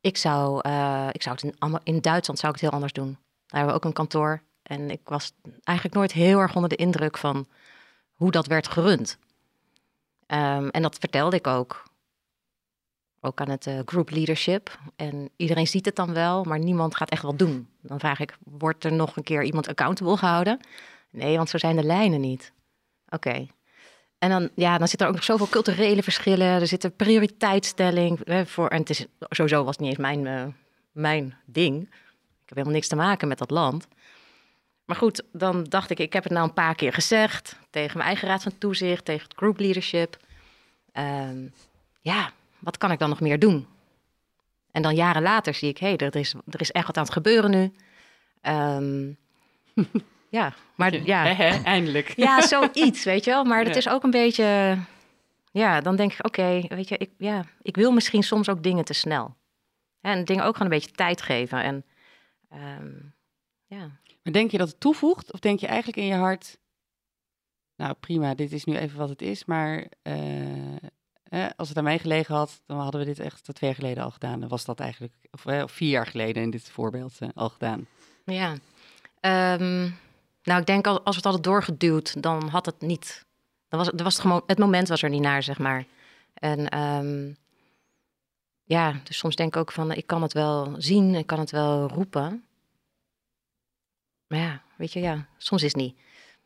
ik 0.00 0.16
zou, 0.16 0.68
uh, 0.68 1.08
ik 1.12 1.22
zou 1.22 1.34
het 1.34 1.44
in, 1.44 1.80
in 1.94 2.00
Duitsland 2.00 2.38
zou 2.38 2.54
ik 2.54 2.60
het 2.60 2.70
heel 2.70 2.78
anders 2.78 2.92
doen. 2.92 3.10
Daar 3.46 3.58
hebben 3.60 3.68
we 3.68 3.74
ook 3.74 3.84
een 3.84 3.92
kantoor. 3.92 4.42
En 4.62 4.90
ik 4.90 5.00
was 5.04 5.32
eigenlijk 5.64 5.96
nooit 5.96 6.12
heel 6.12 6.38
erg 6.38 6.54
onder 6.54 6.70
de 6.70 6.76
indruk 6.76 7.18
van 7.18 7.46
hoe 8.14 8.30
dat 8.30 8.46
werd 8.46 8.68
gerund. 8.68 9.18
Um, 10.26 10.68
en 10.68 10.82
dat 10.82 10.96
vertelde 10.98 11.36
ik 11.36 11.46
ook. 11.46 11.87
Ook 13.28 13.40
aan 13.40 13.50
het 13.50 13.66
uh, 13.66 13.78
group 13.84 14.10
leadership. 14.10 14.78
En 14.96 15.30
iedereen 15.36 15.66
ziet 15.66 15.84
het 15.84 15.96
dan 15.96 16.14
wel, 16.14 16.44
maar 16.44 16.58
niemand 16.58 16.96
gaat 16.96 17.10
echt 17.10 17.22
wat 17.22 17.38
doen. 17.38 17.68
Dan 17.80 17.98
vraag 17.98 18.20
ik, 18.20 18.36
wordt 18.44 18.84
er 18.84 18.92
nog 18.92 19.16
een 19.16 19.22
keer 19.22 19.42
iemand 19.42 19.68
accountable 19.68 20.16
gehouden? 20.16 20.60
Nee, 21.10 21.36
want 21.36 21.48
zo 21.48 21.58
zijn 21.58 21.76
de 21.76 21.84
lijnen 21.84 22.20
niet. 22.20 22.52
Oké. 23.08 23.46
En 24.18 24.30
dan, 24.30 24.50
ja, 24.54 24.78
dan 24.78 24.88
zit 24.88 25.00
er 25.00 25.06
ook 25.06 25.14
nog 25.14 25.24
zoveel 25.24 25.48
culturele 25.48 26.02
verschillen. 26.02 26.46
Er 26.46 26.66
zit 26.66 26.84
een 26.84 26.96
prioriteitsstelling 26.96 28.20
hè, 28.24 28.46
voor. 28.46 28.68
En 28.68 28.78
het 28.78 28.90
is 28.90 29.06
sowieso 29.20 29.64
was 29.64 29.76
niet 29.76 29.88
eens 29.88 29.98
mijn, 29.98 30.24
uh, 30.24 30.44
mijn 30.92 31.36
ding. 31.44 31.82
Ik 31.82 32.48
heb 32.48 32.56
helemaal 32.56 32.74
niks 32.74 32.88
te 32.88 32.96
maken 32.96 33.28
met 33.28 33.38
dat 33.38 33.50
land. 33.50 33.86
Maar 34.84 34.96
goed, 34.96 35.22
dan 35.32 35.64
dacht 35.64 35.90
ik, 35.90 35.98
ik 35.98 36.12
heb 36.12 36.22
het 36.22 36.32
nou 36.32 36.48
een 36.48 36.54
paar 36.54 36.74
keer 36.74 36.92
gezegd 36.92 37.56
tegen 37.70 37.96
mijn 37.96 38.08
eigen 38.08 38.28
raad 38.28 38.42
van 38.42 38.58
toezicht, 38.58 39.04
tegen 39.04 39.22
het 39.22 39.36
group 39.36 39.58
leadership. 39.58 40.16
Um, 40.92 41.52
ja, 42.00 42.32
wat 42.58 42.78
kan 42.78 42.90
ik 42.90 42.98
dan 42.98 43.08
nog 43.08 43.20
meer 43.20 43.38
doen? 43.38 43.66
En 44.70 44.82
dan 44.82 44.94
jaren 44.94 45.22
later 45.22 45.54
zie 45.54 45.68
ik, 45.68 45.78
hé, 45.78 45.86
hey, 45.86 45.96
er, 45.96 46.16
is, 46.16 46.34
er 46.50 46.60
is 46.60 46.70
echt 46.70 46.86
wat 46.86 46.96
aan 46.96 47.02
het 47.02 47.12
gebeuren 47.12 47.50
nu. 47.50 47.72
Um, 48.42 49.16
ja, 50.38 50.54
maar 50.74 51.04
ja. 51.04 51.36
eindelijk. 51.62 52.12
Ja, 52.16 52.46
zoiets, 52.46 53.04
weet 53.04 53.24
je 53.24 53.30
wel. 53.30 53.44
Maar 53.44 53.58
het 53.58 53.68
ja. 53.68 53.74
is 53.74 53.88
ook 53.88 54.02
een 54.02 54.10
beetje, 54.10 54.78
ja, 55.50 55.80
dan 55.80 55.96
denk 55.96 56.12
ik, 56.12 56.26
oké, 56.26 56.40
okay, 56.40 56.76
weet 56.76 56.88
je, 56.88 56.98
ik, 56.98 57.10
ja, 57.18 57.44
ik 57.62 57.76
wil 57.76 57.92
misschien 57.92 58.22
soms 58.22 58.48
ook 58.48 58.62
dingen 58.62 58.84
te 58.84 58.92
snel. 58.92 59.36
En 60.00 60.24
dingen 60.24 60.44
ook 60.44 60.56
gewoon 60.56 60.72
een 60.72 60.78
beetje 60.78 60.94
tijd 60.94 61.22
geven. 61.22 61.62
En 61.62 61.84
um, 62.52 63.14
ja. 63.66 63.90
Maar 64.22 64.32
denk 64.32 64.50
je 64.50 64.58
dat 64.58 64.68
het 64.68 64.80
toevoegt? 64.80 65.32
Of 65.32 65.40
denk 65.40 65.60
je 65.60 65.66
eigenlijk 65.66 65.98
in 65.98 66.06
je 66.06 66.14
hart, 66.14 66.58
nou 67.76 67.94
prima, 68.00 68.34
dit 68.34 68.52
is 68.52 68.64
nu 68.64 68.76
even 68.76 68.98
wat 68.98 69.08
het 69.08 69.22
is, 69.22 69.44
maar 69.44 69.86
uh, 70.02 70.76
eh, 71.28 71.46
als 71.56 71.68
het 71.68 71.76
aan 71.76 71.84
mij 71.84 71.98
gelegen 71.98 72.34
had, 72.34 72.62
dan 72.66 72.78
hadden 72.78 73.00
we 73.00 73.06
dit 73.06 73.18
echt 73.18 73.44
twee 73.44 73.70
jaar 73.70 73.74
geleden 73.74 74.04
al 74.04 74.10
gedaan. 74.10 74.40
Dan 74.40 74.48
was 74.48 74.64
dat 74.64 74.80
eigenlijk, 74.80 75.12
of, 75.30 75.46
eh, 75.46 75.62
vier 75.66 75.88
jaar 75.88 76.06
geleden 76.06 76.42
in 76.42 76.50
dit 76.50 76.70
voorbeeld 76.70 77.16
uh, 77.20 77.28
al 77.34 77.48
gedaan. 77.48 77.86
Ja, 78.24 78.50
um, 79.54 79.96
nou 80.42 80.60
ik 80.60 80.66
denk 80.66 80.86
als, 80.86 80.96
als 80.96 81.04
we 81.04 81.14
het 81.14 81.24
hadden 81.24 81.42
doorgeduwd, 81.42 82.22
dan 82.22 82.48
had 82.48 82.66
het 82.66 82.80
niet. 82.80 83.24
Dan 83.68 83.78
was, 83.78 83.88
er 83.88 84.02
was 84.02 84.12
het, 84.12 84.22
gewoon, 84.22 84.42
het 84.46 84.58
moment 84.58 84.88
was 84.88 85.02
er 85.02 85.10
niet 85.10 85.22
naar, 85.22 85.42
zeg 85.42 85.58
maar. 85.58 85.84
En 86.34 86.78
um, 86.78 87.36
ja, 88.64 89.00
dus 89.04 89.18
soms 89.18 89.36
denk 89.36 89.54
ik 89.54 89.60
ook 89.60 89.72
van, 89.72 89.92
ik 89.92 90.06
kan 90.06 90.22
het 90.22 90.32
wel 90.32 90.74
zien, 90.78 91.14
ik 91.14 91.26
kan 91.26 91.38
het 91.38 91.50
wel 91.50 91.88
roepen. 91.88 92.44
Maar 94.26 94.38
ja, 94.38 94.62
weet 94.76 94.92
je, 94.92 95.00
ja, 95.00 95.26
soms 95.36 95.62
is 95.62 95.72
het 95.72 95.82
niet. 95.82 95.96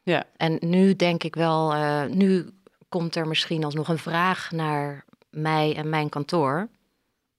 Ja. 0.03 0.25
En 0.37 0.57
nu 0.61 0.97
denk 0.97 1.25
ik 1.25 1.35
wel, 1.35 1.75
uh, 1.75 2.05
nu 2.05 2.51
komt 2.92 3.16
er 3.16 3.28
misschien 3.28 3.64
alsnog 3.64 3.88
een 3.88 3.98
vraag 3.98 4.50
naar 4.50 5.05
mij 5.31 5.76
en 5.76 5.88
mijn 5.88 6.09
kantoor 6.09 6.68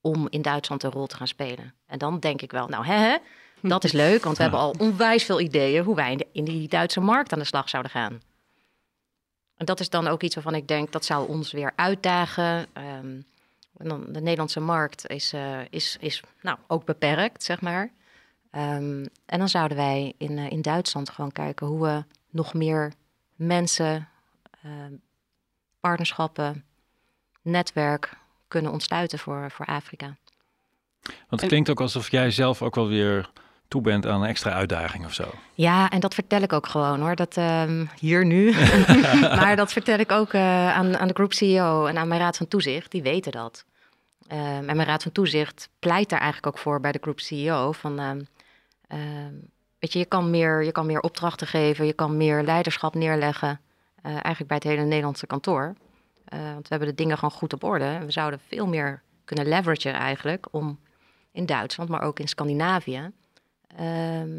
om 0.00 0.26
in 0.30 0.42
Duitsland 0.42 0.82
een 0.82 0.90
rol 0.90 1.06
te 1.06 1.16
gaan 1.16 1.28
spelen. 1.28 1.74
En 1.86 1.98
dan 1.98 2.18
denk 2.18 2.42
ik 2.42 2.52
wel, 2.52 2.68
nou 2.68 2.86
hè, 2.86 3.16
dat 3.62 3.84
is 3.84 3.92
leuk, 3.92 4.24
want 4.24 4.36
we 4.36 4.42
hebben 4.42 4.60
al 4.60 4.74
onwijs 4.78 5.24
veel 5.24 5.40
ideeën 5.40 5.84
hoe 5.84 5.94
wij 5.94 6.10
in, 6.32 6.44
de, 6.44 6.52
die 6.52 6.68
Duitse 6.68 7.00
markt 7.00 7.32
aan 7.32 7.38
de 7.38 7.44
slag 7.44 7.68
zouden 7.68 7.92
gaan. 7.92 8.20
En 9.56 9.66
dat 9.66 9.80
is 9.80 9.90
dan 9.90 10.06
ook 10.06 10.22
iets 10.22 10.34
waarvan 10.34 10.54
ik 10.54 10.68
denk 10.68 10.92
dat 10.92 11.04
zou 11.04 11.28
ons 11.28 11.52
weer 11.52 11.72
uitdagen. 11.76 12.66
Um, 13.02 13.24
de 14.12 14.20
Nederlandse 14.20 14.60
markt 14.60 15.06
is, 15.06 15.34
uh, 15.34 15.58
is, 15.70 15.96
is 16.00 16.22
nou, 16.40 16.58
ook 16.66 16.84
beperkt, 16.84 17.42
zeg 17.42 17.60
maar. 17.60 17.90
Um, 18.52 19.06
en 19.26 19.38
dan 19.38 19.48
zouden 19.48 19.76
wij 19.76 20.12
in, 20.18 20.38
uh, 20.38 20.50
in 20.50 20.62
Duitsland 20.62 21.10
gewoon 21.10 21.32
kijken 21.32 21.66
hoe 21.66 21.82
we 21.82 22.04
nog 22.30 22.54
meer 22.54 22.92
mensen, 23.34 24.08
uh, 24.64 24.72
partnerschappen, 25.84 26.64
netwerk 27.42 28.16
kunnen 28.48 28.72
ontsluiten 28.72 29.18
voor, 29.18 29.50
voor 29.50 29.66
Afrika. 29.66 30.16
Want 31.28 31.40
het 31.40 31.46
klinkt 31.46 31.70
ook 31.70 31.80
alsof 31.80 32.10
jij 32.10 32.30
zelf 32.30 32.62
ook 32.62 32.74
wel 32.74 32.88
weer 32.88 33.30
toe 33.68 33.82
bent 33.82 34.06
aan 34.06 34.22
een 34.22 34.28
extra 34.28 34.50
uitdaging 34.50 35.04
of 35.04 35.14
zo. 35.14 35.24
Ja, 35.54 35.90
en 35.90 36.00
dat 36.00 36.14
vertel 36.14 36.42
ik 36.42 36.52
ook 36.52 36.66
gewoon 36.66 37.00
hoor. 37.00 37.14
Dat 37.14 37.36
um, 37.36 37.88
hier 37.98 38.26
nu. 38.26 38.54
maar 39.40 39.56
dat 39.56 39.72
vertel 39.72 39.98
ik 39.98 40.12
ook 40.12 40.32
uh, 40.32 40.76
aan, 40.76 40.96
aan 40.98 41.08
de 41.08 41.14
groep 41.14 41.32
CEO 41.32 41.86
en 41.86 41.98
aan 41.98 42.08
mijn 42.08 42.20
raad 42.20 42.36
van 42.36 42.48
toezicht. 42.48 42.90
Die 42.90 43.02
weten 43.02 43.32
dat. 43.32 43.64
Um, 44.32 44.38
en 44.38 44.76
mijn 44.76 44.84
raad 44.84 45.02
van 45.02 45.12
toezicht 45.12 45.68
pleit 45.78 46.08
daar 46.08 46.20
eigenlijk 46.20 46.56
ook 46.56 46.62
voor 46.62 46.80
bij 46.80 46.92
de 46.92 46.98
groep 47.02 47.20
CEO. 47.20 47.72
Van, 47.72 47.98
um, 48.00 48.26
weet 49.78 49.92
je, 49.92 49.98
je 49.98 50.04
kan, 50.04 50.30
meer, 50.30 50.64
je 50.64 50.72
kan 50.72 50.86
meer 50.86 51.00
opdrachten 51.00 51.46
geven, 51.46 51.86
je 51.86 51.92
kan 51.92 52.16
meer 52.16 52.42
leiderschap 52.42 52.94
neerleggen. 52.94 53.60
Uh, 54.06 54.10
eigenlijk 54.12 54.46
bij 54.46 54.56
het 54.56 54.64
hele 54.66 54.82
Nederlandse 54.84 55.26
kantoor. 55.26 55.74
Uh, 56.34 56.38
want 56.52 56.62
we 56.62 56.66
hebben 56.68 56.88
de 56.88 56.94
dingen 56.94 57.18
gewoon 57.18 57.34
goed 57.34 57.52
op 57.52 57.64
orde. 57.64 57.98
We 58.04 58.10
zouden 58.10 58.40
veel 58.48 58.66
meer 58.66 59.02
kunnen 59.24 59.48
leveragen 59.48 59.92
eigenlijk 59.92 60.46
om 60.50 60.78
in 61.32 61.46
Duitsland, 61.46 61.88
maar 61.88 62.02
ook 62.02 62.18
in 62.20 62.28
Scandinavië, 62.28 63.10
uh, 63.72 63.78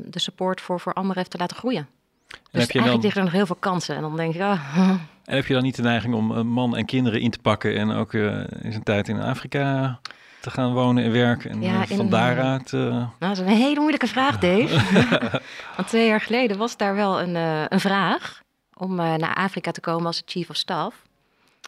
de 0.05 0.19
support 0.19 0.61
voor, 0.61 0.79
voor 0.79 0.93
Amref 0.93 1.27
te 1.27 1.37
laten 1.37 1.57
groeien. 1.57 1.87
Dus 2.27 2.37
heb 2.41 2.51
je 2.51 2.57
eigenlijk 2.79 2.85
dan- 2.91 2.99
liggen 3.01 3.19
er 3.19 3.25
nog 3.27 3.33
heel 3.35 3.45
veel 3.45 3.55
kansen. 3.59 3.95
En 3.95 4.01
dan 4.01 4.15
denk 4.15 4.33
ik, 4.35 4.41
ah, 4.41 4.75
En 5.25 5.35
heb 5.35 5.45
je 5.45 5.53
dan 5.53 5.63
niet 5.63 5.75
de 5.75 5.81
neiging 5.81 6.13
om 6.13 6.35
eh, 6.35 6.41
man 6.41 6.75
en 6.77 6.85
kinderen 6.85 7.21
in 7.21 7.31
te 7.31 7.39
pakken 7.39 7.75
en 7.77 7.91
ook 7.91 8.13
eh, 8.13 8.39
in 8.61 8.71
zijn 8.71 8.83
tijd 8.83 9.07
in 9.07 9.19
Afrika 9.21 9.99
te 10.41 10.49
gaan 10.51 10.73
wonen 10.73 11.03
en 11.03 11.11
werken 11.11 11.49
en 11.51 11.61
Ja, 11.61 11.81
eh, 11.81 11.87
van 11.87 11.99
in- 11.99 12.09
daaruit... 12.09 12.73
eh, 12.73 12.79
nou, 12.79 13.07
dat 13.19 13.31
is 13.31 13.39
een 13.39 13.47
hele 13.47 13.79
moeilijke 13.79 14.07
vraag, 14.07 14.39
Dave. 14.39 14.79
Want 15.75 15.87
twee 15.87 16.07
jaar 16.07 16.21
geleden 16.21 16.57
was 16.57 16.77
daar 16.77 16.95
wel 16.95 17.21
een, 17.21 17.35
eh, 17.35 17.63
een 17.67 17.79
vraag 17.79 18.43
om 18.75 18.99
eh, 18.99 19.13
naar 19.13 19.35
Afrika 19.35 19.71
te 19.71 19.81
komen 19.81 20.05
als 20.05 20.21
chief 20.25 20.49
of 20.49 20.55
staff 20.55 21.01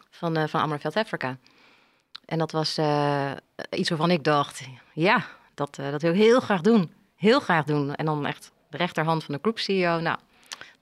van, 0.10 0.38
eh 0.38 0.48
van 0.48 0.62
Ammerveld 0.62 0.96
Africa. 0.96 1.38
En 2.26 2.38
dat 2.38 2.52
was 2.52 2.78
eh, 2.78 3.32
iets 3.70 3.90
waarvan 3.90 4.12
ik 4.12 4.24
dacht, 4.24 4.64
ja, 4.94 5.26
dat, 5.54 5.76
dat 5.76 6.02
wil 6.02 6.12
ik 6.12 6.18
heel 6.18 6.40
graag 6.40 6.62
doen. 6.62 6.92
Heel 7.16 7.40
graag 7.40 7.66
doen. 7.66 7.96
En 7.96 8.06
dan 8.06 8.26
echt 8.26 8.52
de 8.70 8.78
rechterhand 8.78 9.24
van 9.24 9.34
de 9.34 9.40
groep 9.42 9.60
CEO. 9.60 10.00
Nou, 10.00 10.18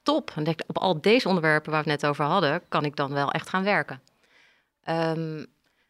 top. 0.03 0.31
En 0.35 0.43
denk, 0.43 0.59
op 0.67 0.77
al 0.77 1.01
deze 1.01 1.27
onderwerpen 1.27 1.71
waar 1.71 1.83
we 1.83 1.91
het 1.91 2.01
net 2.01 2.09
over 2.09 2.25
hadden, 2.25 2.61
kan 2.67 2.85
ik 2.85 2.95
dan 2.95 3.13
wel 3.13 3.31
echt 3.31 3.49
gaan 3.49 3.63
werken. 3.63 4.01
Ehm, 4.83 5.35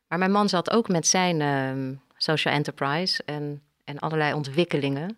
maar 0.07 0.17
mijn 0.17 0.31
man 0.31 0.49
zat 0.49 0.71
ook 0.71 0.87
met 0.87 1.07
zijn 1.07 1.41
ehm, 1.41 1.93
social 2.17 2.53
enterprise 2.53 3.23
en, 3.25 3.61
en 3.83 3.99
allerlei 3.99 4.33
ontwikkelingen. 4.33 5.17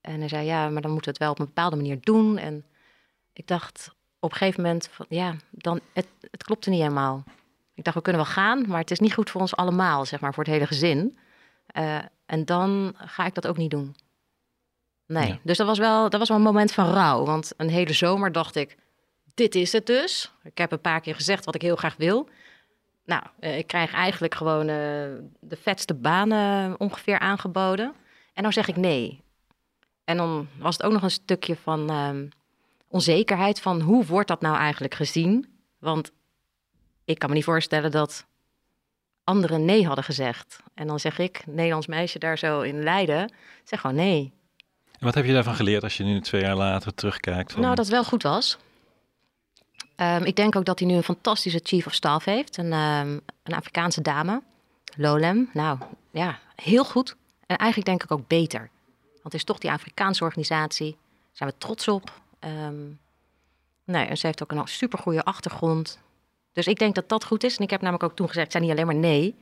En 0.00 0.18
hij 0.18 0.28
zei, 0.28 0.46
ja, 0.46 0.68
maar 0.68 0.82
dan 0.82 0.90
moeten 0.90 1.12
we 1.12 1.18
het 1.18 1.18
wel 1.18 1.30
op 1.30 1.38
een 1.38 1.54
bepaalde 1.54 1.76
manier 1.76 2.00
doen. 2.00 2.38
En 2.38 2.64
ik 3.32 3.46
dacht 3.46 3.94
op 4.24 4.30
een 4.30 4.36
gegeven 4.36 4.62
moment, 4.62 4.88
van, 4.92 5.06
ja, 5.08 5.34
dan, 5.50 5.80
het, 5.92 6.06
het 6.30 6.42
klopte 6.44 6.70
niet 6.70 6.80
helemaal. 6.80 7.24
Ik 7.74 7.84
dacht, 7.84 7.96
we 7.96 8.02
kunnen 8.02 8.22
wel 8.22 8.32
gaan, 8.32 8.64
maar 8.68 8.80
het 8.80 8.90
is 8.90 8.98
niet 8.98 9.14
goed 9.14 9.30
voor 9.30 9.40
ons 9.40 9.56
allemaal, 9.56 10.04
zeg 10.04 10.20
maar, 10.20 10.34
voor 10.34 10.44
het 10.44 10.52
hele 10.52 10.66
gezin. 10.66 11.18
Eh, 11.66 11.98
en 12.26 12.44
dan 12.44 12.94
ga 12.96 13.26
ik 13.26 13.34
dat 13.34 13.46
ook 13.46 13.56
niet 13.56 13.70
doen. 13.70 13.96
Nee, 15.06 15.28
Ja. 15.28 15.38
dus 15.42 15.56
dat 15.56 15.66
was, 15.66 15.78
wel, 15.78 16.10
dat 16.10 16.18
was 16.18 16.28
wel 16.28 16.38
een 16.38 16.42
moment 16.44 16.72
van 16.72 16.92
rouw. 16.92 17.24
Want 17.24 17.52
een 17.56 17.68
hele 17.68 17.92
zomer 17.92 18.32
dacht 18.32 18.54
ik, 18.56 18.76
dit 19.34 19.54
is 19.54 19.72
het 19.72 19.86
dus. 19.86 20.32
Ik 20.42 20.58
heb 20.58 20.72
een 20.72 20.80
paar 20.80 21.00
keer 21.00 21.14
gezegd 21.14 21.44
wat 21.44 21.54
ik 21.54 21.62
heel 21.62 21.76
graag 21.76 21.96
wil. 21.96 22.28
Nou, 23.04 23.22
eh, 23.40 23.58
ik 23.58 23.66
krijg 23.66 23.92
eigenlijk 23.92 24.34
gewoon 24.34 24.68
eh, 24.68 24.76
de 25.40 25.56
vetste 25.60 25.94
banen 25.94 26.80
ongeveer 26.80 27.18
aangeboden. 27.18 27.94
En 28.34 28.42
dan 28.42 28.52
zeg 28.52 28.68
ik 28.68 28.76
nee. 28.76 29.22
En 30.04 30.16
dan 30.16 30.48
was 30.58 30.76
het 30.76 30.86
ook 30.86 30.92
nog 30.92 31.02
een 31.02 31.10
stukje 31.10 31.56
van 31.56 31.90
ehm, 31.90 32.26
onzekerheid 32.94 33.60
van 33.60 33.80
hoe 33.80 34.04
wordt 34.04 34.28
dat 34.28 34.40
nou 34.40 34.56
eigenlijk 34.56 34.94
gezien? 34.94 35.46
Want 35.78 36.12
ik 37.04 37.18
kan 37.18 37.28
me 37.28 37.34
niet 37.34 37.44
voorstellen 37.44 37.90
dat 37.90 38.26
anderen 39.24 39.64
nee 39.64 39.86
hadden 39.86 40.04
gezegd. 40.04 40.58
En 40.74 40.86
dan 40.86 41.00
zeg 41.00 41.18
ik, 41.18 41.42
Nederlands 41.46 41.86
meisje 41.86 42.18
daar 42.18 42.38
zo 42.38 42.60
in 42.60 42.82
Leiden, 42.82 43.32
zeg 43.64 43.80
gewoon 43.80 43.96
nee. 43.96 44.32
En 44.92 45.06
wat 45.06 45.14
heb 45.14 45.24
je 45.24 45.32
daarvan 45.32 45.54
geleerd 45.54 45.82
als 45.82 45.96
je 45.96 46.04
nu 46.04 46.20
twee 46.20 46.40
jaar 46.40 46.56
later 46.56 46.94
terugkijkt? 46.94 47.52
Van, 47.52 47.60
Nou, 47.60 47.74
dat 47.74 47.84
het 47.84 47.94
wel 47.94 48.04
goed 48.04 48.22
was. 48.22 48.58
Ehm, 49.96 50.22
ik 50.22 50.36
denk 50.36 50.56
ook 50.56 50.64
dat 50.64 50.78
hij 50.78 50.88
nu 50.88 50.94
een 50.94 51.02
fantastische 51.02 51.60
chief 51.62 51.86
of 51.86 51.94
staff 51.94 52.24
heeft. 52.24 52.56
Een, 52.56 52.72
ehm, 52.72 53.18
een 53.42 53.54
Afrikaanse 53.54 54.00
dame, 54.00 54.42
Lolem. 54.96 55.50
Nou, 55.52 55.78
ja, 56.10 56.38
heel 56.56 56.84
goed. 56.84 57.16
En 57.46 57.56
eigenlijk 57.56 57.88
denk 57.88 58.02
ik 58.02 58.10
ook 58.10 58.28
beter. 58.28 58.70
Want 59.12 59.22
het 59.22 59.34
is 59.34 59.44
toch 59.44 59.58
die 59.58 59.70
Afrikaanse 59.70 60.24
organisatie. 60.24 60.90
Daar 60.90 61.32
zijn 61.32 61.48
we 61.48 61.58
trots 61.58 61.88
op. 61.88 62.22
Ehm, 62.44 62.90
nee, 63.84 64.06
en 64.06 64.16
ze 64.16 64.26
heeft 64.26 64.42
ook 64.42 64.52
een 64.52 64.68
supergoeie 64.68 65.22
achtergrond. 65.22 65.98
Dus 66.52 66.66
ik 66.66 66.78
denk 66.78 66.94
dat 66.94 67.08
dat 67.08 67.24
goed 67.24 67.44
is. 67.44 67.56
En 67.56 67.64
ik 67.64 67.70
heb 67.70 67.80
namelijk 67.80 68.04
ook 68.04 68.16
toen 68.16 68.26
gezegd, 68.26 68.46
ik 68.46 68.52
zei 68.52 68.64
niet 68.64 68.72
alleen 68.72 68.86
maar 68.86 68.94
nee. 68.94 69.36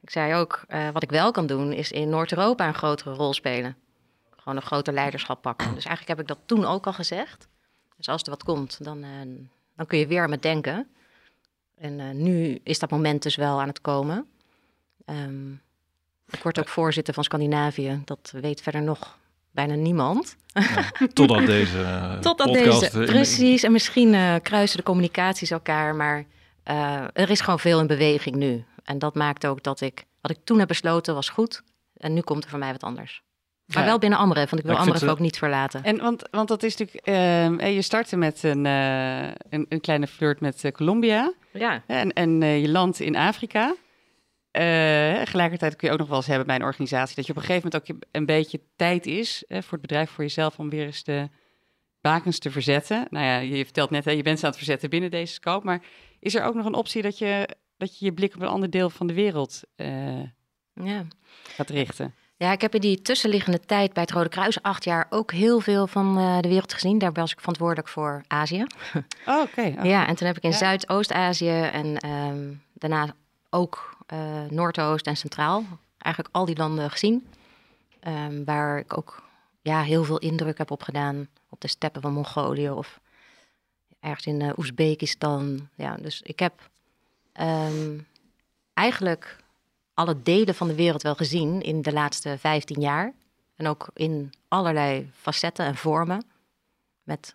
Ik 0.00 0.10
zei 0.10 0.34
ook, 0.34 0.64
eh, 0.68 0.88
wat 0.90 1.02
ik 1.02 1.10
wel 1.10 1.30
kan 1.30 1.46
doen, 1.46 1.72
is 1.72 1.92
in 1.92 2.08
Noord-Europa 2.08 2.66
een 2.66 2.74
grotere 2.74 3.14
rol 3.14 3.32
spelen. 3.32 3.76
Gewoon 4.36 4.56
een 4.56 4.66
groter 4.66 4.92
leiderschap 4.92 5.42
pakken. 5.42 5.74
Dus 5.74 5.84
eigenlijk 5.84 6.08
heb 6.08 6.20
ik 6.20 6.26
dat 6.26 6.38
toen 6.46 6.64
ook 6.64 6.86
al 6.86 6.92
gezegd. 6.92 7.48
Dus 7.96 8.08
als 8.08 8.22
er 8.22 8.30
wat 8.30 8.42
komt, 8.42 8.84
dan, 8.84 9.02
eh, 9.02 9.10
dan 9.76 9.86
kun 9.86 9.98
je 9.98 10.06
weer 10.06 10.22
aan 10.22 10.30
het 10.30 10.42
denken. 10.42 10.88
En 11.74 12.00
eh, 12.00 12.10
nu 12.10 12.60
is 12.62 12.78
dat 12.78 12.90
moment 12.90 13.22
dus 13.22 13.36
wel 13.36 13.60
aan 13.60 13.68
het 13.68 13.80
komen. 13.80 14.26
Ehm, 15.04 15.52
ik 16.30 16.42
word 16.42 16.58
ook 16.58 16.68
voorzitter 16.68 17.14
van 17.14 17.24
Scandinavië. 17.24 18.02
Dat 18.04 18.32
weet 18.40 18.60
verder 18.60 18.82
nog 18.82 19.18
bijna 19.52 19.74
niemand. 19.74 20.36
Totdat 21.12 21.46
deze 21.46 21.78
eh, 21.82 22.18
Totdat 22.18 22.46
podcast... 22.52 22.80
deze. 22.80 23.00
in- 23.00 23.06
Precies. 23.06 23.62
En 23.62 23.72
misschien 23.72 24.14
eh, 24.14 24.34
kruisen 24.42 24.76
de 24.78 24.82
communicaties 24.84 25.50
elkaar. 25.50 25.94
Maar 25.94 26.24
eh, 26.62 27.02
er 27.12 27.30
is 27.30 27.40
gewoon 27.40 27.58
veel 27.58 27.80
in 27.80 27.86
beweging 27.86 28.36
nu. 28.36 28.64
En 28.84 28.98
dat 28.98 29.14
maakt 29.14 29.46
ook 29.46 29.62
dat 29.62 29.80
ik... 29.80 30.04
Wat 30.20 30.30
ik 30.30 30.38
toen 30.44 30.58
heb 30.58 30.68
besloten 30.68 31.14
was 31.14 31.28
goed. 31.28 31.62
En 31.96 32.12
nu 32.14 32.20
komt 32.20 32.44
er 32.44 32.50
voor 32.50 32.58
mij 32.58 32.72
wat 32.72 32.82
anders. 32.82 33.22
Maar 33.66 33.82
Ja. 33.82 33.88
wel 33.88 33.98
binnen 33.98 34.18
Amref, 34.18 34.50
want 34.50 34.62
ik 34.62 34.66
wil 34.68 34.76
Ja, 34.76 34.80
Amref 34.82 35.02
ook 35.08 35.18
niet 35.18 35.38
verlaten. 35.38 35.82
En 35.84 35.98
want, 36.00 36.22
want 36.30 36.48
dat 36.48 36.62
is 36.62 36.76
natuurlijk, 36.76 37.06
ehm, 37.06 37.58
eh, 37.58 37.74
je 37.74 37.82
startte 37.82 38.16
met 38.16 38.42
een, 38.42 38.66
eh, 38.66 39.22
een, 39.50 39.66
een 39.68 39.80
kleine 39.80 40.06
flirt 40.06 40.40
met 40.40 40.64
eh, 40.64 40.72
Colombia 40.72 41.32
Ja, 41.52 41.82
en, 41.86 42.12
en 42.12 42.42
eh, 42.42 42.60
je 42.60 42.68
landt 42.68 43.00
in 43.00 43.16
Afrika. 43.16 43.74
Eh, 44.52 45.18
tegelijkertijd 45.18 45.76
kun 45.76 45.88
je 45.88 45.92
ook 45.92 46.00
nog 46.00 46.08
wel 46.08 46.16
eens 46.16 46.26
hebben 46.26 46.46
bij 46.46 46.56
een 46.56 46.62
organisatie 46.62 47.16
dat 47.16 47.26
je 47.26 47.32
op 47.32 47.38
een 47.38 47.44
gegeven 47.44 47.70
moment 47.72 47.90
ook 47.90 48.06
een 48.10 48.26
beetje 48.26 48.60
tijd 48.76 49.06
is 49.06 49.44
eh, 49.46 49.62
voor 49.62 49.72
het 49.72 49.80
bedrijf, 49.80 50.10
voor 50.10 50.24
jezelf, 50.24 50.58
om 50.58 50.70
weer 50.70 50.86
eens 50.86 51.04
de 51.04 51.28
bakens 52.00 52.38
te 52.38 52.50
verzetten. 52.50 53.06
Nou 53.10 53.24
ja, 53.24 53.38
je 53.38 53.64
vertelt 53.64 53.90
net, 53.90 54.04
hè, 54.04 54.10
je 54.10 54.22
bent 54.22 54.38
ze 54.38 54.44
aan 54.44 54.50
het 54.50 54.58
verzetten 54.58 54.90
binnen 54.90 55.10
deze 55.10 55.32
scope, 55.32 55.66
maar 55.66 55.82
is 56.20 56.34
er 56.34 56.44
ook 56.44 56.54
nog 56.54 56.66
een 56.66 56.74
optie 56.74 57.02
dat 57.02 57.18
je 57.18 57.48
dat 57.76 57.98
je, 57.98 58.04
je 58.04 58.12
blik 58.12 58.34
op 58.34 58.40
een 58.40 58.48
ander 58.48 58.70
deel 58.70 58.90
van 58.90 59.06
de 59.06 59.14
wereld 59.14 59.62
eh, 59.76 60.22
ja. 60.72 61.06
gaat 61.48 61.70
richten? 61.70 62.14
Ja, 62.36 62.52
ik 62.52 62.60
heb 62.60 62.74
in 62.74 62.80
die 62.80 63.02
tussenliggende 63.02 63.60
tijd 63.60 63.92
bij 63.92 64.02
het 64.02 64.12
Rode 64.12 64.28
Kruis 64.28 64.62
acht 64.62 64.84
jaar 64.84 65.06
ook 65.10 65.32
heel 65.32 65.60
veel 65.60 65.86
van 65.86 66.14
de 66.40 66.48
wereld 66.48 66.72
gezien. 66.72 66.98
Daar 66.98 67.12
was 67.12 67.32
ik 67.32 67.38
verantwoordelijk 67.38 67.88
voor 67.88 68.22
Azië. 68.26 68.66
Oh, 69.26 69.40
oké. 69.40 69.74
Oh. 69.78 69.84
Ja, 69.84 70.06
en 70.06 70.14
toen 70.14 70.26
heb 70.26 70.36
ik 70.36 70.42
in 70.42 70.50
Ja. 70.50 70.56
Zuidoost-Azië 70.56 71.60
en 71.60 71.96
ehm, 71.96 72.52
daarna 72.74 73.14
ook 73.50 74.01
Noordoost 74.48 75.06
en 75.06 75.16
Centraal 75.16 75.64
eigenlijk 75.98 76.34
al 76.34 76.44
die 76.44 76.56
landen 76.56 76.90
gezien. 76.90 77.26
Ehm, 78.00 78.44
waar 78.44 78.78
ik 78.78 78.96
ook 78.96 79.22
ja, 79.60 79.82
heel 79.82 80.04
veel 80.04 80.18
indruk 80.18 80.58
heb 80.58 80.70
op 80.70 80.82
gedaan 80.82 81.28
op 81.48 81.60
de 81.60 81.68
steppen 81.68 82.02
van 82.02 82.12
Mongolië 82.12 82.70
of 82.70 83.00
ergens 84.00 84.26
in 84.26 84.40
eh, 84.40 84.58
Oezbekistan. 84.58 85.68
Ja, 85.74 85.96
dus 85.96 86.22
ik 86.22 86.38
heb 86.38 86.70
ehm, 87.32 87.98
eigenlijk 88.74 89.36
alle 89.94 90.22
delen 90.22 90.54
van 90.54 90.68
de 90.68 90.74
wereld 90.74 91.02
wel 91.02 91.14
gezien 91.14 91.60
in 91.62 91.82
de 91.82 91.92
laatste 91.92 92.38
15 92.38 92.80
jaar. 92.80 93.12
En 93.56 93.66
ook 93.66 93.88
in 93.94 94.32
allerlei 94.48 95.10
facetten 95.14 95.66
en 95.66 95.76
vormen. 95.76 96.24
Met 97.02 97.34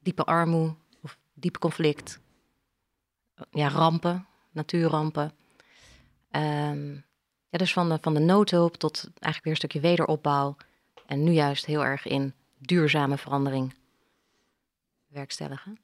diepe 0.00 0.24
armoede 0.24 0.74
of 1.02 1.18
diep 1.34 1.58
conflict. 1.58 2.20
Ja, 3.50 3.68
rampen, 3.68 4.26
natuurrampen. 4.50 5.32
Ehm, 6.34 6.92
ja, 7.48 7.58
dus 7.58 7.72
van 7.72 7.88
de, 7.88 7.98
van 8.00 8.14
de 8.14 8.20
noodhulp 8.20 8.76
tot 8.76 8.94
eigenlijk 9.04 9.42
weer 9.44 9.52
een 9.52 9.58
stukje 9.58 9.80
wederopbouw. 9.80 10.56
En 11.06 11.24
nu 11.24 11.32
juist 11.32 11.66
heel 11.66 11.84
erg 11.84 12.06
in 12.06 12.34
duurzame 12.58 13.18
verandering 13.18 13.74
werkstelligen. 15.06 15.78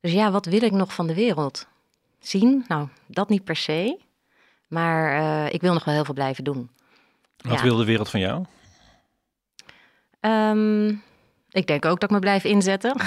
Dus 0.00 0.12
ja, 0.12 0.30
wat 0.30 0.46
wil 0.46 0.62
ik 0.62 0.72
nog 0.72 0.94
van 0.94 1.06
de 1.06 1.14
wereld? 1.14 1.66
Zien? 2.18 2.64
Nou, 2.68 2.88
dat 3.06 3.28
niet 3.28 3.44
per 3.44 3.56
se. 3.56 3.98
Maar 4.66 5.12
eh, 5.46 5.52
ik 5.54 5.60
wil 5.60 5.72
nog 5.72 5.84
wel 5.84 5.94
heel 5.94 6.04
veel 6.04 6.14
blijven 6.14 6.44
doen. 6.44 6.70
Wat 7.36 7.56
Ja. 7.58 7.62
wil 7.62 7.76
de 7.76 7.84
wereld 7.84 8.08
van 8.10 8.20
jou? 8.20 8.44
Ehm, 10.20 10.88
ik 11.50 11.66
denk 11.66 11.84
ook 11.84 12.00
dat 12.00 12.10
ik 12.10 12.10
me 12.10 12.18
blijf 12.18 12.44
inzetten. 12.44 13.00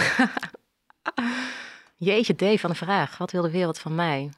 Jeetje, 1.96 2.36
Dave, 2.36 2.58
van 2.58 2.70
de 2.70 2.76
vraag. 2.76 3.18
Wat 3.18 3.32
wil 3.32 3.42
de 3.42 3.52
wereld 3.52 3.80
van 3.80 3.96
mij? 3.96 4.30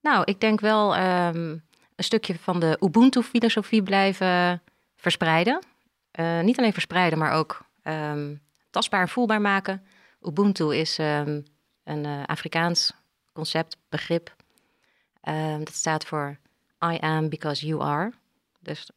Nou, 0.00 0.22
ik 0.24 0.40
denk 0.40 0.60
wel 0.60 0.96
ehm, 0.96 1.56
een 1.96 2.04
stukje 2.04 2.38
van 2.38 2.60
de 2.60 2.76
Ubuntu-filosofie 2.80 3.82
blijven 3.82 4.62
verspreiden. 4.96 5.62
Eh, 6.10 6.40
niet 6.40 6.58
alleen 6.58 6.72
verspreiden, 6.72 7.18
maar 7.18 7.32
ook 7.32 7.64
ehm, 7.82 8.34
tastbaar 8.70 9.00
en 9.00 9.08
voelbaar 9.08 9.40
maken. 9.40 9.86
Ubuntu 10.22 10.74
is 10.74 10.98
ehm, 10.98 11.40
een 11.84 12.04
eh, 12.04 12.22
Afrikaans 12.26 12.92
concept, 13.32 13.76
begrip. 13.88 14.34
Dat 15.58 15.74
staat 15.74 16.04
voor 16.04 16.38
I 16.84 16.98
am 17.00 17.28
because 17.28 17.66
you 17.66 17.82
are. 17.82 18.12
Dus 18.60 18.90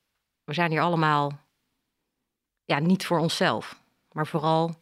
we 0.44 0.54
zijn 0.54 0.72
hier 0.72 0.82
allemaal 0.82 1.40
ja, 2.66 2.80
niet 2.80 3.06
voor 3.06 3.20
onszelf, 3.20 3.82
maar 4.12 4.28
vooral 4.28 4.76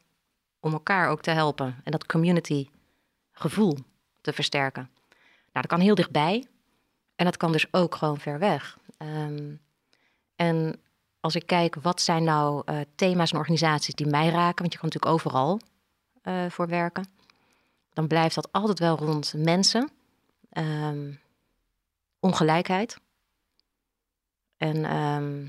om 0.59 0.73
elkaar 0.73 1.09
ook 1.09 1.21
te 1.21 1.31
helpen 1.31 1.81
en 1.83 1.91
dat 1.91 2.05
community 2.05 2.69
gevoel 3.31 3.77
te 4.21 4.33
versterken. 4.33 4.89
Nou, 5.51 5.67
dat 5.67 5.67
kan 5.67 5.79
heel 5.79 5.95
dichtbij. 5.95 6.45
En 7.15 7.25
dat 7.25 7.37
kan 7.37 7.51
dus 7.51 7.73
ook 7.73 7.95
gewoon 7.95 8.19
ver 8.19 8.39
weg. 8.39 8.77
Ehm, 8.97 9.55
en 10.35 10.81
als 11.19 11.35
ik 11.35 11.45
kijk, 11.45 11.75
wat 11.75 12.01
zijn 12.01 12.23
nou 12.23 12.61
eh, 12.65 12.79
thema's 12.95 13.31
en 13.31 13.37
organisaties 13.37 13.95
die 13.95 14.07
mij 14.07 14.29
raken, 14.29 14.61
want 14.61 14.73
je 14.73 14.79
kan 14.79 14.89
natuurlijk 14.89 15.13
overal 15.13 15.59
eh, 16.21 16.49
voor 16.49 16.67
werken, 16.67 17.07
dan 17.93 18.07
blijft 18.07 18.35
dat 18.35 18.51
altijd 18.51 18.79
wel 18.79 18.97
rond 18.97 19.33
mensen, 19.37 19.89
ehm, 20.49 21.11
ongelijkheid. 22.19 22.99
En 24.57 24.85
ehm, 24.85 25.47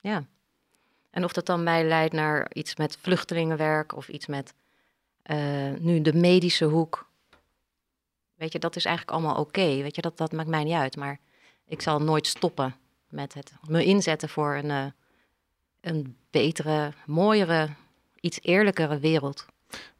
ja, 0.00 0.24
En 1.10 1.24
of 1.24 1.32
dat 1.32 1.46
dan 1.46 1.62
mij 1.62 1.84
leidt 1.84 2.12
naar 2.12 2.50
iets 2.52 2.76
met 2.76 2.98
vluchtelingenwerk 3.00 3.96
of 3.96 4.08
iets 4.08 4.26
met 4.26 4.54
uh, 5.30 5.72
nu 5.78 6.00
de 6.00 6.14
medische 6.14 6.64
hoek. 6.64 7.09
Weet 8.40 8.52
je, 8.52 8.58
dat 8.58 8.76
is 8.76 8.84
eigenlijk 8.84 9.16
allemaal 9.16 9.40
oké. 9.40 9.82
Weet 9.82 9.94
je, 9.96 10.02
dat, 10.02 10.16
dat 10.18 10.32
maakt 10.32 10.48
mij 10.48 10.64
niet 10.64 10.74
uit. 10.74 10.96
Maar 10.96 11.18
ik 11.66 11.82
zal 11.82 12.02
nooit 12.02 12.26
stoppen 12.26 12.74
met 13.08 13.34
het 13.34 13.52
me 13.68 13.84
inzetten 13.84 14.28
voor 14.28 14.54
een, 14.54 14.70
uh, 14.70 14.84
een 15.80 16.16
betere, 16.30 16.92
mooiere, 17.06 17.68
iets 18.20 18.38
eerlijkere 18.42 18.98
wereld. 18.98 19.46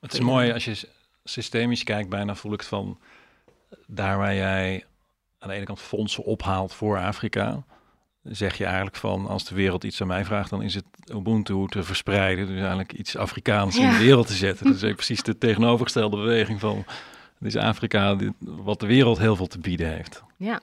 Het 0.01 0.13
is 0.13 0.21
mooi 0.21 0.53
als 0.53 0.65
je 0.65 0.89
systemisch 1.25 1.85
kijkt, 1.85 2.09
bijna 2.09 2.35
voel 2.35 2.53
ik 2.53 2.61
het 2.61 2.69
van 2.69 2.99
daar 3.87 4.19
waar 4.19 4.35
jij 4.35 4.85
aan 5.39 5.49
de 5.49 5.55
ene 5.55 5.65
kant 5.65 5.81
fondsen 5.81 6.25
ophaalt 6.25 6.75
voor 6.75 6.99
Afrika, 6.99 7.65
zeg 8.23 8.57
je 8.57 8.65
eigenlijk 8.65 8.97
van 8.97 9.27
als 9.27 9.45
de 9.45 9.55
wereld 9.55 9.85
iets 9.85 10.01
aan 10.01 10.07
mij 10.07 10.25
vraagt, 10.25 10.51
dan 10.51 10.63
is 10.63 10.75
het 10.75 10.87
Ubuntu 11.13 11.67
te 11.69 11.83
verspreiden. 11.83 12.47
Dus 12.47 12.59
eigenlijk 12.59 12.93
iets 12.93 13.17
Afrikaans 13.17 13.77
in 13.77 13.91
de 13.91 13.99
wereld 13.99 14.27
te 14.27 14.35
zetten. 14.35 14.67
Dat 14.67 14.83
is 14.83 14.95
precies 15.05 15.23
de 15.23 15.39
tegenovergestelde 15.39 16.17
beweging 16.17 16.61
van 16.61 16.85
het 17.41 17.55
is 17.55 17.57
Afrika 17.57 18.17
wat 18.39 18.81
de 18.81 18.87
wereld 18.87 19.19
heel 19.19 19.37
veel 19.37 19.47
te 19.47 19.59
bieden 19.59 19.89
heeft. 19.89 20.23
Ja. 20.37 20.61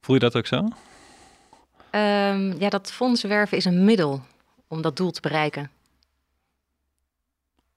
Voel 0.00 0.14
je 0.14 0.20
dat 0.20 0.36
ook 0.36 0.46
zo? 0.46 0.56
Um, 0.56 2.60
ja, 2.60 2.68
dat 2.68 2.92
fondsenwerven 2.92 3.56
is 3.56 3.64
een 3.64 3.84
middel 3.84 4.22
om 4.68 4.82
dat 4.82 4.96
doel 4.96 5.10
te 5.10 5.20
bereiken. 5.20 5.70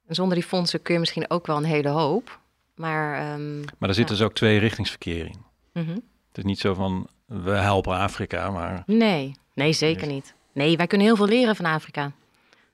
En 0.08 0.16
zonder 0.16 0.36
die 0.36 0.48
fondsen 0.48 0.82
kun 0.82 0.94
je 0.94 1.00
misschien 1.00 1.30
ook 1.30 1.48
wel 1.48 1.58
een 1.58 1.64
hele 1.64 1.90
hoop. 1.90 2.40
Maar, 2.76 3.34
um, 3.34 3.64
maar 3.78 3.90
er 3.90 3.96
zit 3.96 4.08
dus 4.08 4.22
ook 4.22 4.34
twee 4.34 4.60
richtingsverkeer 4.60 5.26
in. 5.26 5.46
Mm 5.74 5.94
Het 6.28 6.38
is 6.38 6.44
niet 6.44 6.60
zo 6.60 6.74
van 6.74 7.08
we 7.26 7.52
helpen 7.52 7.98
Afrika, 7.98 8.52
maar. 8.52 8.84
Nee, 8.86 9.36
nee, 9.54 9.74
zeker 9.74 10.08
niet. 10.08 10.34
Nee, 10.52 10.78
wij 10.78 10.88
kunnen 10.88 11.08
heel 11.08 11.16
veel 11.16 11.28
leren 11.28 11.56
van 11.56 11.66
Afrika. 11.66 12.12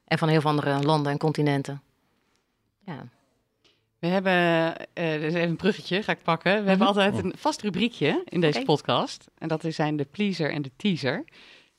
En 0.06 0.18
van 0.18 0.30
heel 0.30 0.42
veel 0.42 0.50
andere 0.50 0.82
landen 0.82 1.12
en 1.12 1.18
continenten. 1.18 1.82
Ja. 2.86 3.06
We 4.04 4.10
hebben, 4.10 4.34
uh, 4.94 5.22
dus 5.22 5.34
even 5.34 5.50
een 5.50 5.56
bruggetje, 5.56 6.04
ga 6.04 6.12
ik 6.12 6.22
pakken. 6.24 6.52
We 6.52 6.70
hebben 6.70 6.88
mhm. 6.88 6.98
altijd 6.98 7.24
een 7.24 7.34
vast 7.38 7.62
rubriekje 7.62 8.22
in 8.26 8.42
deze 8.42 8.62
podcast. 8.62 9.32
En 9.38 9.48
dat 9.48 9.66
zijn 9.68 9.96
de 9.96 10.06
pleaser 10.06 10.52
en 10.52 10.62
de 10.62 10.72
teaser. 10.76 11.24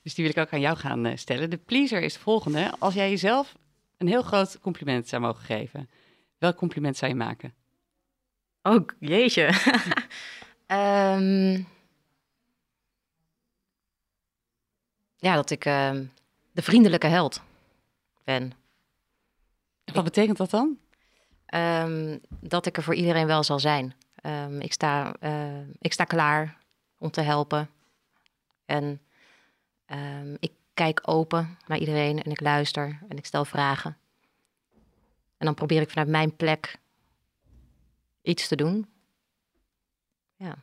Dus 0.02 0.14
die 0.14 0.24
wil 0.24 0.32
ik 0.32 0.46
ook 0.46 0.52
aan 0.52 0.60
jou 0.60 0.76
gaan 0.76 1.06
uh, 1.06 1.16
stellen. 1.16 1.50
De 1.50 1.56
pleaser 1.56 2.02
is 2.02 2.12
het 2.12 2.22
volgende. 2.22 2.72
Als 2.78 2.94
jij 2.94 3.10
jezelf 3.10 3.54
een 3.96 4.06
heel 4.06 4.22
groot 4.22 4.58
compliment 4.58 5.08
zou 5.08 5.22
mogen 5.22 5.44
geven, 5.44 5.90
welk 6.38 6.56
compliment 6.56 6.96
zou 6.96 7.10
je 7.10 7.16
maken? 7.16 7.54
Oh, 8.62 8.88
jeetje. 8.98 9.46
um, 10.66 11.56
ja, 15.26 15.34
dat 15.34 15.50
ik 15.50 15.64
uh, 15.64 15.90
de 16.52 16.62
vriendelijke 16.62 17.06
held 17.06 17.42
ben. 18.24 18.52
Wat 19.92 20.04
betekent 20.04 20.36
dat 20.36 20.50
dan? 20.50 20.78
Um, 21.54 22.20
dat 22.40 22.66
ik 22.66 22.76
er 22.76 22.82
voor 22.82 22.94
iedereen 22.94 23.26
wel 23.26 23.42
zal 23.42 23.58
zijn. 23.58 23.94
Um, 24.22 24.60
ik, 24.60 24.72
sta, 24.72 25.14
uh, 25.20 25.68
ik 25.78 25.92
sta 25.92 26.04
klaar 26.04 26.58
om 26.98 27.10
te 27.10 27.20
helpen. 27.20 27.70
En 28.64 29.00
ik 30.38 30.52
kijk 30.74 31.00
open 31.02 31.58
naar 31.66 31.78
iedereen 31.78 32.22
en 32.22 32.30
ik 32.30 32.40
luister 32.40 32.98
en 33.08 33.16
ik 33.16 33.26
stel 33.26 33.44
vragen. 33.44 33.96
En 35.36 35.46
dan 35.46 35.54
probeer 35.54 35.80
ik 35.80 35.90
vanuit 35.90 36.08
mijn 36.08 36.36
plek 36.36 36.78
iets 38.22 38.48
te 38.48 38.56
doen. 38.56 38.86
Ja. 40.36 40.56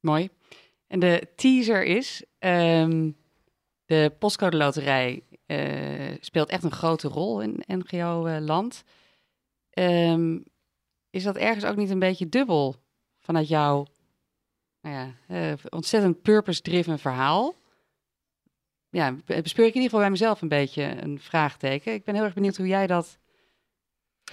Mooi. 0.00 0.30
En 0.86 1.00
de 1.00 1.28
teaser 1.36 1.84
is: 1.84 2.22
de 3.84 4.12
postcode 4.18 4.56
loterij 4.56 5.22
uh, 5.46 6.16
speelt 6.20 6.48
echt 6.48 6.64
een 6.64 6.72
grote 6.72 7.08
rol 7.08 7.40
in 7.40 7.62
NGO-land. 7.66 8.84
Uh, 8.86 8.92
um, 9.78 10.44
is 11.10 11.22
dat 11.22 11.36
ergens 11.36 11.64
ook 11.64 11.76
niet 11.76 11.90
een 11.90 11.98
beetje 11.98 12.28
dubbel 12.28 12.76
vanuit 13.18 13.48
jouw 13.48 13.86
nou 14.80 14.94
ja, 14.94 15.14
uh, 15.28 15.52
ontzettend 15.68 16.22
purpose-driven 16.22 16.98
verhaal? 16.98 17.54
Ja, 18.88 19.16
bespeur 19.24 19.66
ik 19.66 19.74
in 19.74 19.80
ieder 19.80 19.82
geval 19.82 20.00
bij 20.00 20.10
mezelf 20.10 20.42
een 20.42 20.48
beetje 20.48 20.82
een 21.02 21.20
vraagteken. 21.20 21.92
Ik 21.92 22.04
ben 22.04 22.14
heel 22.14 22.24
erg 22.24 22.34
benieuwd 22.34 22.56
hoe 22.56 22.66
jij 22.66 22.86
dat, 22.86 23.18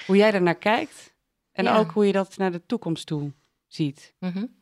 hoe 0.05 0.15
jij 0.15 0.33
er 0.33 0.41
naar 0.41 0.55
kijkt. 0.55 1.13
En 1.51 1.67
ook 1.67 1.91
hoe 1.91 2.05
je 2.05 2.11
dat 2.11 2.37
naar 2.37 2.51
de 2.51 2.65
toekomst 2.65 3.07
toe 3.07 3.31
ziet. 3.67 4.13
Mm 4.19 4.31
-hmm. 4.31 4.55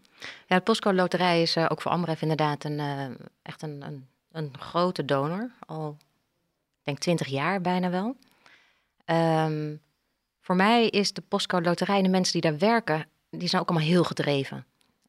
Ja, 0.47 0.55
de 0.55 0.61
postcode 0.61 0.95
loterij 0.95 1.41
is 1.41 1.55
uh, 1.55 1.65
ook 1.69 1.81
voor 1.81 1.91
Amref 1.91 2.21
inderdaad 2.21 2.63
een, 2.63 2.79
uh, 2.79 3.05
echt 3.41 3.61
een, 3.61 3.81
een, 3.81 4.07
een, 4.31 4.57
grote 4.59 5.05
donor. 5.05 5.51
Al, 5.65 5.97
ik 6.79 6.83
denk 6.83 6.97
twintig 6.97 7.27
jaar 7.27 7.61
bijna 7.61 7.89
wel. 7.89 8.15
Um, 9.05 9.81
voor 10.41 10.55
mij 10.55 10.87
is 10.87 11.13
de 11.13 11.21
postcode 11.21 11.65
loterij 11.65 11.97
en 11.97 12.03
de 12.03 12.09
mensen 12.09 12.41
die 12.41 12.51
daar 12.51 12.59
werken, 12.59 13.07
die 13.29 13.47
zijn 13.47 13.61
ook 13.61 13.69
allemaal 13.69 13.87
heel 13.87 14.03
gedreven. 14.03 14.65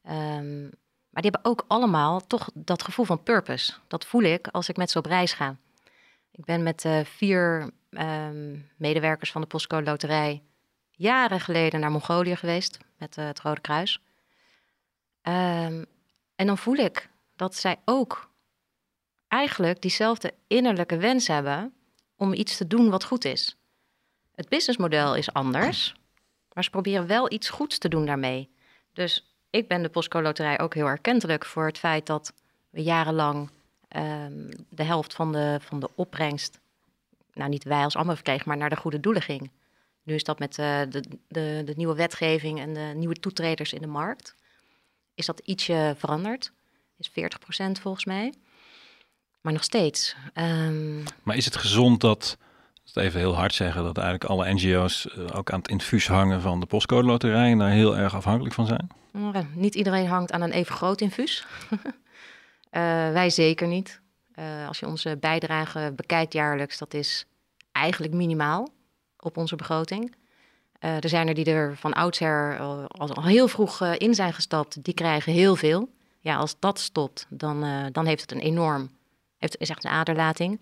Um, 0.09 0.69
maar 1.09 1.21
die 1.21 1.31
hebben 1.31 1.51
ook 1.51 1.65
allemaal 1.67 2.27
toch 2.27 2.49
dat 2.53 2.83
gevoel 2.83 3.05
van 3.05 3.23
purpose. 3.23 3.73
Dat 3.87 4.05
voel 4.05 4.21
ik 4.21 4.47
als 4.47 4.69
ik 4.69 4.77
met 4.77 4.91
ze 4.91 4.97
op 4.97 5.05
reis 5.05 5.33
ga. 5.33 5.57
Ik 6.31 6.45
ben 6.45 6.63
met 6.63 6.85
uh, 6.85 6.99
vier 7.03 7.71
um, 7.89 8.69
medewerkers 8.77 9.31
van 9.31 9.41
de 9.41 9.47
postcode 9.47 9.83
loterij 9.83 10.41
jaren 10.91 11.39
geleden 11.39 11.79
naar 11.79 11.91
Mongolië 11.91 12.35
geweest 12.35 12.77
met 12.97 13.17
uh, 13.17 13.25
het 13.25 13.39
Rode 13.39 13.61
Kruis. 13.61 14.01
Um, 15.21 15.85
en 16.35 16.47
dan 16.47 16.57
voel 16.57 16.75
ik 16.75 17.09
dat 17.35 17.55
zij 17.55 17.79
ook 17.85 18.29
eigenlijk 19.27 19.81
diezelfde 19.81 20.33
innerlijke 20.47 20.97
wens 20.97 21.27
hebben 21.27 21.73
om 22.15 22.33
iets 22.33 22.57
te 22.57 22.67
doen 22.67 22.89
wat 22.89 23.03
goed 23.03 23.25
is. 23.25 23.57
Het 24.35 24.49
businessmodel 24.49 25.15
is 25.15 25.33
anders, 25.33 25.95
maar 26.53 26.63
ze 26.63 26.69
proberen 26.69 27.07
wel 27.07 27.31
iets 27.31 27.49
goeds 27.49 27.77
te 27.77 27.89
doen 27.89 28.05
daarmee. 28.05 28.49
Dus 28.93 29.35
ik 29.49 29.67
ben 29.67 29.81
de 29.81 29.89
Postcode 29.89 30.23
Loterij 30.23 30.59
ook 30.59 30.73
heel 30.73 30.87
erkentelijk 30.87 31.45
voor 31.45 31.65
het 31.65 31.77
feit 31.77 32.05
dat 32.05 32.33
we 32.69 32.83
jarenlang 32.83 33.49
um, 33.95 34.49
de 34.69 34.83
helft 34.83 35.13
van 35.13 35.31
de, 35.31 35.57
van 35.61 35.79
de 35.79 35.89
opbrengst, 35.95 36.59
nou 37.33 37.49
niet 37.49 37.63
wij 37.63 37.83
als 37.83 37.93
verkregen, 37.93 38.47
maar 38.47 38.57
naar 38.57 38.69
de 38.69 38.75
goede 38.75 38.99
doelen 38.99 39.21
ging. 39.21 39.51
Nu 40.03 40.13
is 40.13 40.23
dat 40.23 40.39
met 40.39 40.57
uh, 40.57 40.81
de, 40.89 41.03
de, 41.27 41.61
de 41.65 41.73
nieuwe 41.75 41.95
wetgeving 41.95 42.59
en 42.59 42.73
de 42.73 42.91
nieuwe 42.95 43.19
toetreders 43.19 43.73
in 43.73 43.81
de 43.81 43.87
markt, 43.87 44.35
is 45.15 45.25
dat 45.25 45.39
ietsje 45.39 45.95
veranderd. 45.97 46.51
Is 46.97 47.09
40% 47.09 47.13
volgens 47.81 48.05
mij. 48.05 48.33
Maar 49.41 49.53
nog 49.53 49.63
steeds. 49.63 50.15
Um... 50.33 51.03
Maar 51.23 51.35
is 51.35 51.45
het 51.45 51.55
gezond 51.55 52.01
dat, 52.01 52.37
dat 52.91 53.03
even 53.03 53.19
heel 53.19 53.35
hard 53.35 53.53
zeggen, 53.53 53.83
dat 53.83 53.97
eigenlijk 53.97 54.29
alle 54.29 54.53
NGO's 54.53 55.07
uh, 55.17 55.25
ook 55.35 55.51
aan 55.51 55.59
het 55.59 55.67
infuus 55.67 56.07
hangen 56.07 56.41
van 56.41 56.59
de 56.59 56.65
postcode 56.65 57.07
loterij 57.07 57.51
en 57.51 57.57
daar 57.57 57.69
heel 57.69 57.97
erg 57.97 58.15
afhankelijk 58.15 58.55
van 58.55 58.65
zijn? 58.65 58.87
Niet 59.53 59.75
iedereen 59.75 60.07
hangt 60.07 60.31
aan 60.31 60.41
een 60.41 60.51
even 60.51 60.75
groot 60.75 61.01
infuus. 61.01 61.45
uh, 61.71 61.79
wij 63.19 63.29
zeker 63.29 63.67
niet. 63.67 64.01
Uh, 64.35 64.67
als 64.67 64.79
je 64.79 64.87
onze 64.87 65.17
bijdrage 65.19 65.93
bekijkt 65.95 66.33
jaarlijks, 66.33 66.77
dat 66.77 66.93
is 66.93 67.25
eigenlijk 67.71 68.13
minimaal 68.13 68.69
op 69.19 69.37
onze 69.37 69.55
begroting. 69.55 70.15
Er 70.79 71.09
zijn 71.09 71.27
er 71.27 71.33
die 71.33 71.45
er 71.45 71.77
van 71.77 71.93
oudsher 71.93 72.59
al, 72.59 72.87
al 72.87 73.23
heel 73.23 73.47
vroeg 73.47 73.81
in 73.81 74.13
zijn 74.15 74.33
gestapt. 74.33 74.83
Die 74.83 74.93
krijgen 74.93 75.33
heel 75.33 75.55
veel. 75.55 75.89
Ja, 76.19 76.35
als 76.35 76.55
dat 76.59 76.79
stopt, 76.79 77.25
dan, 77.29 77.89
dan 77.91 78.05
heeft 78.05 78.21
het 78.21 78.31
een 78.31 78.39
enorm... 78.39 78.89
Heeft, 79.37 79.57
is 79.57 79.69
echt 79.69 79.83
een 79.83 79.91
aderlating. 79.91 80.59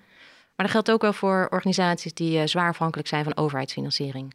Maar 0.61 0.69
dat 0.71 0.79
geldt 0.79 0.91
ook 0.91 1.11
wel 1.11 1.19
voor 1.19 1.47
organisaties 1.49 2.13
die 2.13 2.47
zwaar 2.47 2.69
afhankelijk 2.69 3.07
zijn 3.07 3.23
van 3.23 3.37
overheidsfinanciering. 3.37 4.33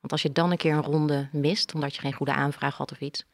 Want 0.00 0.12
als 0.12 0.22
je 0.22 0.32
dan 0.32 0.50
een 0.50 0.56
keer 0.56 0.72
een 0.72 0.82
ronde 0.82 1.28
mist, 1.32 1.74
omdat 1.74 1.94
je 1.94 2.00
geen 2.00 2.12
goede 2.12 2.32
aanvraag 2.32 2.76
had 2.76 2.92
of 2.92 3.00
iets... 3.00 3.24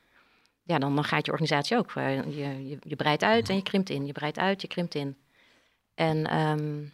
Ja, 0.63 0.79
dan, 0.79 1.05
gaat 1.05 1.27
je 1.27 1.33
organisatie 1.33 1.77
ook. 1.77 1.91
Je, 1.93 2.25
je, 2.37 2.79
je 2.83 2.97
breidt 2.97 3.23
uit 3.23 3.49
en 3.49 3.55
je 3.55 3.63
krimpt 3.63 3.91
in. 3.91 4.07
Je 4.07 4.13
breidt 4.13 4.39
uit, 4.39 4.61
je 4.61 4.69
krimpt 4.69 4.95
in. 4.95 5.17
En 5.95 6.39
um, 6.39 6.93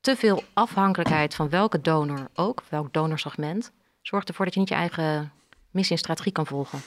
te 0.00 0.16
veel 0.16 0.42
afhankelijkheid 0.52 1.34
van 1.34 1.48
welke 1.48 1.80
donor 1.80 2.28
ook, 2.34 2.62
welk 2.68 2.92
donorsegment, 2.92 3.72
zorgt 4.02 4.28
ervoor 4.28 4.44
dat 4.44 4.54
je 4.54 4.60
niet 4.60 4.68
je 4.68 4.74
eigen 4.74 5.32
missie 5.70 5.96
en 5.96 6.02
strategie 6.02 6.32
kan 6.32 6.46
volgen. 6.46 6.80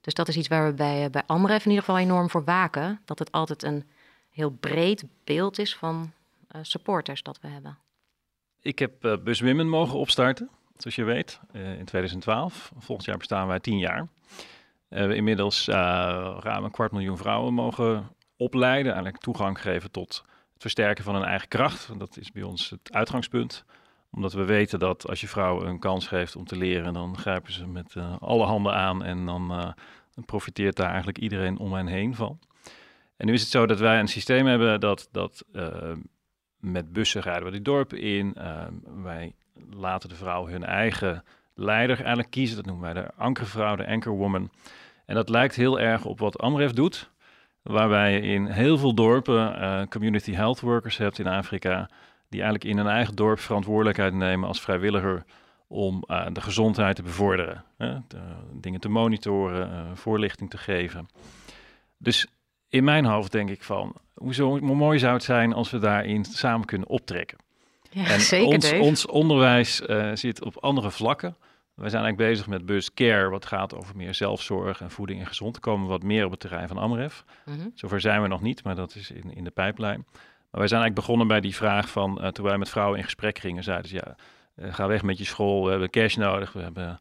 Dus 0.00 0.14
dat 0.14 0.28
is 0.28 0.36
iets 0.36 0.48
waar 0.48 0.66
we 0.66 0.72
bij, 0.72 1.10
bij 1.10 1.22
Amref 1.26 1.64
in 1.64 1.70
ieder 1.70 1.84
geval 1.84 2.00
enorm 2.00 2.30
voor 2.30 2.44
waken. 2.44 3.00
Dat 3.04 3.18
het 3.18 3.32
altijd 3.32 3.62
een 3.62 3.84
heel 4.30 4.50
breed 4.50 5.04
beeld 5.24 5.58
is 5.58 5.76
van 5.76 6.12
supporters 6.62 7.22
dat 7.22 7.40
we 7.40 7.48
hebben. 7.48 7.78
Ik 8.62 8.78
heb 8.78 9.04
uh, 9.04 9.16
Bus 9.16 9.40
Women 9.40 9.68
mogen 9.68 9.98
opstarten, 9.98 10.50
zoals 10.76 10.96
je 10.96 11.04
weet, 11.04 11.40
uh, 11.52 11.78
in 11.78 11.84
2012. 11.84 12.72
Volgend 12.78 13.06
jaar 13.06 13.16
bestaan 13.16 13.46
wij 13.46 13.60
tien 13.60 13.78
jaar. 13.78 14.08
We 14.88 14.98
hebben 14.98 15.16
inmiddels 15.16 15.66
ruim 15.66 16.64
een 16.64 16.70
kwart 16.70 16.92
miljoen 16.92 17.16
vrouwen 17.16 17.54
mogen 17.54 18.10
opleiden, 18.36 18.92
eigenlijk 18.92 19.22
toegang 19.22 19.60
geven 19.60 19.90
tot 19.90 20.24
versterken 20.56 21.04
van 21.04 21.14
hun 21.14 21.24
eigen 21.24 21.48
kracht. 21.48 21.98
Dat 21.98 22.16
is 22.16 22.32
bij 22.32 22.42
ons 22.42 22.70
het 22.70 22.92
uitgangspunt. 22.92 23.64
Omdat 24.10 24.32
we 24.32 24.44
weten 24.44 24.78
dat 24.78 25.08
als 25.08 25.20
je 25.20 25.28
vrouwen 25.28 25.66
een 25.66 25.78
kans 25.78 26.06
geeft 26.06 26.36
om 26.36 26.44
te 26.44 26.56
leren, 26.56 26.92
dan 26.92 27.18
grijpen 27.18 27.52
ze 27.52 27.66
met 27.66 27.94
alle 28.18 28.44
handen 28.44 28.74
aan 28.74 29.02
en 29.02 29.26
dan, 29.26 29.74
profiteert 30.24 30.76
daar 30.76 30.88
eigenlijk 30.88 31.18
iedereen 31.18 31.58
om 31.58 31.72
hen 31.72 31.86
heen 31.86 32.14
van. 32.14 32.38
En 33.16 33.26
nu 33.26 33.32
is 33.32 33.40
het 33.40 33.50
zo 33.50 33.66
dat 33.66 33.78
wij 33.78 33.98
een 33.98 34.08
systeem 34.08 34.46
hebben 34.46 34.80
dat, 34.80 35.08
dat 35.12 35.44
met 36.62 36.92
bussen 36.92 37.22
rijden 37.22 37.44
we 37.44 37.50
die 37.50 37.62
dorpen 37.62 38.00
in. 38.00 38.34
Ehm, 38.34 38.72
wij 39.02 39.34
laten 39.70 40.08
de 40.08 40.14
vrouwen 40.14 40.52
hun 40.52 40.64
eigen 40.64 41.24
leider 41.54 41.98
eigenlijk 41.98 42.30
kiezen. 42.30 42.56
Dat 42.56 42.66
noemen 42.66 42.94
wij 42.94 43.02
de 43.02 43.10
ankervrouw, 43.16 43.76
de 43.76 43.86
anchorwoman. 43.86 44.50
En 45.06 45.14
dat 45.14 45.28
lijkt 45.28 45.54
heel 45.54 45.80
erg 45.80 46.04
op 46.04 46.18
wat 46.18 46.38
Amref 46.38 46.72
doet. 46.72 47.10
Waarbij 47.62 48.12
je 48.12 48.20
in 48.20 48.46
heel 48.46 48.78
veel 48.78 48.94
dorpen 48.94 49.62
uh, 49.62 49.82
community 49.88 50.32
health 50.32 50.60
workers 50.60 50.96
hebt 50.96 51.18
in 51.18 51.26
Afrika. 51.26 51.88
Die 52.28 52.42
eigenlijk 52.42 52.70
in 52.70 52.76
hun 52.76 52.92
eigen 52.92 53.14
dorp 53.14 53.38
verantwoordelijkheid 53.38 54.14
nemen 54.14 54.48
als 54.48 54.60
vrijwilliger 54.60 55.24
om 55.66 56.04
uh, 56.06 56.26
de 56.32 56.40
gezondheid 56.40 56.96
te 56.96 57.02
bevorderen. 57.02 57.64
Hè? 57.76 57.96
Dingen 58.52 58.80
te 58.80 58.88
monitoren, 58.88 59.70
uh, 59.70 59.96
voorlichting 59.96 60.50
te 60.50 60.58
geven. 60.58 61.08
Dus 61.98 62.26
in 62.72 62.84
mijn 62.84 63.04
hoofd 63.04 63.32
denk 63.32 63.50
ik 63.50 63.62
van, 63.62 63.94
hoezo 64.14 64.60
mooi 64.60 64.98
zou 64.98 65.12
het 65.12 65.22
zijn 65.22 65.52
als 65.52 65.70
we 65.70 65.78
daarin 65.78 66.24
samen 66.24 66.66
kunnen 66.66 66.88
optrekken. 66.88 67.38
Ja, 67.90 68.06
en 68.06 68.20
zeker, 68.20 68.46
ons, 68.46 68.72
ons 68.72 69.06
onderwijs 69.06 69.80
uh, 69.80 70.10
zit 70.14 70.44
op 70.44 70.56
andere 70.56 70.90
vlakken. 70.90 71.36
Wij 71.74 71.90
zijn 71.90 72.02
eigenlijk 72.02 72.32
bezig 72.32 72.46
met 72.46 72.66
bus 72.66 72.94
care, 72.94 73.28
wat 73.28 73.46
gaat 73.46 73.74
over 73.74 73.96
meer 73.96 74.14
zelfzorg 74.14 74.80
en 74.80 74.90
voeding 74.90 75.20
en 75.20 75.26
gezond. 75.26 75.60
komen 75.60 75.88
wat 75.88 76.02
meer 76.02 76.24
op 76.24 76.30
het 76.30 76.40
terrein 76.40 76.68
van 76.68 76.78
Amref. 76.78 77.24
Mhm. 77.44 77.68
Zover 77.74 78.00
zijn 78.00 78.22
we 78.22 78.28
nog 78.28 78.40
niet, 78.40 78.64
maar 78.64 78.74
dat 78.74 78.94
is 78.94 79.10
in, 79.10 79.34
in 79.34 79.44
de 79.44 79.50
pijplijn. 79.50 80.04
Maar 80.06 80.60
wij 80.60 80.68
zijn 80.68 80.80
eigenlijk 80.80 80.94
begonnen 80.94 81.26
bij 81.26 81.40
die 81.40 81.54
vraag 81.54 81.88
van, 81.88 82.18
uh, 82.20 82.28
toen 82.28 82.44
wij 82.44 82.58
met 82.58 82.70
vrouwen 82.70 82.98
in 82.98 83.04
gesprek 83.04 83.38
gingen, 83.38 83.62
zeiden 83.62 83.88
ze 83.88 83.94
ja, 83.94 84.16
uh, 84.56 84.74
ga 84.74 84.86
weg 84.86 85.02
met 85.02 85.18
je 85.18 85.24
school, 85.24 85.64
we 85.64 85.70
hebben 85.70 85.90
cash 85.90 86.16
nodig, 86.16 86.52
we 86.52 86.60
hebben, 86.60 87.00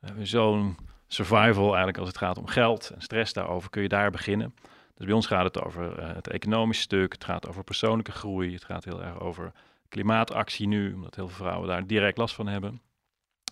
we 0.00 0.06
hebben 0.06 0.26
zo'n 0.26 0.76
survival 1.06 1.66
eigenlijk 1.66 1.98
als 1.98 2.08
het 2.08 2.18
gaat 2.18 2.38
om 2.38 2.46
geld 2.46 2.90
en 2.94 3.02
stress 3.02 3.32
daarover, 3.32 3.70
kun 3.70 3.82
je 3.82 3.88
daar 3.88 4.10
beginnen. 4.10 4.54
Dus 5.02 5.10
bij 5.10 5.20
ons 5.20 5.30
gaat 5.30 5.44
het 5.44 5.64
over 5.64 5.98
uh, 5.98 6.14
het 6.14 6.28
economische 6.28 6.82
stuk, 6.82 7.12
het 7.12 7.24
gaat 7.24 7.48
over 7.48 7.64
persoonlijke 7.64 8.12
groei, 8.12 8.54
het 8.54 8.64
gaat 8.64 8.84
heel 8.84 9.02
erg 9.02 9.20
over 9.20 9.52
klimaatactie 9.88 10.66
nu, 10.66 10.92
omdat 10.92 11.14
heel 11.14 11.28
veel 11.28 11.44
vrouwen 11.44 11.68
daar 11.68 11.86
direct 11.86 12.18
last 12.18 12.34
van 12.34 12.46
hebben. 12.46 12.80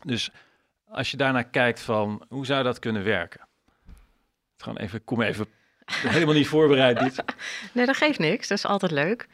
Dus 0.05 0.31
als 0.89 1.11
je 1.11 1.17
daarnaar 1.17 1.45
kijkt 1.45 1.81
van, 1.81 2.25
hoe 2.29 2.47
zou 2.47 2.63
dat 2.63 2.79
kunnen 2.79 3.05
werken? 3.05 3.41
Gewoon 4.57 4.77
even, 4.77 5.05
kom 5.05 5.23
even, 5.23 5.47
helemaal 5.87 6.35
niet 6.35 6.49
voorbereid 6.49 6.99
dit. 6.99 7.25
Nee, 7.73 7.87
dat 7.87 7.97
geeft 7.97 8.19
niks, 8.19 8.49
dat 8.49 8.59
is 8.59 8.67
altijd 8.67 8.93
leuk. 8.93 9.29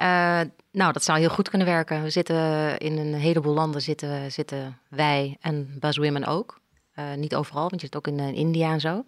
Uh, 0.00 0.40
nou, 0.70 0.92
dat 0.92 1.04
zou 1.04 1.18
heel 1.18 1.28
goed 1.28 1.48
kunnen 1.48 1.66
werken. 1.66 2.02
We 2.02 2.10
zitten 2.10 2.78
in 2.78 2.98
een 2.98 3.14
heleboel 3.14 3.54
landen, 3.54 3.82
zitten, 3.82 4.32
zitten 4.32 4.78
wij 4.88 5.36
en 5.40 5.76
Buzzwomen 5.78 6.24
ook. 6.24 6.60
Uh, 6.98 7.14
niet 7.14 7.34
overal, 7.34 7.68
want 7.68 7.80
je 7.80 7.86
zit 7.86 7.96
ook 7.96 8.06
in, 8.06 8.18
in 8.18 8.34
India 8.34 8.72
en 8.72 8.80
zo. 8.80 9.04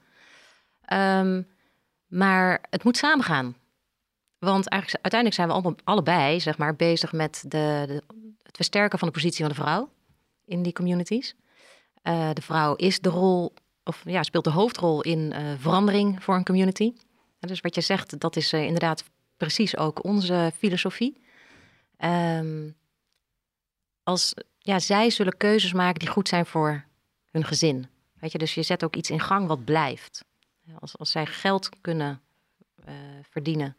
Um, 0.93 1.55
maar 2.07 2.65
het 2.71 2.85
moet 2.85 2.97
samengaan. 2.97 3.57
Want 4.39 4.69
eigenlijk, 4.69 5.03
uiteindelijk 5.05 5.35
zijn 5.35 5.75
we 5.75 5.83
allebei 5.85 6.41
zeg 6.41 6.59
maar, 6.59 6.77
bezig 6.77 7.13
met 7.13 7.45
de, 7.49 8.03
het 8.43 8.57
versterken 8.57 8.99
van 8.99 9.09
de 9.09 9.15
positie 9.15 9.45
van 9.45 9.55
de 9.55 9.61
vrouw 9.61 9.91
in 10.45 10.63
die 10.63 10.73
communities. 10.73 11.35
Uh, 12.03 12.31
de 12.33 12.43
vrouw 12.43 12.75
is 12.75 13.01
de 13.01 13.09
rol, 13.09 13.55
of 13.85 14.03
ja, 14.05 14.23
speelt 14.23 14.45
de 14.45 14.51
hoofdrol 14.51 15.03
in 15.03 15.33
uh, 15.37 15.53
verandering 15.59 16.25
voor 16.25 16.35
een 16.35 16.45
community. 16.45 16.93
Dus 17.39 17.61
wat 17.61 17.75
je 17.75 17.81
zegt, 17.81 18.21
dat 18.21 18.37
is 18.37 18.53
uh, 18.53 18.65
inderdaad 18.65 19.05
precies 19.37 19.77
ook 19.77 20.05
onze 20.05 20.53
filosofie. 20.57 21.21
Um, 21.99 22.77
als, 24.03 24.35
ja, 24.59 24.79
zij 24.79 25.11
zullen 25.11 25.37
keuzes 25.37 25.73
maken 25.73 25.99
die 25.99 26.09
goed 26.09 26.29
zijn 26.29 26.47
voor 26.47 26.85
hun 27.31 27.45
gezin. 27.45 27.87
Weet 28.21 28.33
je, 28.33 28.39
dus 28.39 28.55
je 28.55 28.63
zet 28.63 28.85
ook 28.85 28.97
iets 28.97 29.11
in 29.11 29.21
gang 29.21 29.47
wat 29.47 29.65
blijft. 29.65 30.25
Als, 30.79 30.99
als 30.99 31.11
zij 31.11 31.27
geld 31.27 31.69
kunnen 31.81 32.21
uh, 32.89 32.95
verdienen, 33.31 33.77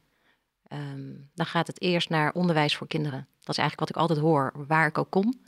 um, 0.74 1.30
dan 1.34 1.46
gaat 1.46 1.68
het 1.68 1.82
eerst 1.82 2.10
naar 2.10 2.34
onderwijs 2.34 2.76
voor 2.76 2.88
kinderen. 2.88 3.28
Dat 3.40 3.58
is 3.58 3.64
eigenlijk 3.64 3.80
wat 3.80 3.90
ik 3.90 3.96
altijd 3.96 4.20
hoor, 4.20 4.66
waar 4.68 4.88
ik 4.88 4.98
ook 4.98 5.10
kom. 5.10 5.46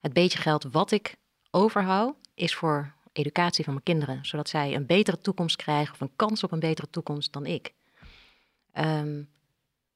Het 0.00 0.12
beetje 0.12 0.38
geld 0.38 0.64
wat 0.64 0.90
ik 0.90 1.16
overhoud, 1.50 2.16
is 2.34 2.54
voor 2.54 2.94
educatie 3.12 3.64
van 3.64 3.72
mijn 3.72 3.84
kinderen. 3.84 4.18
Zodat 4.26 4.48
zij 4.48 4.74
een 4.74 4.86
betere 4.86 5.20
toekomst 5.20 5.56
krijgen 5.56 5.94
of 5.94 6.00
een 6.00 6.16
kans 6.16 6.42
op 6.42 6.52
een 6.52 6.60
betere 6.60 6.90
toekomst 6.90 7.32
dan 7.32 7.46
ik. 7.46 7.72
Um, 8.74 9.28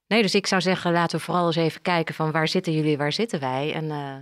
nee, 0.07 0.21
dus 0.21 0.35
ik 0.35 0.47
zou 0.47 0.61
zeggen, 0.61 0.91
laten 0.91 1.17
we 1.17 1.23
vooral 1.23 1.45
eens 1.45 1.55
even 1.55 1.81
kijken 1.81 2.15
van 2.15 2.31
waar 2.31 2.47
zitten 2.47 2.73
jullie, 2.73 2.97
waar 2.97 3.13
zitten 3.13 3.39
wij? 3.39 3.73
En, 3.73 3.83
uh, 3.83 4.15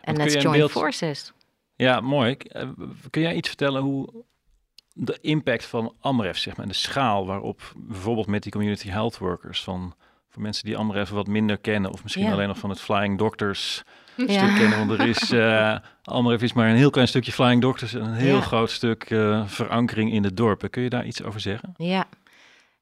en 0.00 0.16
let's 0.16 0.34
join 0.34 0.58
beeld... 0.58 0.70
forces. 0.70 1.32
Ja, 1.76 2.00
mooi. 2.00 2.36
Uh, 2.52 2.68
kun 3.10 3.22
jij 3.22 3.34
iets 3.34 3.48
vertellen 3.48 3.82
hoe 3.82 4.24
de 4.98 5.18
impact 5.20 5.64
van 5.64 5.94
Amref, 6.00 6.38
zeg 6.38 6.56
maar, 6.56 6.66
en 6.66 6.70
de 6.72 6.78
schaal 6.78 7.26
waarop 7.26 7.72
bijvoorbeeld 7.76 8.26
met 8.26 8.42
die 8.42 8.52
community 8.52 8.88
health 8.88 9.18
workers, 9.18 9.62
van 9.62 9.94
voor 10.28 10.42
mensen 10.42 10.64
die 10.64 10.76
Amref 10.76 11.10
wat 11.10 11.26
minder 11.26 11.58
kennen, 11.58 11.92
of 11.92 12.02
misschien 12.02 12.24
ja. 12.24 12.32
alleen 12.32 12.48
nog 12.48 12.58
van 12.58 12.70
het 12.70 12.80
Flying 12.80 13.18
Doctors 13.18 13.82
ja. 14.16 14.26
stuk 14.26 14.54
kennen, 14.56 14.86
want 14.86 15.00
er 15.00 15.08
is, 15.08 15.32
uh, 15.32 15.78
Amref 16.04 16.42
is 16.42 16.52
maar 16.52 16.68
een 16.68 16.76
heel 16.76 16.90
klein 16.90 17.08
stukje 17.08 17.32
Flying 17.32 17.62
Doctors 17.62 17.94
en 17.94 18.02
een 18.02 18.14
heel 18.14 18.36
ja. 18.36 18.40
groot 18.40 18.70
stuk 18.70 19.10
uh, 19.10 19.46
verankering 19.46 20.12
in 20.12 20.22
de 20.22 20.34
dorpen. 20.34 20.70
Kun 20.70 20.82
je 20.82 20.90
daar 20.90 21.06
iets 21.06 21.22
over 21.22 21.40
zeggen? 21.40 21.74
Ja, 21.76 22.04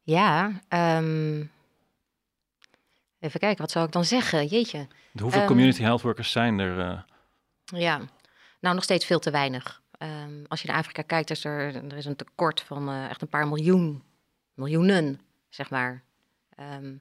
ja. 0.03 0.61
Um... 0.99 1.53
Even 3.19 3.41
kijken, 3.41 3.61
wat 3.61 3.71
zou 3.71 3.87
ik 3.87 3.93
dan 3.93 4.05
zeggen? 4.05 4.47
Jeetje. 4.47 4.87
Hoeveel 5.21 5.41
um... 5.41 5.47
community 5.47 5.83
health 5.83 6.03
workers 6.03 6.31
zijn 6.31 6.59
er? 6.59 6.79
Uh... 6.79 7.01
Ja, 7.81 8.01
nou 8.61 8.75
nog 8.75 8.85
steeds 8.85 9.05
veel 9.05 9.19
te 9.19 9.31
weinig. 9.31 9.83
Um, 9.99 10.45
als 10.49 10.63
je 10.63 10.69
naar 10.69 10.77
Afrika 10.77 11.03
kijkt, 11.03 11.31
is 11.31 11.45
er, 11.45 11.75
er 11.75 11.97
is 11.97 12.05
een 12.05 12.17
tekort 12.17 12.61
van 12.61 12.89
uh, 12.89 13.05
echt 13.05 13.23
een 13.23 13.29
paar 13.29 13.49
miljoen, 13.49 14.03
miljoenen, 14.55 15.21
zeg 15.49 15.71
maar, 15.71 16.03
um, 16.61 17.01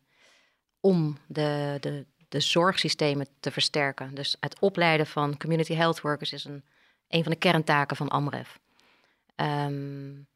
om 0.80 1.18
de, 1.28 1.78
de, 1.80 2.06
de 2.30 2.40
zorgsystemen 2.40 3.28
te 3.40 3.52
versterken. 3.52 4.16
Dus 4.16 4.38
het 4.40 4.60
opleiden 4.60 5.08
van 5.08 5.38
community 5.38 5.74
health 5.74 6.02
workers 6.02 6.34
is 6.34 6.46
een, 6.46 6.64
een 7.08 7.24
van 7.24 7.32
de 7.32 7.38
kerntaken 7.38 7.96
van 7.96 8.10
AMREF. 8.10 8.60
Um, 9.36 10.28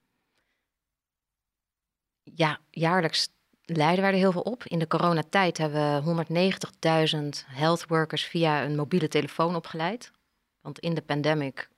ja, 2.24 2.60
jaarlijks 2.70 3.30
leiden 3.66 4.01
wij 4.01 4.12
er 4.12 4.18
heel 4.18 4.32
veel 4.32 4.41
op. 4.41 4.64
In 4.64 4.80
de 4.80 4.88
coronatijd 4.88 5.58
hebben 5.58 6.03
we 6.03 6.26
190.000 7.43 7.45
health 7.45 7.88
workers 7.88 8.24
via 8.24 8.64
een 8.64 8.76
mobiele 8.76 9.08
telefoon 9.08 9.55
opgeleid. 9.55 10.12
Want 10.62 10.80
in 10.80 10.93
de 10.93 11.01
pandemic 11.01 11.70